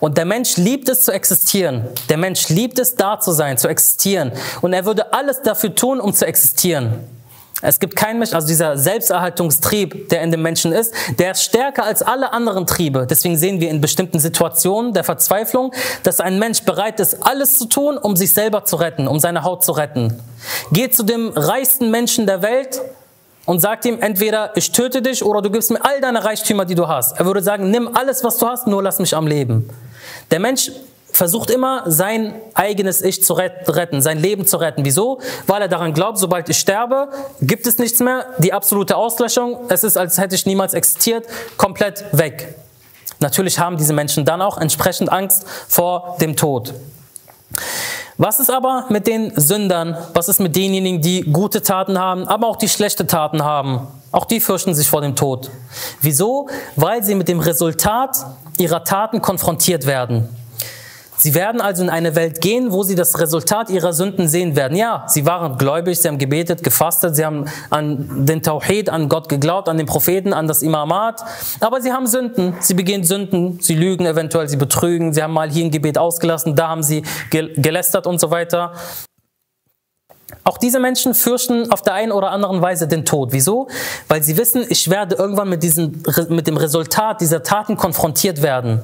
Und 0.03 0.17
der 0.17 0.25
Mensch 0.25 0.57
liebt 0.57 0.89
es 0.89 1.05
zu 1.05 1.13
existieren. 1.13 1.87
Der 2.09 2.17
Mensch 2.17 2.49
liebt 2.49 2.77
es 2.77 2.95
da 2.95 3.21
zu 3.21 3.31
sein, 3.31 3.57
zu 3.57 3.69
existieren. 3.69 4.33
Und 4.59 4.73
er 4.73 4.83
würde 4.83 5.13
alles 5.13 5.41
dafür 5.41 5.73
tun, 5.75 6.01
um 6.01 6.13
zu 6.13 6.27
existieren. 6.27 6.95
Es 7.61 7.79
gibt 7.79 7.95
keinen 7.95 8.19
Mensch, 8.19 8.33
also 8.33 8.45
dieser 8.45 8.77
Selbsterhaltungstrieb, 8.77 10.09
der 10.09 10.21
in 10.23 10.31
dem 10.31 10.41
Menschen 10.41 10.73
ist, 10.73 10.93
der 11.19 11.31
ist 11.31 11.43
stärker 11.43 11.85
als 11.85 12.01
alle 12.01 12.33
anderen 12.33 12.67
Triebe. 12.67 13.07
Deswegen 13.09 13.37
sehen 13.37 13.61
wir 13.61 13.69
in 13.69 13.79
bestimmten 13.79 14.19
Situationen 14.19 14.91
der 14.91 15.05
Verzweiflung, 15.05 15.73
dass 16.03 16.19
ein 16.19 16.37
Mensch 16.37 16.63
bereit 16.63 16.99
ist, 16.99 17.25
alles 17.25 17.57
zu 17.57 17.67
tun, 17.67 17.97
um 17.97 18.17
sich 18.17 18.33
selber 18.33 18.65
zu 18.65 18.75
retten, 18.75 19.07
um 19.07 19.21
seine 19.21 19.43
Haut 19.43 19.63
zu 19.63 19.71
retten. 19.71 20.19
Geht 20.73 20.97
zu 20.97 21.03
dem 21.03 21.29
reichsten 21.29 21.91
Menschen 21.91 22.27
der 22.27 22.41
Welt 22.41 22.81
und 23.45 23.61
sagt 23.61 23.85
ihm 23.85 24.01
entweder, 24.01 24.51
ich 24.57 24.73
töte 24.73 25.01
dich 25.01 25.23
oder 25.23 25.41
du 25.41 25.49
gibst 25.49 25.71
mir 25.71 25.85
all 25.85 26.01
deine 26.01 26.25
Reichtümer, 26.25 26.65
die 26.65 26.75
du 26.75 26.89
hast. 26.89 27.17
Er 27.17 27.25
würde 27.25 27.41
sagen, 27.41 27.71
nimm 27.71 27.95
alles, 27.95 28.21
was 28.25 28.37
du 28.37 28.49
hast, 28.49 28.67
nur 28.67 28.83
lass 28.83 28.99
mich 28.99 29.15
am 29.15 29.27
Leben. 29.27 29.69
Der 30.31 30.39
Mensch 30.39 30.71
versucht 31.11 31.51
immer, 31.51 31.83
sein 31.85 32.33
eigenes 32.55 33.01
Ich 33.01 33.23
zu 33.23 33.33
retten, 33.33 34.01
sein 34.01 34.19
Leben 34.19 34.47
zu 34.47 34.57
retten. 34.57 34.83
Wieso? 34.83 35.19
Weil 35.47 35.61
er 35.61 35.67
daran 35.67 35.93
glaubt, 35.93 36.17
sobald 36.17 36.49
ich 36.49 36.57
sterbe, 36.57 37.09
gibt 37.41 37.67
es 37.67 37.77
nichts 37.77 37.99
mehr, 37.99 38.25
die 38.39 38.51
absolute 38.51 38.97
Auslöschung, 38.97 39.59
es 39.69 39.83
ist, 39.83 39.97
als 39.97 40.17
hätte 40.17 40.35
ich 40.35 40.45
niemals 40.45 40.73
existiert, 40.73 41.27
komplett 41.55 42.03
weg. 42.11 42.55
Natürlich 43.19 43.59
haben 43.59 43.77
diese 43.77 43.93
Menschen 43.93 44.25
dann 44.25 44.41
auch 44.41 44.57
entsprechend 44.57 45.11
Angst 45.11 45.45
vor 45.67 46.17
dem 46.19 46.35
Tod. 46.35 46.73
Was 48.17 48.39
ist 48.39 48.51
aber 48.51 48.85
mit 48.89 49.07
den 49.07 49.33
Sündern? 49.39 49.97
Was 50.13 50.29
ist 50.29 50.39
mit 50.39 50.55
denjenigen, 50.55 51.01
die 51.01 51.21
gute 51.21 51.61
Taten 51.61 51.99
haben, 51.99 52.27
aber 52.27 52.47
auch 52.47 52.57
die 52.57 52.69
schlechte 52.69 53.07
Taten 53.07 53.43
haben? 53.43 53.87
Auch 54.11 54.25
die 54.25 54.39
fürchten 54.39 54.75
sich 54.75 54.87
vor 54.87 55.01
dem 55.01 55.15
Tod. 55.15 55.49
Wieso? 56.01 56.47
Weil 56.75 57.03
sie 57.03 57.15
mit 57.15 57.27
dem 57.27 57.39
Resultat 57.39 58.17
ihrer 58.57 58.83
Taten 58.83 59.21
konfrontiert 59.21 59.85
werden. 59.85 60.29
Sie 61.23 61.35
werden 61.35 61.61
also 61.61 61.83
in 61.83 61.89
eine 61.89 62.15
Welt 62.15 62.41
gehen, 62.41 62.73
wo 62.73 62.83
sie 62.83 62.95
das 62.95 63.19
Resultat 63.19 63.69
ihrer 63.69 63.93
Sünden 63.93 64.27
sehen 64.27 64.55
werden. 64.57 64.75
Ja, 64.75 65.05
sie 65.07 65.25
waren 65.25 65.57
gläubig, 65.57 65.97
sie 65.99 66.07
haben 66.07 66.17
gebetet, 66.17 66.63
gefastet, 66.63 67.15
sie 67.15 67.23
haben 67.23 67.45
an 67.69 68.25
den 68.25 68.41
Tawhid, 68.41 68.89
an 68.89 69.07
Gott 69.07 69.29
geglaubt, 69.29 69.69
an 69.69 69.77
den 69.77 69.85
Propheten, 69.85 70.33
an 70.33 70.47
das 70.47 70.61
Imamat. 70.61 71.23
Aber 71.61 71.81
sie 71.81 71.93
haben 71.93 72.07
Sünden. 72.07 72.55
Sie 72.59 72.73
begehen 72.73 73.03
Sünden, 73.03 73.59
sie 73.61 73.75
lügen 73.75 74.05
eventuell, 74.05 74.49
sie 74.49 74.57
betrügen, 74.57 75.13
sie 75.13 75.23
haben 75.23 75.33
mal 75.33 75.49
hier 75.49 75.63
ein 75.63 75.71
Gebet 75.71 75.97
ausgelassen, 75.97 76.55
da 76.55 76.67
haben 76.67 76.83
sie 76.83 77.03
gelästert 77.29 78.05
und 78.05 78.19
so 78.19 78.29
weiter. 78.29 78.73
Auch 80.43 80.57
diese 80.57 80.79
Menschen 80.79 81.13
fürchten 81.13 81.71
auf 81.71 81.81
der 81.81 81.93
einen 81.93 82.11
oder 82.11 82.31
anderen 82.31 82.61
Weise 82.61 82.87
den 82.87 83.05
Tod. 83.05 83.31
Wieso? 83.31 83.67
Weil 84.07 84.23
sie 84.23 84.37
wissen, 84.37 84.65
ich 84.69 84.89
werde 84.89 85.15
irgendwann 85.15 85.49
mit, 85.49 85.63
diesem, 85.63 86.03
mit 86.29 86.47
dem 86.47 86.57
Resultat 86.57 87.21
dieser 87.21 87.43
Taten 87.43 87.77
konfrontiert 87.77 88.41
werden. 88.41 88.81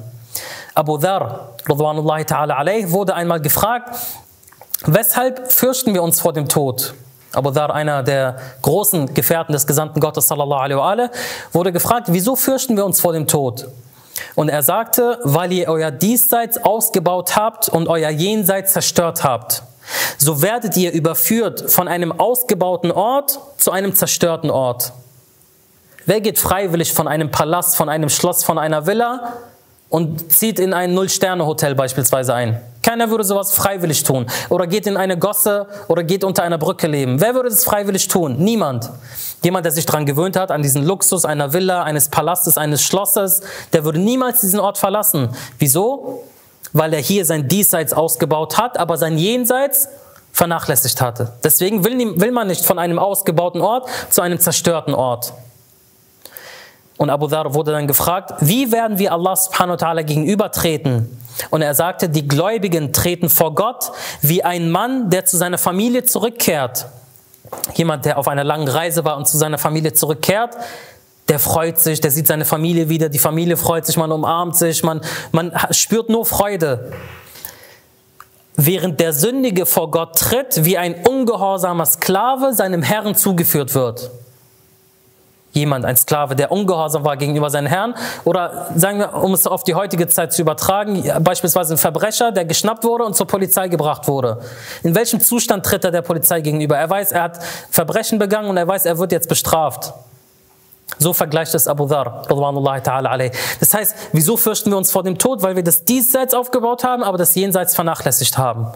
Abu 0.74 0.96
Dhar, 0.98 1.54
ta'ala 1.66 2.54
alayh, 2.54 2.90
wurde 2.90 3.14
einmal 3.14 3.40
gefragt, 3.40 3.96
weshalb 4.86 5.50
fürchten 5.52 5.94
wir 5.94 6.02
uns 6.02 6.20
vor 6.20 6.32
dem 6.32 6.48
Tod? 6.48 6.94
Abu 7.32 7.50
Dhar, 7.50 7.74
einer 7.74 8.02
der 8.02 8.38
großen 8.62 9.12
Gefährten 9.14 9.52
des 9.52 9.66
Gesandten 9.66 10.00
Gottes, 10.00 10.28
sallallahu 10.28 10.60
alaihi 10.60 10.78
wa 10.78 11.10
wurde 11.52 11.72
gefragt, 11.72 12.06
wieso 12.08 12.36
fürchten 12.36 12.76
wir 12.76 12.84
uns 12.84 13.00
vor 13.00 13.12
dem 13.12 13.26
Tod? 13.26 13.68
Und 14.34 14.48
er 14.48 14.62
sagte, 14.62 15.18
weil 15.22 15.52
ihr 15.52 15.68
euer 15.68 15.90
Diesseits 15.90 16.62
ausgebaut 16.62 17.36
habt 17.36 17.68
und 17.68 17.88
euer 17.88 18.10
Jenseits 18.10 18.72
zerstört 18.72 19.24
habt. 19.24 19.62
So 20.18 20.42
werdet 20.42 20.76
ihr 20.76 20.92
überführt 20.92 21.70
von 21.70 21.88
einem 21.88 22.12
ausgebauten 22.12 22.90
Ort 22.90 23.38
zu 23.58 23.70
einem 23.70 23.94
zerstörten 23.94 24.50
Ort. 24.50 24.92
Wer 26.06 26.20
geht 26.20 26.38
freiwillig 26.38 26.92
von 26.92 27.08
einem 27.08 27.30
Palast, 27.30 27.76
von 27.76 27.88
einem 27.88 28.08
Schloss, 28.08 28.42
von 28.44 28.58
einer 28.58 28.86
Villa 28.86 29.34
und 29.88 30.32
zieht 30.32 30.58
in 30.58 30.72
ein 30.72 30.94
Null-Sterne-Hotel 30.94 31.74
beispielsweise 31.74 32.32
ein. 32.32 32.60
Keiner 32.82 33.10
würde 33.10 33.24
sowas 33.24 33.52
freiwillig 33.52 34.02
tun. 34.04 34.26
Oder 34.48 34.66
geht 34.66 34.86
in 34.86 34.96
eine 34.96 35.18
Gosse 35.18 35.66
oder 35.88 36.02
geht 36.02 36.24
unter 36.24 36.42
einer 36.42 36.58
Brücke 36.58 36.86
leben. 36.86 37.20
Wer 37.20 37.34
würde 37.34 37.50
das 37.50 37.64
freiwillig 37.64 38.08
tun? 38.08 38.36
Niemand. 38.38 38.88
Jemand, 39.42 39.64
der 39.64 39.72
sich 39.72 39.86
daran 39.86 40.06
gewöhnt 40.06 40.36
hat, 40.36 40.50
an 40.50 40.62
diesen 40.62 40.84
Luxus 40.84 41.24
einer 41.24 41.52
Villa, 41.52 41.82
eines 41.82 42.08
Palastes, 42.08 42.56
eines 42.56 42.82
Schlosses, 42.82 43.42
der 43.72 43.84
würde 43.84 43.98
niemals 43.98 44.40
diesen 44.40 44.60
Ort 44.60 44.78
verlassen. 44.78 45.28
Wieso? 45.58 46.24
Weil 46.72 46.94
er 46.94 47.00
hier 47.00 47.24
sein 47.24 47.48
Diesseits 47.48 47.92
ausgebaut 47.92 48.58
hat, 48.58 48.78
aber 48.78 48.96
sein 48.96 49.18
Jenseits 49.18 49.88
vernachlässigt 50.32 51.00
hatte. 51.00 51.32
Deswegen 51.42 51.84
will, 51.84 52.20
will 52.20 52.32
man 52.32 52.46
nicht 52.46 52.64
von 52.64 52.78
einem 52.78 52.98
ausgebauten 52.98 53.60
Ort 53.60 53.88
zu 54.10 54.22
einem 54.22 54.38
zerstörten 54.38 54.94
Ort. 54.94 55.32
Und 56.96 57.08
Abu 57.08 57.28
Dhar 57.28 57.54
wurde 57.54 57.72
dann 57.72 57.86
gefragt, 57.86 58.34
wie 58.40 58.70
werden 58.72 58.98
wir 58.98 59.12
Allah 59.12 59.34
subhanahu 59.34 59.80
wa 59.80 59.86
ta'ala 59.86 60.02
gegenübertreten? 60.02 61.18
Und 61.48 61.62
er 61.62 61.74
sagte, 61.74 62.10
die 62.10 62.28
Gläubigen 62.28 62.92
treten 62.92 63.30
vor 63.30 63.54
Gott 63.54 63.90
wie 64.20 64.44
ein 64.44 64.70
Mann, 64.70 65.08
der 65.08 65.24
zu 65.24 65.38
seiner 65.38 65.56
Familie 65.56 66.04
zurückkehrt. 66.04 66.86
Jemand, 67.74 68.04
der 68.04 68.18
auf 68.18 68.28
einer 68.28 68.44
langen 68.44 68.68
Reise 68.68 69.04
war 69.04 69.16
und 69.16 69.26
zu 69.26 69.38
seiner 69.38 69.56
Familie 69.56 69.94
zurückkehrt, 69.94 70.56
der 71.30 71.38
freut 71.38 71.78
sich, 71.78 72.00
der 72.00 72.10
sieht 72.10 72.26
seine 72.26 72.44
Familie 72.44 72.88
wieder, 72.88 73.08
die 73.08 73.20
Familie 73.20 73.56
freut 73.56 73.86
sich, 73.86 73.96
man 73.96 74.10
umarmt 74.10 74.56
sich, 74.56 74.82
man, 74.82 75.00
man 75.30 75.52
spürt 75.70 76.10
nur 76.10 76.26
Freude. 76.26 76.92
Während 78.56 79.00
der 79.00 79.12
Sündige 79.12 79.64
vor 79.64 79.90
Gott 79.90 80.18
tritt, 80.18 80.64
wie 80.64 80.76
ein 80.76 81.06
ungehorsamer 81.08 81.86
Sklave 81.86 82.52
seinem 82.52 82.82
Herrn 82.82 83.14
zugeführt 83.14 83.74
wird 83.74 84.10
jemand, 85.52 85.84
ein 85.84 85.96
Sklave, 85.96 86.36
der 86.36 86.52
ungehorsam 86.52 87.04
war 87.04 87.16
gegenüber 87.16 87.50
seinen 87.50 87.66
Herrn. 87.66 87.94
Oder 88.24 88.68
sagen 88.76 89.00
wir, 89.00 89.14
um 89.14 89.34
es 89.34 89.46
auf 89.46 89.64
die 89.64 89.74
heutige 89.74 90.06
Zeit 90.06 90.32
zu 90.32 90.42
übertragen, 90.42 91.02
beispielsweise 91.22 91.74
ein 91.74 91.78
Verbrecher, 91.78 92.30
der 92.30 92.44
geschnappt 92.44 92.84
wurde 92.84 93.04
und 93.04 93.16
zur 93.16 93.26
Polizei 93.26 93.68
gebracht 93.68 94.06
wurde. 94.06 94.40
In 94.82 94.94
welchem 94.94 95.20
Zustand 95.20 95.66
tritt 95.66 95.84
er 95.84 95.90
der 95.90 96.02
Polizei 96.02 96.40
gegenüber? 96.40 96.76
Er 96.76 96.88
weiß, 96.88 97.12
er 97.12 97.22
hat 97.22 97.40
Verbrechen 97.70 98.18
begangen 98.18 98.48
und 98.48 98.56
er 98.56 98.68
weiß, 98.68 98.86
er 98.86 98.98
wird 98.98 99.12
jetzt 99.12 99.28
bestraft. 99.28 99.92
So 101.02 101.14
vergleicht 101.14 101.54
es 101.54 101.66
Abu 101.66 101.86
Dhar, 101.86 102.24
Das 103.58 103.74
heißt, 103.74 103.96
wieso 104.12 104.36
fürchten 104.36 104.70
wir 104.70 104.76
uns 104.76 104.92
vor 104.92 105.02
dem 105.02 105.16
Tod? 105.16 105.42
Weil 105.42 105.56
wir 105.56 105.64
das 105.64 105.86
Diesseits 105.86 106.34
aufgebaut 106.34 106.84
haben, 106.84 107.02
aber 107.02 107.16
das 107.16 107.34
Jenseits 107.34 107.74
vernachlässigt 107.74 108.36
haben. 108.36 108.66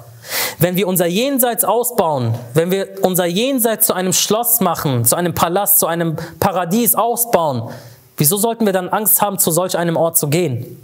Wenn 0.58 0.74
wir 0.74 0.88
unser 0.88 1.04
Jenseits 1.04 1.64
ausbauen, 1.64 2.34
wenn 2.54 2.70
wir 2.70 2.88
unser 3.02 3.26
Jenseits 3.26 3.88
zu 3.88 3.92
einem 3.92 4.14
Schloss 4.14 4.60
machen, 4.60 5.04
zu 5.04 5.16
einem 5.16 5.34
Palast, 5.34 5.78
zu 5.78 5.87
einem 5.87 6.16
Paradies 6.40 6.94
ausbauen, 6.94 7.68
wieso 8.16 8.38
sollten 8.38 8.64
wir 8.64 8.72
dann 8.72 8.88
Angst 8.88 9.20
haben, 9.20 9.38
zu 9.38 9.50
solch 9.50 9.76
einem 9.76 9.98
Ort 9.98 10.16
zu 10.16 10.28
gehen? 10.28 10.80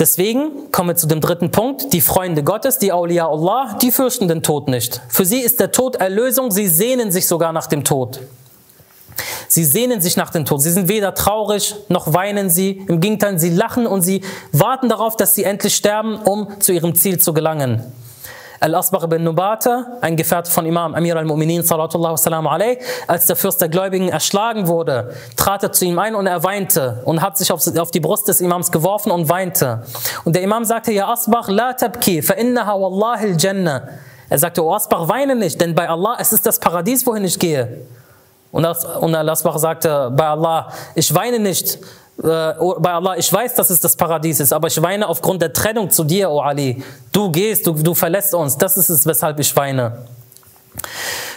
Deswegen 0.00 0.72
kommen 0.72 0.88
wir 0.88 0.96
zu 0.96 1.06
dem 1.06 1.20
dritten 1.20 1.52
Punkt. 1.52 1.92
Die 1.92 2.00
Freunde 2.00 2.42
Gottes, 2.42 2.78
die 2.78 2.90
Awliya 2.90 3.28
Allah, 3.28 3.78
die 3.80 3.92
fürchten 3.92 4.26
den 4.26 4.42
Tod 4.42 4.66
nicht. 4.66 5.00
Für 5.08 5.24
sie 5.24 5.38
ist 5.38 5.60
der 5.60 5.70
Tod 5.70 5.96
Erlösung, 5.96 6.50
sie 6.50 6.66
sehnen 6.66 7.12
sich 7.12 7.28
sogar 7.28 7.52
nach 7.52 7.68
dem 7.68 7.84
Tod. 7.84 8.18
Sie 9.48 9.64
sehnen 9.64 10.00
sich 10.00 10.16
nach 10.16 10.30
dem 10.30 10.44
Tod. 10.44 10.62
Sie 10.62 10.70
sind 10.70 10.88
weder 10.88 11.14
traurig 11.14 11.74
noch 11.88 12.12
weinen 12.12 12.50
sie. 12.50 12.84
Im 12.88 13.00
Gegenteil, 13.00 13.38
sie 13.38 13.50
lachen 13.50 13.86
und 13.86 14.02
sie 14.02 14.22
warten 14.52 14.88
darauf, 14.88 15.16
dass 15.16 15.34
sie 15.34 15.44
endlich 15.44 15.74
sterben, 15.74 16.16
um 16.16 16.60
zu 16.60 16.72
ihrem 16.72 16.94
Ziel 16.94 17.18
zu 17.18 17.32
gelangen. 17.32 17.84
Al-Asbagh 18.62 19.04
ibn 19.04 19.24
Nubata, 19.24 19.86
ein 20.02 20.16
Gefährte 20.16 20.50
von 20.50 20.66
Imam 20.66 20.94
Amir 20.94 21.16
al-Mu'minin, 21.16 21.62
salatullah 21.62 22.14
alayh, 22.14 22.78
als 23.06 23.24
der 23.24 23.34
Fürst 23.34 23.58
der 23.62 23.70
Gläubigen 23.70 24.10
erschlagen 24.10 24.66
wurde, 24.66 25.14
trat 25.34 25.62
er 25.62 25.72
zu 25.72 25.86
ihm 25.86 25.98
ein 25.98 26.14
und 26.14 26.26
er 26.26 26.44
weinte 26.44 27.00
und 27.06 27.22
hat 27.22 27.38
sich 27.38 27.50
auf, 27.50 27.90
die 27.90 28.00
Brust 28.00 28.28
des 28.28 28.42
Imams 28.42 28.70
geworfen 28.70 29.12
und 29.12 29.30
weinte. 29.30 29.82
Und 30.26 30.36
der 30.36 30.42
Imam 30.42 30.66
sagte, 30.66 30.92
Ja 30.92 31.10
Asbach, 31.10 31.48
la 31.48 31.72
tabki, 31.72 32.20
fa 32.20 32.34
innaha 32.34 32.78
wallahi 32.78 33.32
al-Jannah. 33.32 33.88
Er 34.28 34.38
sagte, 34.38 34.62
O 34.62 34.74
Asbach, 34.74 35.08
weine 35.08 35.36
nicht, 35.36 35.58
denn 35.58 35.74
bei 35.74 35.88
Allah, 35.88 36.18
es 36.20 36.34
ist 36.34 36.44
das 36.44 36.60
Paradies, 36.60 37.06
wohin 37.06 37.24
ich 37.24 37.38
gehe. 37.38 37.86
Und, 38.52 38.64
das, 38.64 38.84
und 38.84 39.14
Allah 39.14 39.36
sagte, 39.36 40.10
bei 40.14 40.26
Allah, 40.26 40.72
ich 40.94 41.14
weine 41.14 41.38
nicht, 41.38 41.78
äh, 42.22 42.52
oh, 42.58 42.76
bei 42.78 42.92
Allah, 42.92 43.16
ich 43.16 43.32
weiß, 43.32 43.54
dass 43.54 43.70
es 43.70 43.80
das 43.80 43.96
Paradies 43.96 44.40
ist, 44.40 44.52
aber 44.52 44.68
ich 44.68 44.82
weine 44.82 45.08
aufgrund 45.08 45.40
der 45.40 45.52
Trennung 45.52 45.90
zu 45.90 46.04
dir, 46.04 46.30
O 46.30 46.38
oh 46.38 46.40
Ali. 46.40 46.82
Du 47.12 47.30
gehst, 47.30 47.66
du, 47.66 47.72
du 47.72 47.94
verlässt 47.94 48.34
uns, 48.34 48.58
das 48.58 48.76
ist 48.76 48.88
es, 48.88 49.06
weshalb 49.06 49.38
ich 49.38 49.54
weine. 49.54 50.04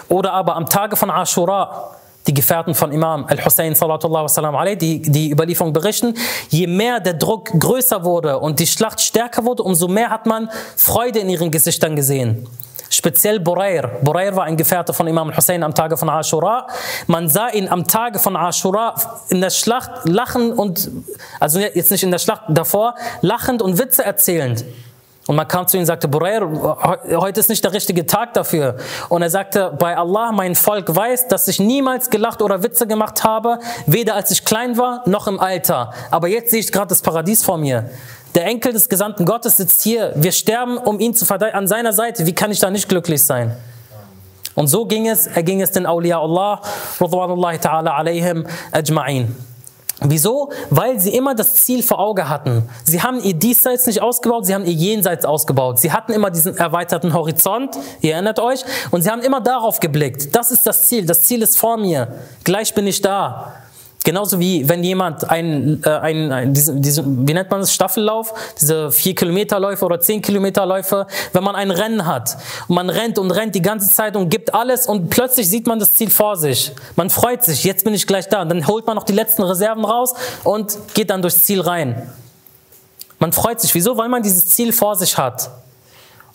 Oder 0.09 0.33
aber 0.33 0.55
am 0.55 0.67
Tage 0.67 0.95
von 0.95 1.09
Ashura, 1.09 1.91
die 2.27 2.33
Gefährten 2.33 2.73
von 2.73 2.91
Imam 2.91 3.25
Al-Hussein, 3.25 3.73
die 3.73 5.01
die 5.01 5.31
Überlieferung 5.31 5.73
berichten, 5.73 6.15
je 6.49 6.67
mehr 6.67 6.99
der 6.99 7.13
Druck 7.13 7.51
größer 7.59 8.03
wurde 8.03 8.39
und 8.39 8.59
die 8.59 8.67
Schlacht 8.67 9.01
stärker 9.01 9.43
wurde, 9.43 9.63
umso 9.63 9.87
mehr 9.87 10.09
hat 10.09 10.25
man 10.25 10.49
Freude 10.77 11.19
in 11.19 11.29
ihren 11.29 11.51
Gesichtern 11.51 11.95
gesehen. 11.95 12.47
Speziell 12.93 13.39
Burair. 13.39 13.89
Burair 14.03 14.35
war 14.35 14.43
ein 14.43 14.55
Gefährte 14.55 14.93
von 14.93 15.07
Imam 15.07 15.35
Hussein 15.35 15.63
am 15.63 15.73
Tage 15.73 15.97
von 15.97 16.11
Ashura. 16.11 16.67
Man 17.07 17.27
sah 17.27 17.49
ihn 17.49 17.67
am 17.67 17.87
Tage 17.87 18.19
von 18.19 18.35
Ashura 18.35 18.93
in 19.29 19.41
der 19.41 19.49
Schlacht 19.49 20.07
lachen 20.07 20.53
und, 20.53 20.91
also 21.39 21.59
jetzt 21.59 21.89
nicht 21.89 22.03
in 22.03 22.11
der 22.11 22.19
Schlacht 22.19 22.43
davor, 22.49 22.93
lachend 23.21 23.63
und 23.63 23.79
Witze 23.79 24.05
erzählend. 24.05 24.63
Und 25.25 25.35
man 25.35 25.47
kam 25.47 25.67
zu 25.67 25.77
ihm 25.77 25.79
und 25.79 25.85
sagte, 25.87 26.07
Burair, 26.07 26.47
heute 27.15 27.39
ist 27.39 27.49
nicht 27.49 27.63
der 27.63 27.73
richtige 27.73 28.05
Tag 28.05 28.35
dafür. 28.35 28.75
Und 29.09 29.23
er 29.23 29.29
sagte, 29.31 29.73
bei 29.79 29.97
Allah, 29.97 30.31
mein 30.31 30.53
Volk 30.53 30.93
weiß, 30.95 31.29
dass 31.29 31.47
ich 31.47 31.59
niemals 31.59 32.11
gelacht 32.11 32.43
oder 32.43 32.61
Witze 32.61 32.85
gemacht 32.85 33.23
habe, 33.23 33.57
weder 33.87 34.13
als 34.13 34.29
ich 34.29 34.45
klein 34.45 34.77
war, 34.77 35.01
noch 35.07 35.27
im 35.27 35.39
Alter. 35.39 35.93
Aber 36.11 36.27
jetzt 36.27 36.51
sehe 36.51 36.59
ich 36.59 36.71
gerade 36.71 36.89
das 36.89 37.01
Paradies 37.01 37.43
vor 37.43 37.57
mir. 37.57 37.89
Der 38.35 38.45
Enkel 38.45 38.73
des 38.73 38.89
Gesandten 38.89 39.25
Gottes 39.25 39.57
sitzt 39.57 39.81
hier. 39.83 40.11
Wir 40.15 40.31
sterben, 40.31 40.77
um 40.77 40.99
ihn 40.99 41.13
zu 41.13 41.25
verteidigen, 41.25 41.57
an 41.57 41.67
seiner 41.67 41.93
Seite. 41.93 42.25
Wie 42.25 42.33
kann 42.33 42.51
ich 42.51 42.59
da 42.59 42.69
nicht 42.69 42.89
glücklich 42.89 43.23
sein? 43.23 43.55
Und 44.55 44.67
so 44.67 44.85
ging 44.85 45.07
es, 45.07 45.29
ging 45.43 45.61
es 45.61 45.71
den 45.71 45.85
Awliya 45.85 46.19
Allah, 46.19 46.61
radwanullahi 46.99 47.57
ta'ala 47.57 47.91
alayhim 47.91 48.45
ajma'in. 48.71 49.27
Wieso? 50.01 50.51
Weil 50.69 50.99
sie 50.99 51.15
immer 51.15 51.33
das 51.33 51.55
Ziel 51.55 51.81
vor 51.81 51.99
Auge 51.99 52.27
hatten. 52.27 52.67
Sie 52.83 53.01
haben 53.01 53.23
ihr 53.23 53.33
Diesseits 53.33 53.85
nicht 53.85 54.01
ausgebaut, 54.01 54.45
sie 54.45 54.53
haben 54.53 54.65
ihr 54.65 54.73
Jenseits 54.73 55.25
ausgebaut. 55.25 55.79
Sie 55.79 55.91
hatten 55.91 56.11
immer 56.11 56.29
diesen 56.29 56.57
erweiterten 56.57 57.13
Horizont, 57.13 57.77
ihr 58.01 58.13
erinnert 58.13 58.39
euch, 58.39 58.63
und 58.91 59.03
sie 59.03 59.09
haben 59.09 59.21
immer 59.21 59.41
darauf 59.41 59.79
geblickt. 59.79 60.35
Das 60.35 60.51
ist 60.51 60.67
das 60.67 60.85
Ziel, 60.87 61.05
das 61.05 61.21
Ziel 61.23 61.41
ist 61.41 61.57
vor 61.57 61.77
mir. 61.77 62.13
Gleich 62.43 62.73
bin 62.73 62.85
ich 62.85 63.01
da. 63.01 63.53
Genauso 64.03 64.39
wie 64.39 64.67
wenn 64.67 64.83
jemand 64.83 65.29
ein, 65.29 65.81
äh, 65.85 65.89
ein, 65.89 66.31
ein 66.31 66.53
diese, 66.53 66.75
diese, 66.75 67.03
wie 67.05 67.33
nennt 67.33 67.49
man 67.49 67.61
das, 67.61 67.73
Staffellauf, 67.73 68.33
diese 68.59 68.91
4 68.91 69.15
Kilometerläufe 69.15 69.85
oder 69.85 69.99
10 69.99 70.21
Kilometerläufe, 70.21 71.07
wenn 71.31 71.43
man 71.43 71.55
ein 71.55 71.71
Rennen 71.71 72.05
hat 72.05 72.37
und 72.67 72.75
man 72.75 72.89
rennt 72.89 73.17
und 73.17 73.31
rennt 73.31 73.55
die 73.55 73.61
ganze 73.61 73.89
Zeit 73.89 74.15
und 74.15 74.29
gibt 74.29 74.53
alles 74.53 74.87
und 74.87 75.09
plötzlich 75.09 75.49
sieht 75.49 75.67
man 75.67 75.79
das 75.79 75.93
Ziel 75.93 76.09
vor 76.09 76.35
sich. 76.35 76.71
Man 76.95 77.09
freut 77.09 77.43
sich, 77.43 77.63
jetzt 77.63 77.85
bin 77.85 77.93
ich 77.93 78.05
gleich 78.05 78.27
da. 78.27 78.41
Und 78.41 78.49
dann 78.49 78.67
holt 78.67 78.85
man 78.85 78.95
noch 78.95 79.03
die 79.03 79.13
letzten 79.13 79.43
Reserven 79.43 79.85
raus 79.85 80.13
und 80.43 80.77
geht 80.93 81.09
dann 81.09 81.21
durchs 81.21 81.43
Ziel 81.43 81.61
rein. 81.61 82.09
Man 83.19 83.31
freut 83.31 83.61
sich. 83.61 83.73
Wieso? 83.73 83.95
Weil 83.95 84.09
man 84.09 84.21
dieses 84.21 84.49
Ziel 84.49 84.73
vor 84.73 84.97
sich 84.97 85.17
hat. 85.17 85.49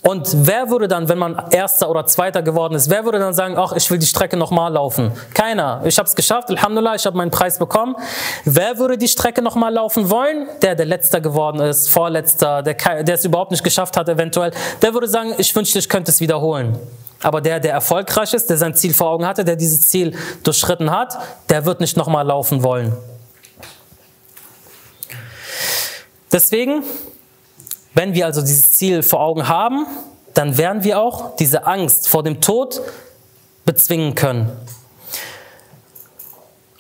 Und 0.03 0.28
wer 0.46 0.70
würde 0.70 0.86
dann, 0.86 1.09
wenn 1.09 1.18
man 1.18 1.42
Erster 1.51 1.90
oder 1.90 2.07
Zweiter 2.07 2.40
geworden 2.42 2.74
ist, 2.74 2.88
wer 2.88 3.05
würde 3.05 3.18
dann 3.18 3.34
sagen, 3.34 3.57
ach, 3.59 3.72
ich 3.72 3.90
will 3.90 3.99
die 3.99 4.07
Strecke 4.07 4.36
nochmal 4.36 4.72
laufen? 4.72 5.12
Keiner. 5.34 5.82
Ich 5.84 5.99
habe 5.99 6.09
es 6.09 6.14
geschafft, 6.14 6.51
Alhamdulillah, 6.51 6.94
ich 6.94 7.05
habe 7.05 7.16
meinen 7.16 7.32
Preis 7.32 7.59
bekommen. 7.59 7.96
Wer 8.44 8.78
würde 8.78 8.96
die 8.96 9.09
Strecke 9.09 9.42
nochmal 9.42 9.74
laufen 9.74 10.09
wollen? 10.09 10.49
Der, 10.62 10.76
der 10.76 10.86
Letzter 10.86 11.20
geworden 11.20 11.61
ist, 11.61 11.90
Vorletzter, 11.90 12.62
der, 12.62 12.74
der 13.03 13.14
es 13.16 13.24
überhaupt 13.24 13.51
nicht 13.51 13.64
geschafft 13.64 13.96
hat 13.96 14.09
eventuell, 14.09 14.53
der 14.80 14.94
würde 14.94 15.09
sagen, 15.09 15.34
ich 15.36 15.55
wünschte, 15.55 15.80
ich 15.80 15.88
könnte 15.88 16.12
es 16.12 16.20
wiederholen. 16.20 16.78
Aber 17.20 17.40
der, 17.40 17.59
der 17.59 17.72
erfolgreich 17.72 18.32
ist, 18.32 18.49
der 18.49 18.57
sein 18.57 18.74
Ziel 18.74 18.94
vor 18.94 19.11
Augen 19.11 19.26
hatte, 19.26 19.44
der 19.44 19.57
dieses 19.57 19.88
Ziel 19.88 20.16
durchschritten 20.44 20.92
hat, 20.92 21.18
der 21.49 21.64
wird 21.64 21.80
nicht 21.80 21.96
nochmal 21.96 22.24
laufen 22.24 22.62
wollen. 22.62 22.96
Deswegen 26.30 26.84
wenn 27.95 28.14
wir 28.14 28.26
also 28.26 28.41
dieses 28.41 28.72
Ziel 28.72 29.03
vor 29.03 29.20
Augen 29.20 29.49
haben, 29.49 29.86
dann 30.34 30.57
werden 30.57 30.84
wir 30.84 31.01
auch 31.01 31.36
diese 31.36 31.66
Angst 31.66 32.09
vor 32.09 32.22
dem 32.22 32.41
Tod 32.41 32.80
bezwingen 33.64 34.14
können. 34.14 34.51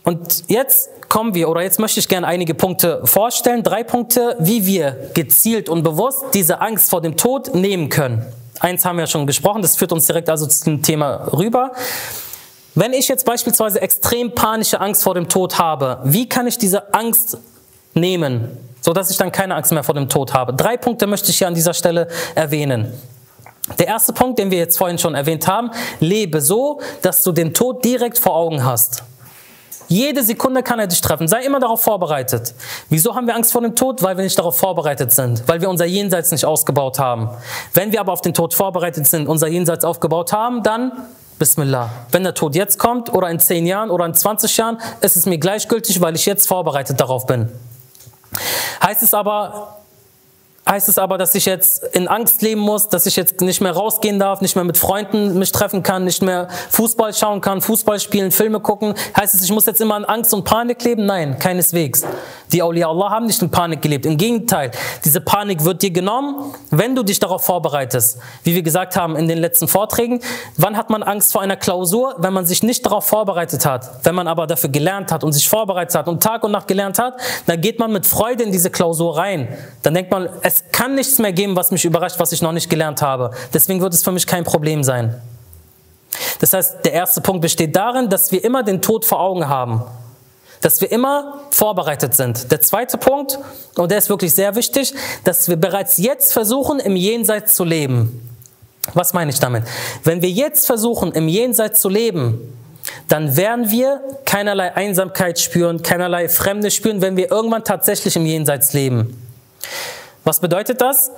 Und 0.04 0.44
jetzt 0.48 0.88
kommen 1.08 1.34
wir, 1.34 1.48
oder 1.48 1.62
jetzt 1.62 1.78
möchte 1.78 2.00
ich 2.00 2.08
gerne 2.08 2.26
einige 2.26 2.54
Punkte 2.54 3.02
vorstellen, 3.04 3.62
drei 3.62 3.84
Punkte, 3.84 4.36
wie 4.38 4.64
wir 4.64 5.10
gezielt 5.12 5.68
und 5.68 5.82
bewusst 5.82 6.24
diese 6.34 6.60
Angst 6.60 6.88
vor 6.88 7.00
dem 7.00 7.16
Tod 7.16 7.54
nehmen 7.54 7.88
können. 7.88 8.24
Eins 8.60 8.84
haben 8.84 8.98
wir 8.98 9.06
schon 9.06 9.26
gesprochen, 9.26 9.62
das 9.62 9.76
führt 9.76 9.92
uns 9.92 10.06
direkt 10.06 10.30
also 10.30 10.46
zu 10.46 10.64
dem 10.64 10.82
Thema 10.82 11.28
rüber. 11.32 11.72
Wenn 12.74 12.92
ich 12.92 13.08
jetzt 13.08 13.24
beispielsweise 13.26 13.80
extrem 13.80 14.34
panische 14.34 14.80
Angst 14.80 15.02
vor 15.02 15.14
dem 15.14 15.28
Tod 15.28 15.58
habe, 15.58 16.00
wie 16.04 16.28
kann 16.28 16.46
ich 16.46 16.58
diese 16.58 16.94
Angst 16.94 17.38
nehmen? 17.94 18.56
So 18.80 18.92
dass 18.92 19.10
ich 19.10 19.16
dann 19.16 19.32
keine 19.32 19.54
Angst 19.54 19.72
mehr 19.72 19.82
vor 19.82 19.94
dem 19.94 20.08
Tod 20.08 20.34
habe. 20.34 20.54
Drei 20.54 20.76
Punkte 20.76 21.06
möchte 21.06 21.30
ich 21.30 21.38
hier 21.38 21.48
an 21.48 21.54
dieser 21.54 21.74
Stelle 21.74 22.08
erwähnen. 22.34 22.92
Der 23.78 23.86
erste 23.86 24.12
Punkt, 24.12 24.38
den 24.38 24.50
wir 24.50 24.58
jetzt 24.58 24.78
vorhin 24.78 24.98
schon 24.98 25.14
erwähnt 25.14 25.46
haben, 25.46 25.70
lebe 26.00 26.40
so, 26.40 26.80
dass 27.02 27.22
du 27.22 27.32
den 27.32 27.52
Tod 27.52 27.84
direkt 27.84 28.18
vor 28.18 28.34
Augen 28.34 28.64
hast. 28.64 29.02
Jede 29.88 30.22
Sekunde 30.22 30.62
kann 30.62 30.78
er 30.78 30.86
dich 30.86 31.00
treffen. 31.00 31.28
Sei 31.28 31.42
immer 31.44 31.60
darauf 31.60 31.82
vorbereitet. 31.82 32.54
Wieso 32.90 33.14
haben 33.14 33.26
wir 33.26 33.34
Angst 33.34 33.52
vor 33.52 33.62
dem 33.62 33.74
Tod? 33.74 34.02
Weil 34.02 34.18
wir 34.18 34.24
nicht 34.24 34.38
darauf 34.38 34.58
vorbereitet 34.58 35.12
sind. 35.12 35.42
Weil 35.46 35.62
wir 35.62 35.70
unser 35.70 35.86
Jenseits 35.86 36.30
nicht 36.30 36.44
ausgebaut 36.44 36.98
haben. 36.98 37.30
Wenn 37.72 37.90
wir 37.90 38.00
aber 38.00 38.12
auf 38.12 38.20
den 38.20 38.34
Tod 38.34 38.52
vorbereitet 38.52 39.06
sind, 39.06 39.26
unser 39.26 39.48
Jenseits 39.48 39.84
aufgebaut 39.84 40.32
haben, 40.32 40.62
dann 40.62 40.92
Bismillah. 41.38 41.90
Wenn 42.10 42.24
der 42.24 42.34
Tod 42.34 42.54
jetzt 42.54 42.78
kommt 42.78 43.14
oder 43.14 43.30
in 43.30 43.38
10 43.38 43.64
Jahren 43.64 43.90
oder 43.90 44.04
in 44.04 44.12
20 44.12 44.56
Jahren, 44.56 44.78
ist 45.00 45.16
es 45.16 45.24
mir 45.24 45.38
gleichgültig, 45.38 46.00
weil 46.00 46.16
ich 46.16 46.26
jetzt 46.26 46.48
vorbereitet 46.48 47.00
darauf 47.00 47.26
bin. 47.26 47.48
Heißt 48.82 49.02
es 49.02 49.14
aber, 49.14 49.78
heißt 50.68 50.88
es 50.88 50.98
aber, 50.98 51.18
dass 51.18 51.34
ich 51.34 51.46
jetzt 51.46 51.82
in 51.94 52.08
Angst 52.08 52.42
leben 52.42 52.60
muss, 52.60 52.88
dass 52.88 53.06
ich 53.06 53.16
jetzt 53.16 53.40
nicht 53.40 53.60
mehr 53.60 53.72
rausgehen 53.72 54.18
darf, 54.18 54.40
nicht 54.40 54.54
mehr 54.54 54.64
mit 54.64 54.76
Freunden 54.76 55.38
mich 55.38 55.50
treffen 55.50 55.82
kann, 55.82 56.04
nicht 56.04 56.22
mehr 56.22 56.48
Fußball 56.70 57.14
schauen 57.14 57.40
kann, 57.40 57.60
Fußball 57.62 57.98
spielen, 57.98 58.30
Filme 58.30 58.60
gucken. 58.60 58.94
Heißt 59.16 59.34
es, 59.34 59.42
ich 59.42 59.50
muss 59.50 59.66
jetzt 59.66 59.80
immer 59.80 59.96
in 59.96 60.04
Angst 60.04 60.34
und 60.34 60.44
Panik 60.44 60.82
leben? 60.84 61.06
Nein, 61.06 61.38
keineswegs. 61.38 62.04
Die 62.52 62.62
Awliya 62.62 62.88
Allah 62.88 63.10
haben 63.10 63.26
nicht 63.26 63.40
in 63.42 63.50
Panik 63.50 63.82
gelebt. 63.82 64.06
Im 64.06 64.16
Gegenteil, 64.16 64.70
diese 65.04 65.20
Panik 65.20 65.64
wird 65.64 65.82
dir 65.82 65.90
genommen, 65.90 66.54
wenn 66.70 66.94
du 66.94 67.02
dich 67.02 67.18
darauf 67.18 67.44
vorbereitest. 67.44 68.18
Wie 68.44 68.54
wir 68.54 68.62
gesagt 68.62 68.96
haben 68.96 69.16
in 69.16 69.28
den 69.28 69.38
letzten 69.38 69.68
Vorträgen, 69.68 70.20
wann 70.56 70.76
hat 70.76 70.90
man 70.90 71.02
Angst 71.02 71.32
vor 71.32 71.40
einer 71.40 71.56
Klausur? 71.56 72.16
Wenn 72.18 72.32
man 72.32 72.46
sich 72.46 72.62
nicht 72.62 72.84
darauf 72.84 73.06
vorbereitet 73.06 73.64
hat. 73.66 74.04
Wenn 74.04 74.14
man 74.14 74.28
aber 74.28 74.46
dafür 74.46 74.70
gelernt 74.70 75.12
hat 75.12 75.24
und 75.24 75.32
sich 75.32 75.48
vorbereitet 75.48 75.94
hat 75.94 76.08
und 76.08 76.22
Tag 76.22 76.44
und 76.44 76.52
Nacht 76.52 76.68
gelernt 76.68 76.98
hat, 76.98 77.14
dann 77.46 77.60
geht 77.60 77.78
man 77.78 77.92
mit 77.92 78.06
Freude 78.06 78.44
in 78.44 78.52
diese 78.52 78.70
Klausur 78.70 79.16
rein. 79.16 79.48
Dann 79.82 79.94
denkt 79.94 80.10
man, 80.10 80.28
es 80.42 80.57
es 80.58 80.72
kann 80.72 80.94
nichts 80.94 81.18
mehr 81.18 81.32
geben, 81.32 81.56
was 81.56 81.70
mich 81.70 81.84
überrascht, 81.84 82.18
was 82.18 82.32
ich 82.32 82.42
noch 82.42 82.52
nicht 82.52 82.68
gelernt 82.68 83.02
habe. 83.02 83.30
Deswegen 83.52 83.80
wird 83.80 83.94
es 83.94 84.02
für 84.02 84.12
mich 84.12 84.26
kein 84.26 84.44
Problem 84.44 84.82
sein. 84.82 85.20
Das 86.40 86.52
heißt, 86.52 86.84
der 86.84 86.92
erste 86.92 87.20
Punkt 87.20 87.42
besteht 87.42 87.76
darin, 87.76 88.08
dass 88.08 88.32
wir 88.32 88.42
immer 88.42 88.62
den 88.62 88.82
Tod 88.82 89.04
vor 89.04 89.20
Augen 89.20 89.48
haben. 89.48 89.82
Dass 90.60 90.80
wir 90.80 90.90
immer 90.90 91.40
vorbereitet 91.50 92.14
sind. 92.14 92.50
Der 92.50 92.60
zweite 92.60 92.98
Punkt, 92.98 93.38
und 93.76 93.90
der 93.90 93.98
ist 93.98 94.08
wirklich 94.08 94.34
sehr 94.34 94.56
wichtig, 94.56 94.92
dass 95.22 95.48
wir 95.48 95.56
bereits 95.56 95.98
jetzt 95.98 96.32
versuchen, 96.32 96.80
im 96.80 96.96
Jenseits 96.96 97.54
zu 97.54 97.64
leben. 97.64 98.28
Was 98.94 99.12
meine 99.12 99.30
ich 99.30 99.38
damit? 99.38 99.64
Wenn 100.02 100.22
wir 100.22 100.30
jetzt 100.30 100.66
versuchen, 100.66 101.12
im 101.12 101.28
Jenseits 101.28 101.80
zu 101.80 101.88
leben, 101.88 102.40
dann 103.06 103.36
werden 103.36 103.70
wir 103.70 104.00
keinerlei 104.24 104.74
Einsamkeit 104.74 105.38
spüren, 105.38 105.82
keinerlei 105.82 106.28
Fremde 106.28 106.70
spüren, 106.70 107.02
wenn 107.02 107.16
wir 107.16 107.30
irgendwann 107.30 107.64
tatsächlich 107.64 108.16
im 108.16 108.26
Jenseits 108.26 108.72
leben. 108.72 109.22
Was 110.28 110.40
bedeutet 110.40 110.82
das? 110.82 111.10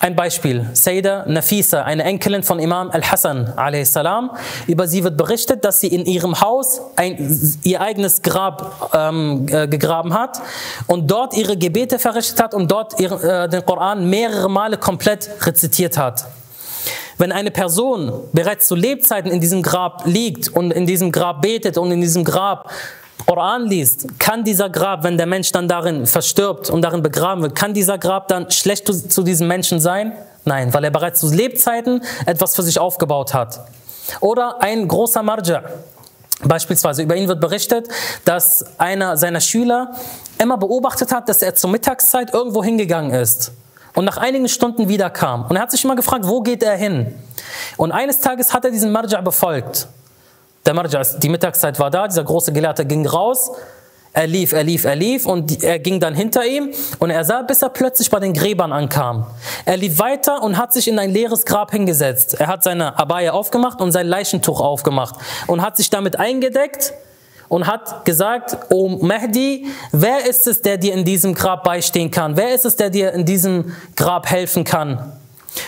Ein 0.00 0.16
Beispiel. 0.16 0.68
Sayyida 0.72 1.26
Nafisa, 1.28 1.82
eine 1.82 2.02
Enkelin 2.02 2.42
von 2.42 2.58
Imam 2.58 2.90
Al-Hassan 2.90 3.54
salam. 3.84 4.32
Über 4.66 4.88
sie 4.88 5.04
wird 5.04 5.16
berichtet, 5.16 5.64
dass 5.64 5.78
sie 5.78 5.86
in 5.86 6.06
ihrem 6.06 6.40
Haus 6.40 6.80
ein, 6.96 7.56
ihr 7.62 7.80
eigenes 7.80 8.20
Grab 8.22 8.90
ähm, 8.94 9.46
äh, 9.48 9.68
gegraben 9.68 10.12
hat 10.12 10.40
und 10.88 11.08
dort 11.08 11.36
ihre 11.36 11.56
Gebete 11.56 12.00
verrichtet 12.00 12.42
hat 12.42 12.52
und 12.52 12.68
dort 12.68 12.98
ihr, 12.98 13.12
äh, 13.12 13.48
den 13.48 13.64
Koran 13.64 14.10
mehrere 14.10 14.50
Male 14.50 14.76
komplett 14.76 15.30
rezitiert 15.46 15.96
hat. 15.96 16.24
Wenn 17.18 17.30
eine 17.30 17.52
Person 17.52 18.24
bereits 18.32 18.66
zu 18.66 18.74
Lebzeiten 18.74 19.30
in 19.30 19.40
diesem 19.40 19.62
Grab 19.62 20.02
liegt 20.04 20.48
und 20.48 20.72
in 20.72 20.84
diesem 20.84 21.12
Grab 21.12 21.42
betet 21.42 21.78
und 21.78 21.92
in 21.92 22.00
diesem 22.00 22.24
Grab 22.24 22.68
Koran 23.26 23.66
liest, 23.66 24.18
kann 24.18 24.44
dieser 24.44 24.68
Grab, 24.68 25.04
wenn 25.04 25.16
der 25.16 25.26
Mensch 25.26 25.52
dann 25.52 25.68
darin 25.68 26.06
verstirbt 26.06 26.70
und 26.70 26.82
darin 26.82 27.02
begraben 27.02 27.42
wird, 27.42 27.54
kann 27.54 27.74
dieser 27.74 27.98
Grab 27.98 28.28
dann 28.28 28.50
schlecht 28.50 28.86
zu, 28.86 29.08
zu 29.08 29.22
diesem 29.22 29.48
Menschen 29.48 29.80
sein? 29.80 30.12
Nein, 30.44 30.74
weil 30.74 30.84
er 30.84 30.90
bereits 30.90 31.20
zu 31.20 31.32
Lebzeiten 31.32 32.02
etwas 32.26 32.56
für 32.56 32.62
sich 32.62 32.78
aufgebaut 32.78 33.32
hat. 33.32 33.60
Oder 34.20 34.60
ein 34.60 34.88
großer 34.88 35.22
Marja, 35.22 35.62
Beispielsweise 36.44 37.02
über 37.02 37.14
ihn 37.14 37.28
wird 37.28 37.40
berichtet, 37.40 37.88
dass 38.24 38.64
einer 38.78 39.16
seiner 39.16 39.40
Schüler 39.40 39.92
immer 40.38 40.58
beobachtet 40.58 41.12
hat, 41.12 41.28
dass 41.28 41.40
er 41.40 41.54
zur 41.54 41.70
Mittagszeit 41.70 42.34
irgendwo 42.34 42.64
hingegangen 42.64 43.12
ist 43.12 43.52
und 43.94 44.04
nach 44.04 44.16
einigen 44.16 44.48
Stunden 44.48 44.88
wiederkam. 44.88 45.46
Und 45.48 45.56
er 45.56 45.62
hat 45.62 45.70
sich 45.70 45.84
immer 45.84 45.94
gefragt, 45.94 46.26
wo 46.26 46.40
geht 46.40 46.62
er 46.62 46.76
hin? 46.76 47.14
Und 47.76 47.92
eines 47.92 48.20
Tages 48.20 48.52
hat 48.52 48.64
er 48.64 48.70
diesen 48.70 48.90
Marja 48.90 49.20
befolgt. 49.20 49.86
Der 50.64 50.74
Marja, 50.74 51.02
die 51.02 51.28
Mittagszeit 51.28 51.78
war 51.78 51.90
da, 51.90 52.06
dieser 52.06 52.24
große 52.24 52.52
Gelehrte 52.52 52.84
ging 52.84 53.06
raus, 53.06 53.50
er 54.14 54.26
lief, 54.26 54.52
er 54.52 54.62
lief, 54.62 54.84
er 54.84 54.94
lief 54.94 55.24
und 55.24 55.64
er 55.64 55.78
ging 55.78 55.98
dann 55.98 56.14
hinter 56.14 56.44
ihm 56.44 56.72
und 56.98 57.08
er 57.08 57.24
sah, 57.24 57.42
bis 57.42 57.62
er 57.62 57.70
plötzlich 57.70 58.10
bei 58.10 58.20
den 58.20 58.34
Gräbern 58.34 58.70
ankam. 58.70 59.26
Er 59.64 59.78
lief 59.78 59.98
weiter 59.98 60.42
und 60.42 60.58
hat 60.58 60.72
sich 60.74 60.86
in 60.86 60.98
ein 60.98 61.10
leeres 61.10 61.46
Grab 61.46 61.70
hingesetzt. 61.70 62.34
Er 62.34 62.46
hat 62.48 62.62
seine 62.62 62.98
Abaya 62.98 63.32
aufgemacht 63.32 63.80
und 63.80 63.90
sein 63.90 64.06
Leichentuch 64.06 64.60
aufgemacht 64.60 65.16
und 65.46 65.62
hat 65.62 65.78
sich 65.78 65.88
damit 65.88 66.18
eingedeckt 66.18 66.92
und 67.48 67.66
hat 67.66 68.04
gesagt, 68.04 68.70
O 68.70 68.88
Mahdi, 68.88 69.66
wer 69.92 70.26
ist 70.28 70.46
es, 70.46 70.60
der 70.60 70.76
dir 70.76 70.92
in 70.92 71.06
diesem 71.06 71.34
Grab 71.34 71.64
beistehen 71.64 72.10
kann? 72.10 72.36
Wer 72.36 72.54
ist 72.54 72.66
es, 72.66 72.76
der 72.76 72.90
dir 72.90 73.12
in 73.12 73.24
diesem 73.24 73.74
Grab 73.96 74.30
helfen 74.30 74.64
kann? 74.64 75.21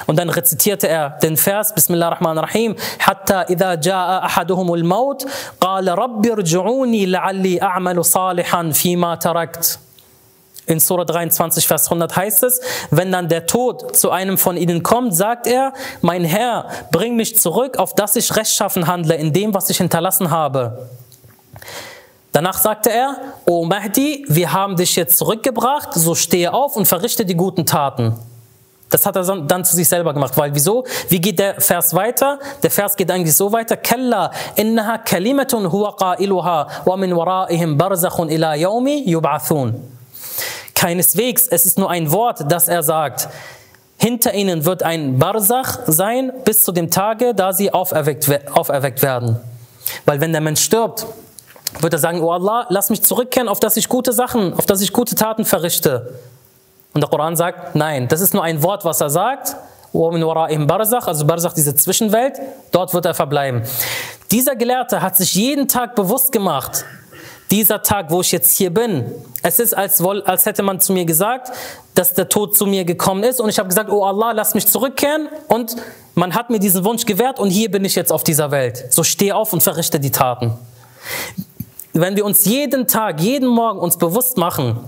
Und 0.07 0.19
dann 0.19 0.31
rezitierte 0.31 0.89
er 0.89 1.11
den 1.23 1.37
Vers, 1.37 1.75
Bismillah 1.75 2.09
ar-Rahman 2.09 2.39
ar-Rahim, 2.39 2.77
Hatta 2.99 3.45
idha 3.49 3.75
ja'a 3.75 4.23
ahaduhumul 4.25 4.85
maut, 4.85 5.27
qala 5.61 5.95
rabbi 5.95 6.31
rji'uni 6.31 7.07
la'alli 7.07 7.61
a'malu 7.61 8.03
salihan 8.03 8.73
fima 8.73 9.17
tarakt. 9.17 9.79
In 10.67 10.81
Surah 10.81 11.05
23, 11.05 11.67
Vers 11.67 11.87
100 11.91 12.17
heißt 12.17 12.43
es, 12.45 12.61
wenn 12.91 13.13
dann 13.13 13.29
der 13.29 13.47
Tod 13.47 13.95
zu 13.95 14.11
einem 14.11 14.39
von 14.39 14.57
ihnen 14.57 14.83
kommt, 14.83 15.15
sagt 15.15 15.47
er, 15.47 15.75
mein 16.01 16.25
Herr, 16.25 16.69
bring 16.91 17.17
mich 17.17 17.39
zurück, 17.39 17.77
auf 17.77 17.95
dass 17.95 18.17
ich 18.17 18.35
rechtschaffen 18.35 18.87
handle 18.87 19.15
in 19.15 19.35
dem, 19.35 19.53
was 19.53 19.69
ich 19.69 19.77
hinterlassen 19.77 20.31
habe. 20.31 20.89
Danach 22.33 22.59
sagte 22.59 22.91
er, 22.91 23.17
O 23.45 23.65
Mahdi, 23.65 24.25
wir 24.29 24.53
haben 24.53 24.77
dich 24.77 24.97
jetzt 24.97 25.19
zurückgebracht, 25.19 25.93
so 25.93 26.15
stehe 26.15 26.53
auf 26.53 26.77
und 26.77 26.89
verrichte 26.89 27.27
die 27.27 27.37
guten 27.37 27.67
Taten. 27.67 28.17
Das 28.95 29.05
hat 29.07 29.17
er 29.17 29.25
dann 29.25 29.65
zu 29.65 29.75
sich 29.75 29.89
selber 29.89 30.15
gemacht. 30.15 30.37
Weil 30.37 30.55
wieso? 30.55 30.85
Wie 31.09 31.21
geht 31.21 31.41
der 31.41 31.61
Vers 31.61 31.95
weiter? 31.95 32.39
Der 32.63 32.71
Vers 32.71 32.95
geht 32.95 33.11
eigentlich 33.11 33.37
so 33.37 33.51
weiter. 33.51 33.77
Kalla 33.77 34.31
innaha 34.55 34.99
kalimatun 34.99 35.69
huwa 35.73 35.97
qailuha 35.97 36.69
wa 36.85 36.97
min 36.97 37.11
waraihim 37.17 37.77
barzakhun 37.77 38.29
ila 38.31 38.55
yawmi 38.55 39.03
yub'athun. 39.05 39.75
Keineswegs, 40.77 41.49
es 41.49 41.67
ist 41.67 41.77
nur 41.77 41.91
ein 41.91 42.13
Wort, 42.13 42.45
das 42.49 42.69
er 42.69 42.85
sagt. 42.85 43.27
Hinter 43.97 44.33
ihnen 44.33 44.65
wird 44.65 44.85
ein 44.85 45.19
Barzach 45.19 45.81
sein 45.89 46.33
bis 46.45 46.63
zu 46.63 46.71
dem 46.71 46.89
Tage, 46.89 47.35
da 47.35 47.53
sie 47.53 47.73
auferweckt, 47.73 48.31
auferweckt 48.57 49.03
werden. 49.03 49.41
Weil 50.05 50.21
wenn 50.21 50.31
der 50.31 50.41
Mensch 50.41 50.63
stirbt, 50.63 51.05
wird 51.81 51.93
er 51.93 51.99
sagen, 51.99 52.23
oh 52.23 52.31
Allah, 52.31 52.67
lass 52.69 52.91
mich 52.91 53.03
zurückkehren, 53.03 53.49
auf 53.49 53.59
dass 53.59 53.77
ich 53.77 53.89
gute 53.89 54.13
Sachen, 54.13 54.55
auf 54.55 54.67
dass 54.67 54.81
ich 54.83 54.93
gute 54.93 55.17
Taten 55.17 55.45
verrichte. 55.45 56.15
Und 56.95 57.01
der 57.01 57.11
Koran 57.11 57.37
sagt, 57.37 57.75
nein, 57.75 58.09
das 58.09 58.21
ist 58.21 58.35
nur 58.35 58.45
ein 58.45 58.63
Wort, 58.63 58.85
was 58.85 59.01
er 59.01 59.11
sagt. 59.11 59.57
Also 59.93 61.27
Barzach, 61.27 61.53
diese 61.53 61.75
Zwischenwelt, 61.77 62.41
dort 62.73 62.95
wird 62.95 63.07
er 63.07 63.15
verbleiben. 63.15 63.63
Dieser 64.31 64.57
Gelehrte 64.57 65.03
hat 65.03 65.17
sich 65.17 65.35
jeden 65.35 65.69
Tag 65.69 65.95
bewusst 65.95 66.33
gemacht, 66.33 66.85
dieser 67.51 67.83
Tag, 67.83 68.11
wo 68.11 68.21
ich 68.21 68.33
jetzt 68.33 68.57
hier 68.57 68.73
bin, 68.73 69.05
es 69.43 69.61
ist, 69.61 69.77
als, 69.77 70.01
als 70.01 70.47
hätte 70.47 70.63
man 70.63 70.81
zu 70.81 70.93
mir 70.93 71.05
gesagt, 71.05 71.53
dass 71.95 72.15
der 72.15 72.29
Tod 72.29 72.57
zu 72.57 72.67
mir 72.67 72.85
gekommen 72.85 73.23
ist 73.23 73.41
und 73.41 73.49
ich 73.49 73.59
habe 73.59 73.69
gesagt, 73.69 73.91
oh 73.91 74.03
Allah, 74.05 74.33
lass 74.33 74.55
mich 74.55 74.67
zurückkehren 74.67 75.29
und 75.49 75.77
man 76.15 76.35
hat 76.35 76.51
mir 76.51 76.59
diesen 76.59 76.85
Wunsch 76.85 77.05
gewährt 77.05 77.39
und 77.39 77.51
hier 77.51 77.71
bin 77.71 77.85
ich 77.85 77.95
jetzt 77.95 78.11
auf 78.11 78.25
dieser 78.25 78.51
Welt. 78.51 78.87
So 78.93 79.05
steh 79.05 79.33
auf 79.33 79.53
und 79.53 79.63
verrichte 79.63 80.01
die 80.01 80.11
Taten. 80.11 80.55
Wenn 81.93 82.17
wir 82.17 82.25
uns 82.25 82.45
jeden 82.47 82.89
Tag, 82.89 83.21
jeden 83.21 83.49
Morgen 83.49 83.79
uns 83.79 83.99
bewusst 83.99 84.37
machen, 84.37 84.81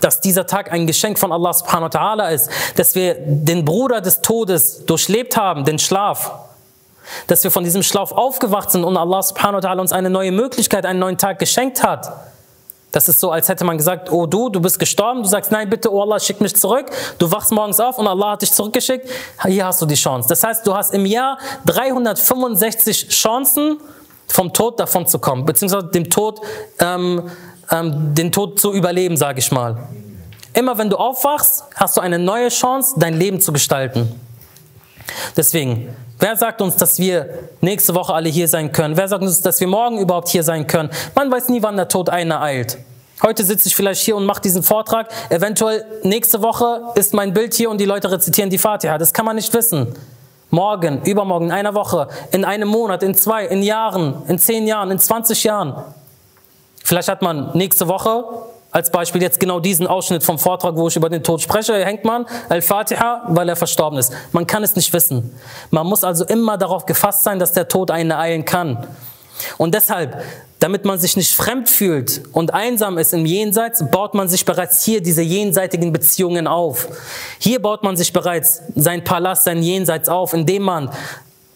dass 0.00 0.20
dieser 0.20 0.46
Tag 0.46 0.72
ein 0.72 0.86
Geschenk 0.86 1.18
von 1.18 1.32
Allah 1.32 1.52
subhanahu 1.52 1.92
wa 1.92 1.98
ta'ala 1.98 2.30
ist, 2.30 2.50
dass 2.76 2.94
wir 2.94 3.14
den 3.18 3.64
Bruder 3.64 4.00
des 4.00 4.22
Todes 4.22 4.84
durchlebt 4.86 5.36
haben, 5.36 5.64
den 5.64 5.78
Schlaf, 5.78 6.32
dass 7.26 7.42
wir 7.42 7.50
von 7.50 7.64
diesem 7.64 7.82
Schlaf 7.82 8.12
aufgewacht 8.12 8.70
sind 8.70 8.84
und 8.84 8.96
Allah 8.96 9.22
subhanahu 9.22 9.62
wa 9.62 9.68
ta'ala 9.68 9.80
uns 9.80 9.92
eine 9.92 10.10
neue 10.10 10.30
Möglichkeit, 10.30 10.86
einen 10.86 11.00
neuen 11.00 11.18
Tag 11.18 11.38
geschenkt 11.38 11.82
hat. 11.82 12.12
Das 12.92 13.08
ist 13.08 13.20
so, 13.20 13.30
als 13.30 13.48
hätte 13.48 13.64
man 13.64 13.76
gesagt, 13.78 14.10
oh 14.10 14.26
du, 14.26 14.48
du 14.48 14.60
bist 14.60 14.78
gestorben, 14.78 15.22
du 15.22 15.28
sagst, 15.28 15.52
nein, 15.52 15.70
bitte, 15.70 15.92
oh 15.92 16.02
Allah, 16.02 16.18
schick 16.18 16.40
mich 16.40 16.56
zurück. 16.56 16.86
Du 17.18 17.30
wachst 17.30 17.52
morgens 17.52 17.78
auf 17.78 17.98
und 17.98 18.06
Allah 18.08 18.32
hat 18.32 18.42
dich 18.42 18.52
zurückgeschickt. 18.52 19.08
Hier 19.46 19.64
hast 19.64 19.80
du 19.80 19.86
die 19.86 19.94
Chance. 19.94 20.28
Das 20.28 20.42
heißt, 20.42 20.66
du 20.66 20.74
hast 20.74 20.92
im 20.92 21.06
Jahr 21.06 21.38
365 21.66 23.08
Chancen, 23.08 23.78
vom 24.32 24.52
Tod 24.52 24.78
davon 24.78 25.06
zu 25.06 25.18
kommen, 25.18 25.44
beziehungsweise 25.44 25.88
dem 25.88 26.08
Tod, 26.08 26.40
ähm, 26.78 27.30
ähm, 27.70 28.14
den 28.14 28.32
Tod 28.32 28.60
zu 28.60 28.72
überleben, 28.72 29.16
sage 29.16 29.38
ich 29.38 29.52
mal. 29.52 29.76
Immer 30.52 30.78
wenn 30.78 30.90
du 30.90 30.96
aufwachst, 30.96 31.64
hast 31.74 31.96
du 31.96 32.00
eine 32.00 32.18
neue 32.18 32.48
Chance, 32.48 32.94
dein 32.98 33.14
Leben 33.14 33.40
zu 33.40 33.52
gestalten. 33.52 34.20
Deswegen, 35.36 35.94
wer 36.18 36.36
sagt 36.36 36.60
uns, 36.60 36.76
dass 36.76 36.98
wir 36.98 37.28
nächste 37.60 37.94
Woche 37.94 38.14
alle 38.14 38.28
hier 38.28 38.48
sein 38.48 38.72
können? 38.72 38.96
Wer 38.96 39.08
sagt 39.08 39.22
uns, 39.22 39.40
dass 39.42 39.60
wir 39.60 39.68
morgen 39.68 39.98
überhaupt 39.98 40.28
hier 40.28 40.42
sein 40.42 40.66
können? 40.66 40.90
Man 41.14 41.30
weiß 41.30 41.48
nie, 41.48 41.62
wann 41.62 41.76
der 41.76 41.88
Tod 41.88 42.08
ereilt. 42.08 42.78
Heute 43.22 43.44
sitze 43.44 43.68
ich 43.68 43.76
vielleicht 43.76 44.02
hier 44.02 44.16
und 44.16 44.24
mache 44.24 44.40
diesen 44.40 44.62
Vortrag. 44.62 45.08
Eventuell 45.28 45.84
nächste 46.02 46.40
Woche 46.42 46.80
ist 46.94 47.12
mein 47.12 47.34
Bild 47.34 47.54
hier 47.54 47.70
und 47.70 47.78
die 47.78 47.84
Leute 47.84 48.10
rezitieren 48.10 48.50
die 48.50 48.58
Fatiha. 48.58 48.96
Das 48.98 49.12
kann 49.12 49.26
man 49.26 49.36
nicht 49.36 49.52
wissen. 49.52 49.94
Morgen, 50.48 51.02
übermorgen, 51.04 51.46
in 51.46 51.52
einer 51.52 51.74
Woche, 51.74 52.08
in 52.32 52.44
einem 52.44 52.68
Monat, 52.68 53.02
in 53.02 53.14
zwei, 53.14 53.44
in 53.46 53.62
Jahren, 53.62 54.22
in 54.26 54.38
zehn 54.38 54.66
Jahren, 54.66 54.90
in 54.90 54.98
20 54.98 55.44
Jahren. 55.44 55.74
Vielleicht 56.90 57.08
hat 57.08 57.22
man 57.22 57.56
nächste 57.56 57.86
Woche 57.86 58.24
als 58.72 58.90
Beispiel 58.90 59.22
jetzt 59.22 59.38
genau 59.38 59.60
diesen 59.60 59.86
Ausschnitt 59.86 60.24
vom 60.24 60.40
Vortrag, 60.40 60.74
wo 60.74 60.88
ich 60.88 60.96
über 60.96 61.08
den 61.08 61.22
Tod 61.22 61.40
spreche, 61.40 61.72
hängt 61.84 62.04
man 62.04 62.26
Al-Fatiha, 62.48 63.26
weil 63.28 63.48
er 63.48 63.54
verstorben 63.54 63.96
ist. 63.96 64.12
Man 64.32 64.44
kann 64.44 64.64
es 64.64 64.74
nicht 64.74 64.92
wissen. 64.92 65.32
Man 65.70 65.86
muss 65.86 66.02
also 66.02 66.24
immer 66.24 66.58
darauf 66.58 66.86
gefasst 66.86 67.22
sein, 67.22 67.38
dass 67.38 67.52
der 67.52 67.68
Tod 67.68 67.92
einen 67.92 68.10
ereilen 68.10 68.44
kann. 68.44 68.88
Und 69.56 69.76
deshalb, 69.76 70.20
damit 70.58 70.84
man 70.84 70.98
sich 70.98 71.16
nicht 71.16 71.32
fremd 71.32 71.70
fühlt 71.70 72.22
und 72.32 72.54
einsam 72.54 72.98
ist 72.98 73.12
im 73.12 73.24
Jenseits, 73.24 73.84
baut 73.88 74.14
man 74.14 74.28
sich 74.28 74.44
bereits 74.44 74.82
hier 74.82 75.00
diese 75.00 75.22
jenseitigen 75.22 75.92
Beziehungen 75.92 76.48
auf. 76.48 76.88
Hier 77.38 77.62
baut 77.62 77.84
man 77.84 77.96
sich 77.96 78.12
bereits 78.12 78.62
sein 78.74 79.04
Palast, 79.04 79.44
sein 79.44 79.62
Jenseits 79.62 80.08
auf, 80.08 80.34
indem 80.34 80.62
man 80.62 80.90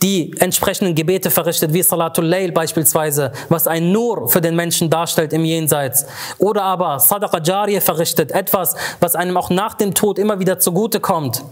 die 0.05 0.35
entsprechenden 0.39 0.95
Gebete 0.95 1.31
verrichtet, 1.31 1.73
wie 1.73 1.83
Salatul 1.83 2.27
Layl 2.27 2.53
beispielsweise, 2.53 3.33
was 3.49 3.67
ein 3.67 3.91
Nur 3.91 4.29
für 4.29 4.43
den 4.43 4.55
Menschen 4.55 4.91
darstellt 4.91 5.33
im 5.33 5.47
Jenseits. 5.47 6.05
Oder 6.37 6.63
aber 6.63 7.01
Sadaqa 7.01 7.41
Jariyah 7.43 7.81
verrichtet, 7.81 8.31
etwas, 8.31 8.77
was 9.01 9.17
einem 9.17 9.39
auch 9.39 9.49
nach 9.49 9.73
dem 9.73 9.95
Tod 9.95 10.19
immer 10.19 10.39
wieder 10.39 10.59
zugute 10.59 11.01
kommt. 11.01 11.43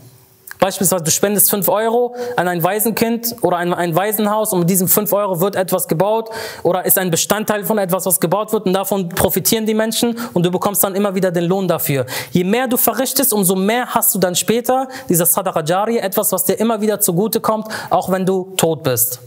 Beispielsweise, 0.62 1.02
du 1.02 1.10
spendest 1.10 1.50
5 1.50 1.68
Euro 1.68 2.14
an 2.36 2.46
ein 2.46 2.62
Waisenkind 2.62 3.34
oder 3.42 3.56
ein, 3.56 3.74
ein 3.74 3.96
Waisenhaus 3.96 4.52
und 4.52 4.60
mit 4.60 4.70
diesen 4.70 4.86
5 4.86 5.12
Euro 5.12 5.40
wird 5.40 5.56
etwas 5.56 5.88
gebaut 5.88 6.30
oder 6.62 6.84
ist 6.84 6.98
ein 6.98 7.10
Bestandteil 7.10 7.64
von 7.64 7.78
etwas, 7.78 8.06
was 8.06 8.20
gebaut 8.20 8.52
wird 8.52 8.66
und 8.66 8.72
davon 8.72 9.08
profitieren 9.08 9.66
die 9.66 9.74
Menschen 9.74 10.16
und 10.34 10.46
du 10.46 10.52
bekommst 10.52 10.84
dann 10.84 10.94
immer 10.94 11.16
wieder 11.16 11.32
den 11.32 11.46
Lohn 11.46 11.66
dafür. 11.66 12.06
Je 12.30 12.44
mehr 12.44 12.68
du 12.68 12.76
verrichtest, 12.76 13.32
umso 13.32 13.56
mehr 13.56 13.86
hast 13.92 14.14
du 14.14 14.20
dann 14.20 14.36
später, 14.36 14.86
dieser 15.08 15.26
Sadaqa 15.26 15.64
Jari, 15.64 15.98
etwas, 15.98 16.30
was 16.30 16.44
dir 16.44 16.54
immer 16.54 16.80
wieder 16.80 17.00
zugute 17.00 17.40
kommt, 17.40 17.66
auch 17.90 18.08
wenn 18.12 18.24
du 18.24 18.52
tot 18.56 18.84
bist. 18.84 19.18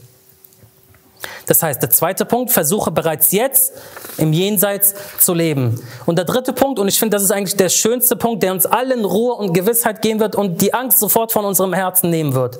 Das 1.48 1.62
heißt, 1.62 1.82
der 1.82 1.90
zweite 1.90 2.26
Punkt, 2.26 2.52
versuche 2.52 2.92
bereits 2.92 3.32
jetzt 3.32 3.74
im 4.18 4.34
Jenseits 4.34 4.96
zu 5.20 5.34
leben. 5.34 5.80
Und 6.06 6.18
der 6.18 6.26
dritte 6.26 6.54
Punkt, 6.54 6.80
und 6.80 6.88
ich 6.88 6.98
finde, 6.98 7.16
das 7.16 7.24
ist 7.24 7.32
eigentlich 7.32 7.56
der 7.56 7.70
schönste 7.70 8.16
Punkt, 8.16 8.44
der 8.44 8.52
uns 8.52 8.66
allen 8.66 9.06
Ruhe 9.06 9.36
und 9.36 9.54
Gewissheit 9.54 10.02
geben 10.02 10.20
wird 10.20 10.36
und 10.36 10.62
die 10.62 10.74
Angst 10.74 11.00
sofort 11.00 11.32
von 11.32 11.46
unserem 11.46 11.74
Herzen 11.74 12.10
nehmen 12.10 12.34
wird. 12.34 12.60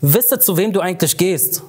Wisse, 0.00 0.38
zu 0.38 0.56
wem 0.56 0.72
du 0.72 0.80
eigentlich 0.80 1.16
gehst. 1.16 1.62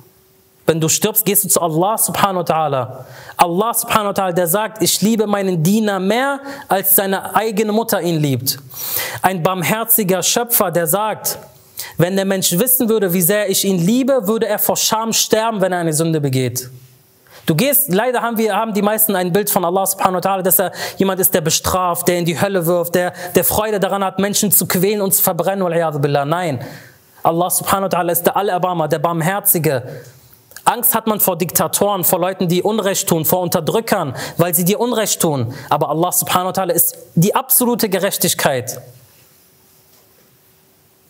Wenn 0.65 0.79
du 0.79 0.87
stirbst, 0.87 1.25
gehst 1.25 1.45
du 1.45 1.49
zu 1.49 1.61
Allah 1.61 1.97
subhanahu 1.97 2.41
wa 2.41 2.53
ta'ala. 2.53 3.05
Allah 3.37 3.73
subhanahu 3.73 4.09
wa 4.09 4.11
ta'ala, 4.11 4.33
der 4.33 4.45
sagt, 4.45 4.83
ich 4.83 5.01
liebe 5.01 5.25
meinen 5.25 5.63
Diener 5.63 5.99
mehr, 5.99 6.41
als 6.67 6.95
seine 6.95 7.35
eigene 7.35 7.71
Mutter 7.71 7.99
ihn 8.01 8.19
liebt. 8.19 8.59
Ein 9.23 9.41
barmherziger 9.41 10.21
Schöpfer, 10.21 10.69
der 10.69 10.85
sagt, 10.85 11.39
wenn 11.99 12.15
der 12.15 12.23
Mensch 12.23 12.57
wissen 12.57 12.87
würde, 12.87 13.13
wie 13.13 13.21
sehr 13.21 13.49
ich 13.49 13.65
ihn 13.65 13.77
liebe, 13.77 14.25
würde 14.25 14.47
er 14.47 14.57
vor 14.57 14.77
Scham 14.77 15.11
sterben, 15.11 15.59
wenn 15.59 15.73
er 15.73 15.79
eine 15.79 15.91
Sünde 15.91 16.21
begeht. 16.21 16.69
Du 17.45 17.55
gehst, 17.55 17.93
leider 17.93 18.21
haben 18.21 18.37
wir, 18.37 18.55
haben 18.55 18.73
die 18.73 18.81
meisten 18.81 19.17
ein 19.17 19.33
Bild 19.33 19.49
von 19.49 19.65
Allah 19.65 19.85
subhanahu 19.85 20.23
wa 20.23 20.29
ta'ala, 20.29 20.41
dass 20.41 20.59
er 20.59 20.71
jemand 20.97 21.19
ist, 21.19 21.33
der 21.33 21.41
bestraft, 21.41 22.07
der 22.07 22.19
in 22.19 22.25
die 22.25 22.39
Hölle 22.39 22.65
wirft, 22.65 22.95
der, 22.95 23.11
der 23.35 23.43
Freude 23.43 23.81
daran 23.81 24.01
hat, 24.03 24.17
Menschen 24.17 24.49
zu 24.49 24.65
quälen 24.65 25.01
und 25.01 25.13
zu 25.13 25.21
verbrennen. 25.21 25.67
Nein. 26.29 26.63
Allah 27.21 27.49
subhanahu 27.49 27.91
wa 27.91 27.97
ta'ala 27.97 28.11
ist 28.13 28.23
der 28.23 28.37
Allerbarmer, 28.37 28.87
der 28.87 28.99
Barmherzige. 28.99 29.83
Angst 30.63 30.95
hat 30.95 31.05
man 31.05 31.19
vor 31.19 31.37
Diktatoren, 31.37 32.05
vor 32.05 32.19
Leuten, 32.19 32.47
die 32.47 32.61
Unrecht 32.61 33.09
tun, 33.09 33.25
vor 33.25 33.41
Unterdrückern, 33.41 34.15
weil 34.37 34.55
sie 34.55 34.63
dir 34.63 34.79
Unrecht 34.79 35.21
tun. 35.21 35.53
Aber 35.69 35.89
Allah 35.89 36.13
subhanahu 36.13 36.55
wa 36.55 36.61
ta'ala 36.61 36.71
ist 36.71 36.97
die 37.15 37.35
absolute 37.35 37.89
Gerechtigkeit. 37.89 38.79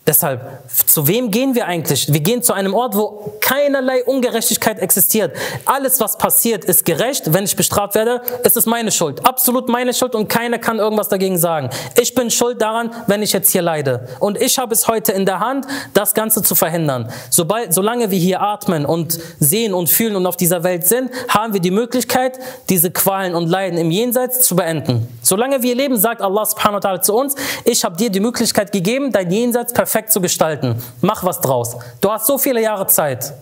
Deshalb, 0.09 0.41
zu 0.87 1.07
wem 1.07 1.29
gehen 1.29 1.53
wir 1.53 1.67
eigentlich? 1.67 2.11
Wir 2.11 2.19
gehen 2.19 2.41
zu 2.41 2.51
einem 2.53 2.73
Ort, 2.73 2.95
wo 2.95 3.37
keinerlei 3.41 4.03
Ungerechtigkeit 4.03 4.79
existiert. 4.79 5.35
Alles, 5.65 5.99
was 5.99 6.17
passiert, 6.17 6.65
ist 6.65 6.83
gerecht. 6.83 7.31
Wenn 7.31 7.43
ich 7.43 7.55
bestraft 7.55 7.93
werde, 7.93 8.23
ist 8.43 8.57
es 8.57 8.65
meine 8.65 8.91
Schuld. 8.91 9.23
Absolut 9.23 9.69
meine 9.69 9.93
Schuld 9.93 10.15
und 10.15 10.27
keiner 10.27 10.57
kann 10.57 10.79
irgendwas 10.79 11.09
dagegen 11.09 11.37
sagen. 11.37 11.69
Ich 12.01 12.15
bin 12.15 12.31
schuld 12.31 12.59
daran, 12.59 12.89
wenn 13.05 13.21
ich 13.21 13.33
jetzt 13.33 13.51
hier 13.51 13.61
leide. 13.61 14.07
Und 14.19 14.41
ich 14.41 14.57
habe 14.57 14.73
es 14.73 14.87
heute 14.87 15.11
in 15.11 15.27
der 15.27 15.41
Hand, 15.41 15.67
das 15.93 16.15
Ganze 16.15 16.41
zu 16.41 16.55
verhindern. 16.55 17.11
Sobald, 17.29 17.71
solange 17.71 18.09
wir 18.09 18.17
hier 18.17 18.41
atmen 18.41 18.87
und 18.87 19.19
sehen 19.39 19.75
und 19.75 19.91
fühlen 19.91 20.15
und 20.15 20.25
auf 20.25 20.37
dieser 20.37 20.63
Welt 20.63 20.87
sind, 20.87 21.11
haben 21.27 21.53
wir 21.53 21.61
die 21.61 21.69
Möglichkeit, 21.69 22.39
diese 22.69 22.89
Qualen 22.89 23.35
und 23.35 23.47
Leiden 23.47 23.77
im 23.77 23.91
Jenseits 23.91 24.41
zu 24.41 24.55
beenden. 24.55 25.07
Solange 25.21 25.61
wir 25.61 25.75
leben, 25.75 25.97
sagt 25.97 26.23
Allah 26.23 26.45
subhanahu 26.45 26.81
wa 26.81 26.89
ta'ala 26.89 27.01
zu 27.03 27.13
uns, 27.13 27.35
ich 27.63 27.83
habe 27.83 27.95
dir 27.95 28.09
die 28.09 28.19
Möglichkeit 28.19 28.71
gegeben, 28.71 29.11
dein 29.11 29.29
Jenseits 29.29 29.71
perfekt 29.71 29.98
perfekt 29.99 30.13
zu 30.13 30.21
gestalten. 30.21 30.81
Mach 31.01 31.23
was 31.23 31.41
draus. 31.41 31.75
Du 31.99 32.09
hast 32.11 32.25
so 32.25 32.37
viele 32.37 32.61
Jahre 32.61 32.87
Zeit. 32.87 33.33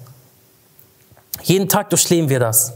Jeden 1.43 1.69
Tag 1.69 1.89
durchleben 1.89 2.29
wir 2.29 2.39
das. 2.39 2.73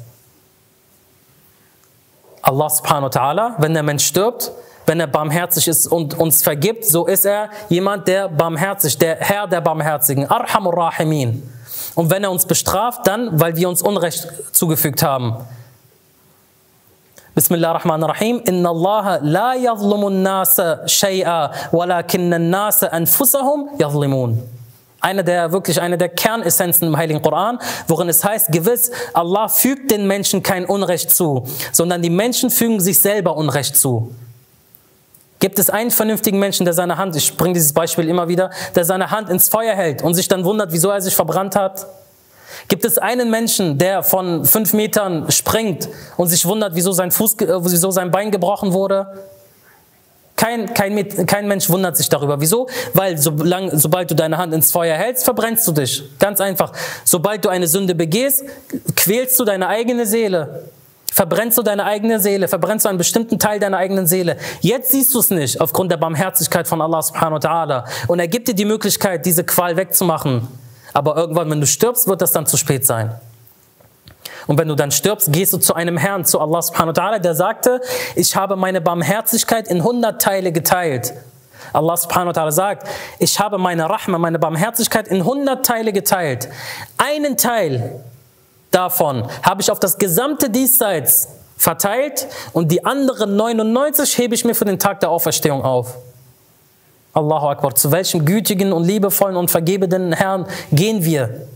Allah 2.44 2.70
subhanahu 2.70 3.04
wa 3.04 3.20
ta'ala, 3.20 3.54
wenn 3.58 3.74
der 3.74 3.84
Mensch 3.84 4.06
stirbt, 4.06 4.52
wenn 4.86 5.00
er 5.00 5.08
barmherzig 5.08 5.68
ist 5.68 5.88
und 5.88 6.18
uns 6.18 6.44
vergibt, 6.44 6.86
so 6.86 7.06
ist 7.06 7.26
er 7.26 7.50
jemand, 7.70 8.08
der 8.08 8.30
barmherzig, 8.30 8.98
der 8.98 9.16
Herr 9.18 9.48
der 9.48 9.62
Barmherzigen, 9.62 10.30
Arhamur 10.30 10.76
Rahimin. 10.78 11.42
Und 11.96 12.10
wenn 12.10 12.24
er 12.24 12.32
uns 12.32 12.46
bestraft, 12.46 13.08
dann, 13.08 13.40
weil 13.40 13.56
wir 13.56 13.68
uns 13.70 13.82
Unrecht 13.82 14.28
zugefügt 14.52 15.04
haben. 15.04 15.36
بسم 17.41 17.55
الله 17.55 17.71
الرحمن 17.71 18.05
الرحيم 18.05 18.43
إن 18.49 18.67
الله 18.67 19.17
لا 19.17 19.55
يظلم 19.55 20.07
الناس 20.07 20.63
شيئا 20.87 21.51
ولكن 21.73 22.35
الناس 22.35 22.85
أنفسهم 22.85 23.69
يظلمون 23.81 24.57
eine 25.01 25.23
der 25.23 25.53
wirklich 25.53 25.81
eine 25.81 25.99
der 25.99 26.09
Kernessenzen 26.09 26.89
im 26.89 26.97
Heiligen 26.97 27.23
Koran, 27.23 27.59
worin 27.87 28.09
es 28.09 28.25
heißt, 28.25 28.51
gewiss, 28.51 28.91
Allah 29.13 29.49
fügt 29.49 29.91
den 29.91 30.07
Menschen 30.07 30.43
kein 30.43 30.65
Unrecht 30.65 31.11
zu, 31.11 31.45
sondern 31.73 32.03
die 32.03 32.11
Menschen 32.11 32.51
fügen 32.51 32.81
sich 32.81 32.99
selber 33.01 33.37
Unrecht 33.37 33.77
zu. 33.77 34.15
Gibt 35.39 35.59
es 35.59 35.69
einen 35.71 35.91
vernünftigen 35.91 36.39
Menschen, 36.39 36.65
der 36.65 36.73
seine 36.73 36.97
Hand, 36.97 37.15
ich 37.15 37.37
bringe 37.37 37.55
dieses 37.55 37.73
Beispiel 37.73 38.09
immer 38.09 38.27
wieder, 38.27 38.51
der 38.75 38.85
seine 38.85 39.11
Hand 39.11 39.29
ins 39.29 39.49
Feuer 39.49 39.75
hält 39.75 40.03
und 40.03 40.15
sich 40.15 40.29
dann 40.29 40.45
wundert, 40.45 40.73
wieso 40.73 40.89
er 40.91 41.01
sich 41.01 41.15
verbrannt 41.15 41.55
hat? 41.55 41.87
Gibt 42.68 42.86
es 42.86 42.98
einen 42.98 43.30
Menschen, 43.30 43.78
der 43.78 44.04
von 44.04 44.46
fünf 44.46 44.74
Metern 44.74 45.30
springt 45.32 45.90
und 46.18 46.28
sich 46.28 46.46
wundert, 46.46 46.76
wieso 46.76 46.92
sein, 46.92 47.12
Fuß, 47.12 47.36
äh, 47.42 47.64
wieso 47.64 47.92
sein 47.92 48.12
Bein 48.12 48.32
gebrochen 48.32 48.74
wurde? 48.74 49.08
Kein, 50.36 50.74
kein, 50.74 51.26
kein 51.28 51.48
Mensch 51.48 51.70
wundert 51.70 51.96
sich 51.96 52.10
darüber. 52.10 52.42
Wieso? 52.42 52.68
Weil 52.94 53.16
solang, 53.18 53.78
sobald 53.78 54.10
du 54.10 54.16
deine 54.16 54.40
Hand 54.40 54.54
ins 54.56 54.72
Feuer 54.72 54.98
hältst, 54.98 55.24
verbrennst 55.24 55.68
du 55.68 55.72
dich. 55.72 56.04
Ganz 56.18 56.42
einfach. 56.42 56.74
Sobald 57.06 57.46
du 57.46 57.50
eine 57.50 57.68
Sünde 57.68 57.94
begehst, 57.94 58.44
quälst 58.96 59.40
du 59.40 59.46
deine 59.46 59.68
eigene 59.68 60.08
Seele. 60.08 60.64
Verbrennst 61.14 61.58
du 61.58 61.62
deine 61.62 61.84
eigene 61.84 62.20
Seele, 62.20 62.48
verbrennst 62.48 62.86
du 62.86 62.90
einen 62.90 62.98
bestimmten 62.98 63.38
Teil 63.38 63.60
deiner 63.60 63.78
eigenen 63.78 64.08
Seele. 64.08 64.38
Jetzt 64.62 64.92
siehst 64.92 65.14
du 65.14 65.20
es 65.20 65.30
nicht 65.30 65.60
aufgrund 65.60 65.92
der 65.92 65.98
Barmherzigkeit 65.98 66.68
von 66.68 66.82
Allah 66.82 67.02
subhanahu 67.02 67.34
wa 67.34 67.38
ta'ala. 67.38 67.84
Und 68.08 68.20
er 68.20 68.30
gibt 68.30 68.48
dir 68.48 68.56
die 68.56 68.66
Möglichkeit, 68.66 69.26
diese 69.26 69.44
Qual 69.44 69.76
wegzumachen. 69.76 70.48
Aber 70.94 71.16
irgendwann, 71.16 71.50
wenn 71.50 71.62
du 71.62 71.68
stirbst, 71.68 72.08
wird 72.08 72.22
das 72.22 72.32
dann 72.32 72.46
zu 72.46 72.58
spät 72.58 72.86
sein. 72.86 73.16
Und 74.48 74.58
wenn 74.58 74.68
du 74.68 74.76
dann 74.76 74.92
stirbst, 74.92 75.32
gehst 75.32 75.54
du 75.54 75.58
zu 75.58 75.74
einem 75.74 75.98
Herrn, 75.98 76.26
zu 76.26 76.40
Allah 76.40 76.62
subhanahu 76.62 76.96
wa 76.96 77.02
ta'ala, 77.02 77.20
der 77.20 77.36
sagte, 77.36 77.82
ich 78.16 78.36
habe 78.36 78.56
meine 78.56 78.82
Barmherzigkeit 78.82 79.68
in 79.68 79.84
hundert 79.84 80.22
Teile 80.22 80.52
geteilt. 80.52 81.14
Allah 81.74 81.96
subhanahu 81.96 82.36
wa 82.36 82.42
ta'ala 82.42 82.52
sagt, 82.52 82.88
ich 83.20 83.40
habe 83.40 83.58
meine 83.58 83.90
Rahma, 83.90 84.18
meine 84.18 84.40
Barmherzigkeit 84.40 85.08
in 85.08 85.26
hundert 85.26 85.66
Teile 85.66 85.94
geteilt. 85.94 86.50
Einen 86.98 87.38
Teil 87.38 88.04
davon 88.72 89.28
habe 89.44 89.62
ich 89.62 89.72
auf 89.72 89.80
das 89.80 89.98
gesamte 89.98 90.50
Diesseits 90.50 91.30
verteilt 91.58 92.28
und 92.54 92.72
die 92.72 92.84
anderen 92.84 93.36
99 93.36 94.18
hebe 94.18 94.34
ich 94.34 94.44
mir 94.44 94.56
für 94.56 94.66
den 94.66 94.80
Tag 94.80 95.00
der 95.02 95.12
Auferstehung 95.12 95.64
auf. 95.64 95.96
Allahu 97.14 97.48
Akbar. 97.48 97.76
Zu 97.76 97.92
welchem 97.92 98.26
gütigen 98.26 98.72
und 98.74 98.86
liebevollen 98.86 99.36
und 99.36 99.52
vergebenden 99.52 100.14
Herrn 100.14 100.46
gehen 100.72 101.04
wir? 101.04 101.48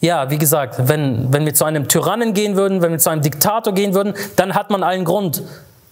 Ja, 0.00 0.30
wie 0.30 0.38
gesagt, 0.38 0.76
wenn, 0.88 1.30
wenn 1.30 1.44
wir 1.44 1.52
zu 1.52 1.66
einem 1.66 1.86
Tyrannen 1.86 2.32
gehen 2.32 2.56
würden, 2.56 2.80
wenn 2.80 2.92
wir 2.92 2.98
zu 2.98 3.10
einem 3.10 3.20
Diktator 3.20 3.74
gehen 3.74 3.92
würden, 3.92 4.14
dann 4.36 4.54
hat 4.54 4.70
man 4.70 4.82
allen 4.82 5.04
Grund, 5.04 5.42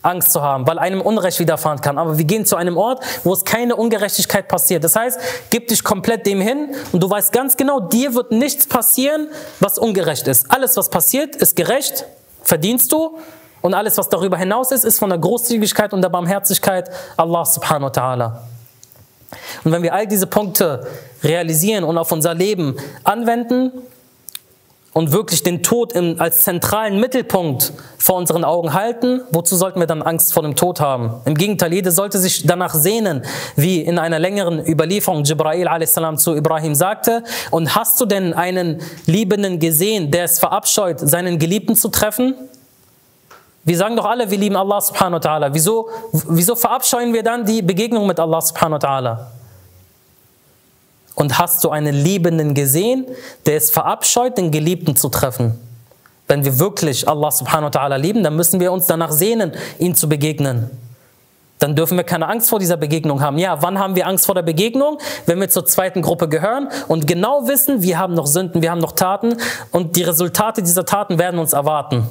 Angst 0.01 0.33
zu 0.33 0.43
haben, 0.43 0.67
weil 0.67 0.79
einem 0.79 1.01
Unrecht 1.01 1.41
widerfahren 1.41 1.81
kann. 1.81 1.99
Aber 1.99 2.17
wir 2.17 2.25
gehen 2.25 2.47
zu 2.47 2.57
einem 2.57 2.77
Ort, 2.77 3.05
wo 3.25 3.33
es 3.33 3.45
keine 3.45 3.77
Ungerechtigkeit 3.77 4.49
passiert. 4.49 4.85
Das 4.85 4.97
heißt, 4.97 5.19
gib 5.51 5.69
dich 5.69 5.83
komplett 5.83 6.25
dem 6.25 6.41
hin 6.41 6.75
und 6.93 7.03
du 7.03 7.11
weißt 7.11 7.33
ganz 7.33 7.57
genau, 7.57 7.81
dir 7.81 8.15
wird 8.15 8.31
nichts 8.31 8.67
passieren, 8.67 9.29
was 9.61 9.77
ungerecht 9.77 10.27
ist. 10.29 10.51
Alles, 10.51 10.77
was 10.77 10.89
passiert, 10.89 11.37
ist 11.37 11.57
gerecht, 11.57 12.07
verdienst 12.43 12.93
du. 12.93 13.19
Und 13.61 13.75
alles, 13.75 13.99
was 13.99 14.09
darüber 14.09 14.37
hinaus 14.37 14.71
ist, 14.73 14.85
ist 14.85 14.99
von 14.99 15.11
der 15.11 15.19
Großzügigkeit 15.19 15.93
und 15.93 16.03
der 16.03 16.09
Barmherzigkeit 16.09 16.91
Allah 17.17 17.45
subhanahu 17.45 17.89
wa 17.89 17.93
ta'ala. 17.93 18.33
Und 19.65 19.73
wenn 19.73 19.83
wir 19.83 19.93
all 19.93 20.07
diese 20.07 20.27
Punkte 20.27 20.87
realisieren 21.23 21.85
und 21.85 21.99
auf 21.99 22.13
unser 22.13 22.35
Leben 22.35 22.77
anwenden, 23.05 23.73
und 24.99 25.13
wirklich 25.13 25.45
den 25.45 25.63
Tod 25.63 25.93
im, 25.93 26.21
als 26.21 26.43
zentralen 26.43 26.99
Mittelpunkt 26.99 27.73
vor 27.99 28.17
unseren 28.17 28.43
Augen 28.43 28.75
halten, 28.75 29.21
wozu 29.31 29.55
sollten 29.55 29.79
wir 29.79 29.87
dann 29.87 30.03
Angst 30.03 30.33
vor 30.33 30.43
dem 30.43 30.57
Tod 30.57 30.81
haben? 30.81 31.21
Im 31.25 31.37
Gegenteil, 31.37 31.73
jeder 31.73 31.93
sollte 31.93 32.19
sich 32.19 32.47
danach 32.47 32.75
sehnen, 32.75 33.23
wie 33.55 33.81
in 33.81 33.99
einer 34.01 34.19
längeren 34.19 34.67
Überlieferung 34.67 35.23
Jibrail 35.23 35.69
a.s. 35.69 35.95
zu 36.17 36.35
Ibrahim 36.35 36.75
sagte, 36.75 37.23
und 37.53 37.77
hast 37.77 38.01
du 38.01 38.07
denn 38.07 38.35
einen 38.35 38.81
Liebenden 39.07 39.61
gesehen, 39.61 40.11
der 40.11 40.25
es 40.25 40.41
verabscheut, 40.41 40.99
seinen 40.99 41.39
Geliebten 41.39 41.77
zu 41.77 41.91
treffen? 41.91 42.35
Wir 43.69 43.77
sagen 43.77 43.97
doch 43.97 44.07
alle, 44.07 44.31
wir 44.31 44.39
lieben 44.39 44.57
Allah 44.57 44.81
subhanahu 44.81 45.23
wa 45.23 45.29
ta'ala. 45.29 45.51
Wieso, 45.53 45.91
wieso 46.11 46.57
verabscheuen 46.57 47.13
wir 47.13 47.23
dann 47.23 47.45
die 47.45 47.61
Begegnung 47.61 48.07
mit 48.07 48.19
Allah 48.19 48.41
subhanahu 48.41 48.81
wa 48.81 48.89
ta'ala? 48.89 49.19
Und 51.15 51.39
hast 51.39 51.63
du 51.65 51.69
einen 51.69 51.95
Liebenden 51.95 52.55
gesehen, 52.55 53.05
der 53.45 53.57
es 53.57 53.71
verabscheut, 53.71 54.39
den 54.39 54.51
Geliebten 54.53 54.97
zu 54.97 55.11
treffen? 55.11 55.61
Wenn 56.29 56.47
wir 56.47 56.59
wirklich 56.59 57.07
Allah 57.07 57.31
subhanahu 57.31 57.75
wa 57.75 57.79
ta'ala 57.79 57.99
lieben, 57.99 58.23
dann 58.25 58.37
müssen 58.37 58.59
wir 58.59 58.73
uns 58.73 58.87
danach 58.87 59.13
sehnen, 59.13 59.53
ihn 59.79 59.95
zu 59.95 60.09
begegnen. 60.09 60.71
Dann 61.59 61.77
dürfen 61.77 61.99
wir 61.99 62.05
keine 62.05 62.27
Angst 62.27 62.49
vor 62.49 62.61
dieser 62.61 62.79
Begegnung 62.79 63.21
haben. 63.21 63.37
Ja, 63.37 63.61
wann 63.61 63.79
haben 63.79 63.97
wir 63.97 64.07
Angst 64.07 64.25
vor 64.25 64.35
der 64.35 64.43
Begegnung? 64.43 64.97
Wenn 65.27 65.41
wir 65.41 65.51
zur 65.51 65.67
zweiten 65.67 66.01
Gruppe 66.01 66.31
gehören 66.31 66.71
und 66.87 67.07
genau 67.07 67.47
wissen, 67.49 67.83
wir 67.83 67.99
haben 67.99 68.15
noch 68.15 68.29
Sünden, 68.29 68.63
wir 68.63 68.71
haben 68.71 68.81
noch 68.81 68.93
Taten 68.93 69.37
und 69.73 69.97
die 69.97 70.05
Resultate 70.05 70.63
dieser 70.63 70.87
Taten 70.87 71.19
werden 71.19 71.39
uns 71.39 71.53
erwarten. 71.53 72.09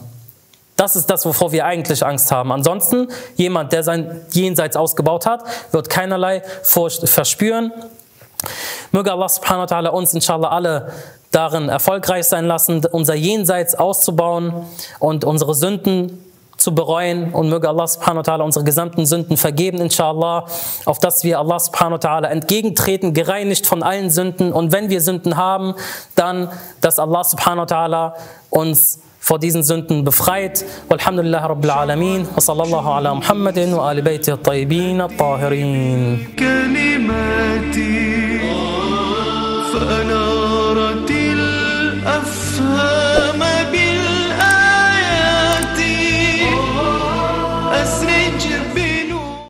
Das 0.77 0.95
ist 0.95 1.07
das, 1.07 1.25
wovor 1.25 1.51
wir 1.51 1.65
eigentlich 1.65 2.05
Angst 2.05 2.31
haben. 2.31 2.51
Ansonsten, 2.51 3.09
jemand, 3.35 3.73
der 3.73 3.83
sein 3.83 4.21
Jenseits 4.31 4.77
ausgebaut 4.77 5.25
hat, 5.25 5.43
wird 5.71 5.89
keinerlei 5.89 6.43
Furcht 6.63 7.09
verspüren. 7.09 7.73
Möge 8.91 9.11
Allah 9.11 9.27
subhanahu 9.27 9.63
wa 9.69 9.75
ta'ala 9.75 9.89
uns 9.89 10.13
inshallah 10.13 10.49
alle 10.49 10.93
darin 11.31 11.67
erfolgreich 11.69 12.25
sein 12.25 12.45
lassen, 12.45 12.85
unser 12.91 13.15
Jenseits 13.15 13.75
auszubauen 13.75 14.53
und 14.99 15.25
unsere 15.25 15.55
Sünden 15.55 16.23
zu 16.57 16.75
bereuen. 16.75 17.33
Und 17.33 17.49
möge 17.49 17.67
Allah 17.67 17.87
subhanahu 17.87 18.25
wa 18.25 18.33
ta'ala 18.33 18.43
unsere 18.43 18.63
gesamten 18.63 19.07
Sünden 19.07 19.35
vergeben, 19.35 19.79
inshallah, 19.79 20.45
auf 20.85 20.99
dass 20.99 21.23
wir 21.23 21.39
Allah 21.39 21.59
subhanahu 21.59 21.93
wa 22.03 22.07
ta'ala 22.07 22.27
entgegentreten, 22.27 23.15
gereinigt 23.15 23.65
von 23.65 23.81
allen 23.81 24.11
Sünden. 24.11 24.53
Und 24.53 24.71
wenn 24.71 24.89
wir 24.89 25.01
Sünden 25.01 25.37
haben, 25.37 25.73
dann, 26.15 26.49
dass 26.81 26.99
Allah 26.99 27.23
subhanahu 27.23 27.69
wa 27.69 27.75
ta'ala 27.75 28.13
uns 28.51 28.99
vor 29.27 29.39
diesen 29.39 29.61
Sünden 29.61 30.05
befreit. 30.05 30.63
Walhamdulillah 30.89 31.49
Rabbil 31.49 31.71
Alamin 31.71 32.27
wa 32.33 32.39
sallallahu 32.39 32.89
ala 32.97 33.13
Muhammadin 33.13 33.73
wa 33.75 33.89
ali 33.89 34.01
bayti 34.01 34.31
at-tayyibin 34.31 35.01
at-tahirin. 35.01 36.27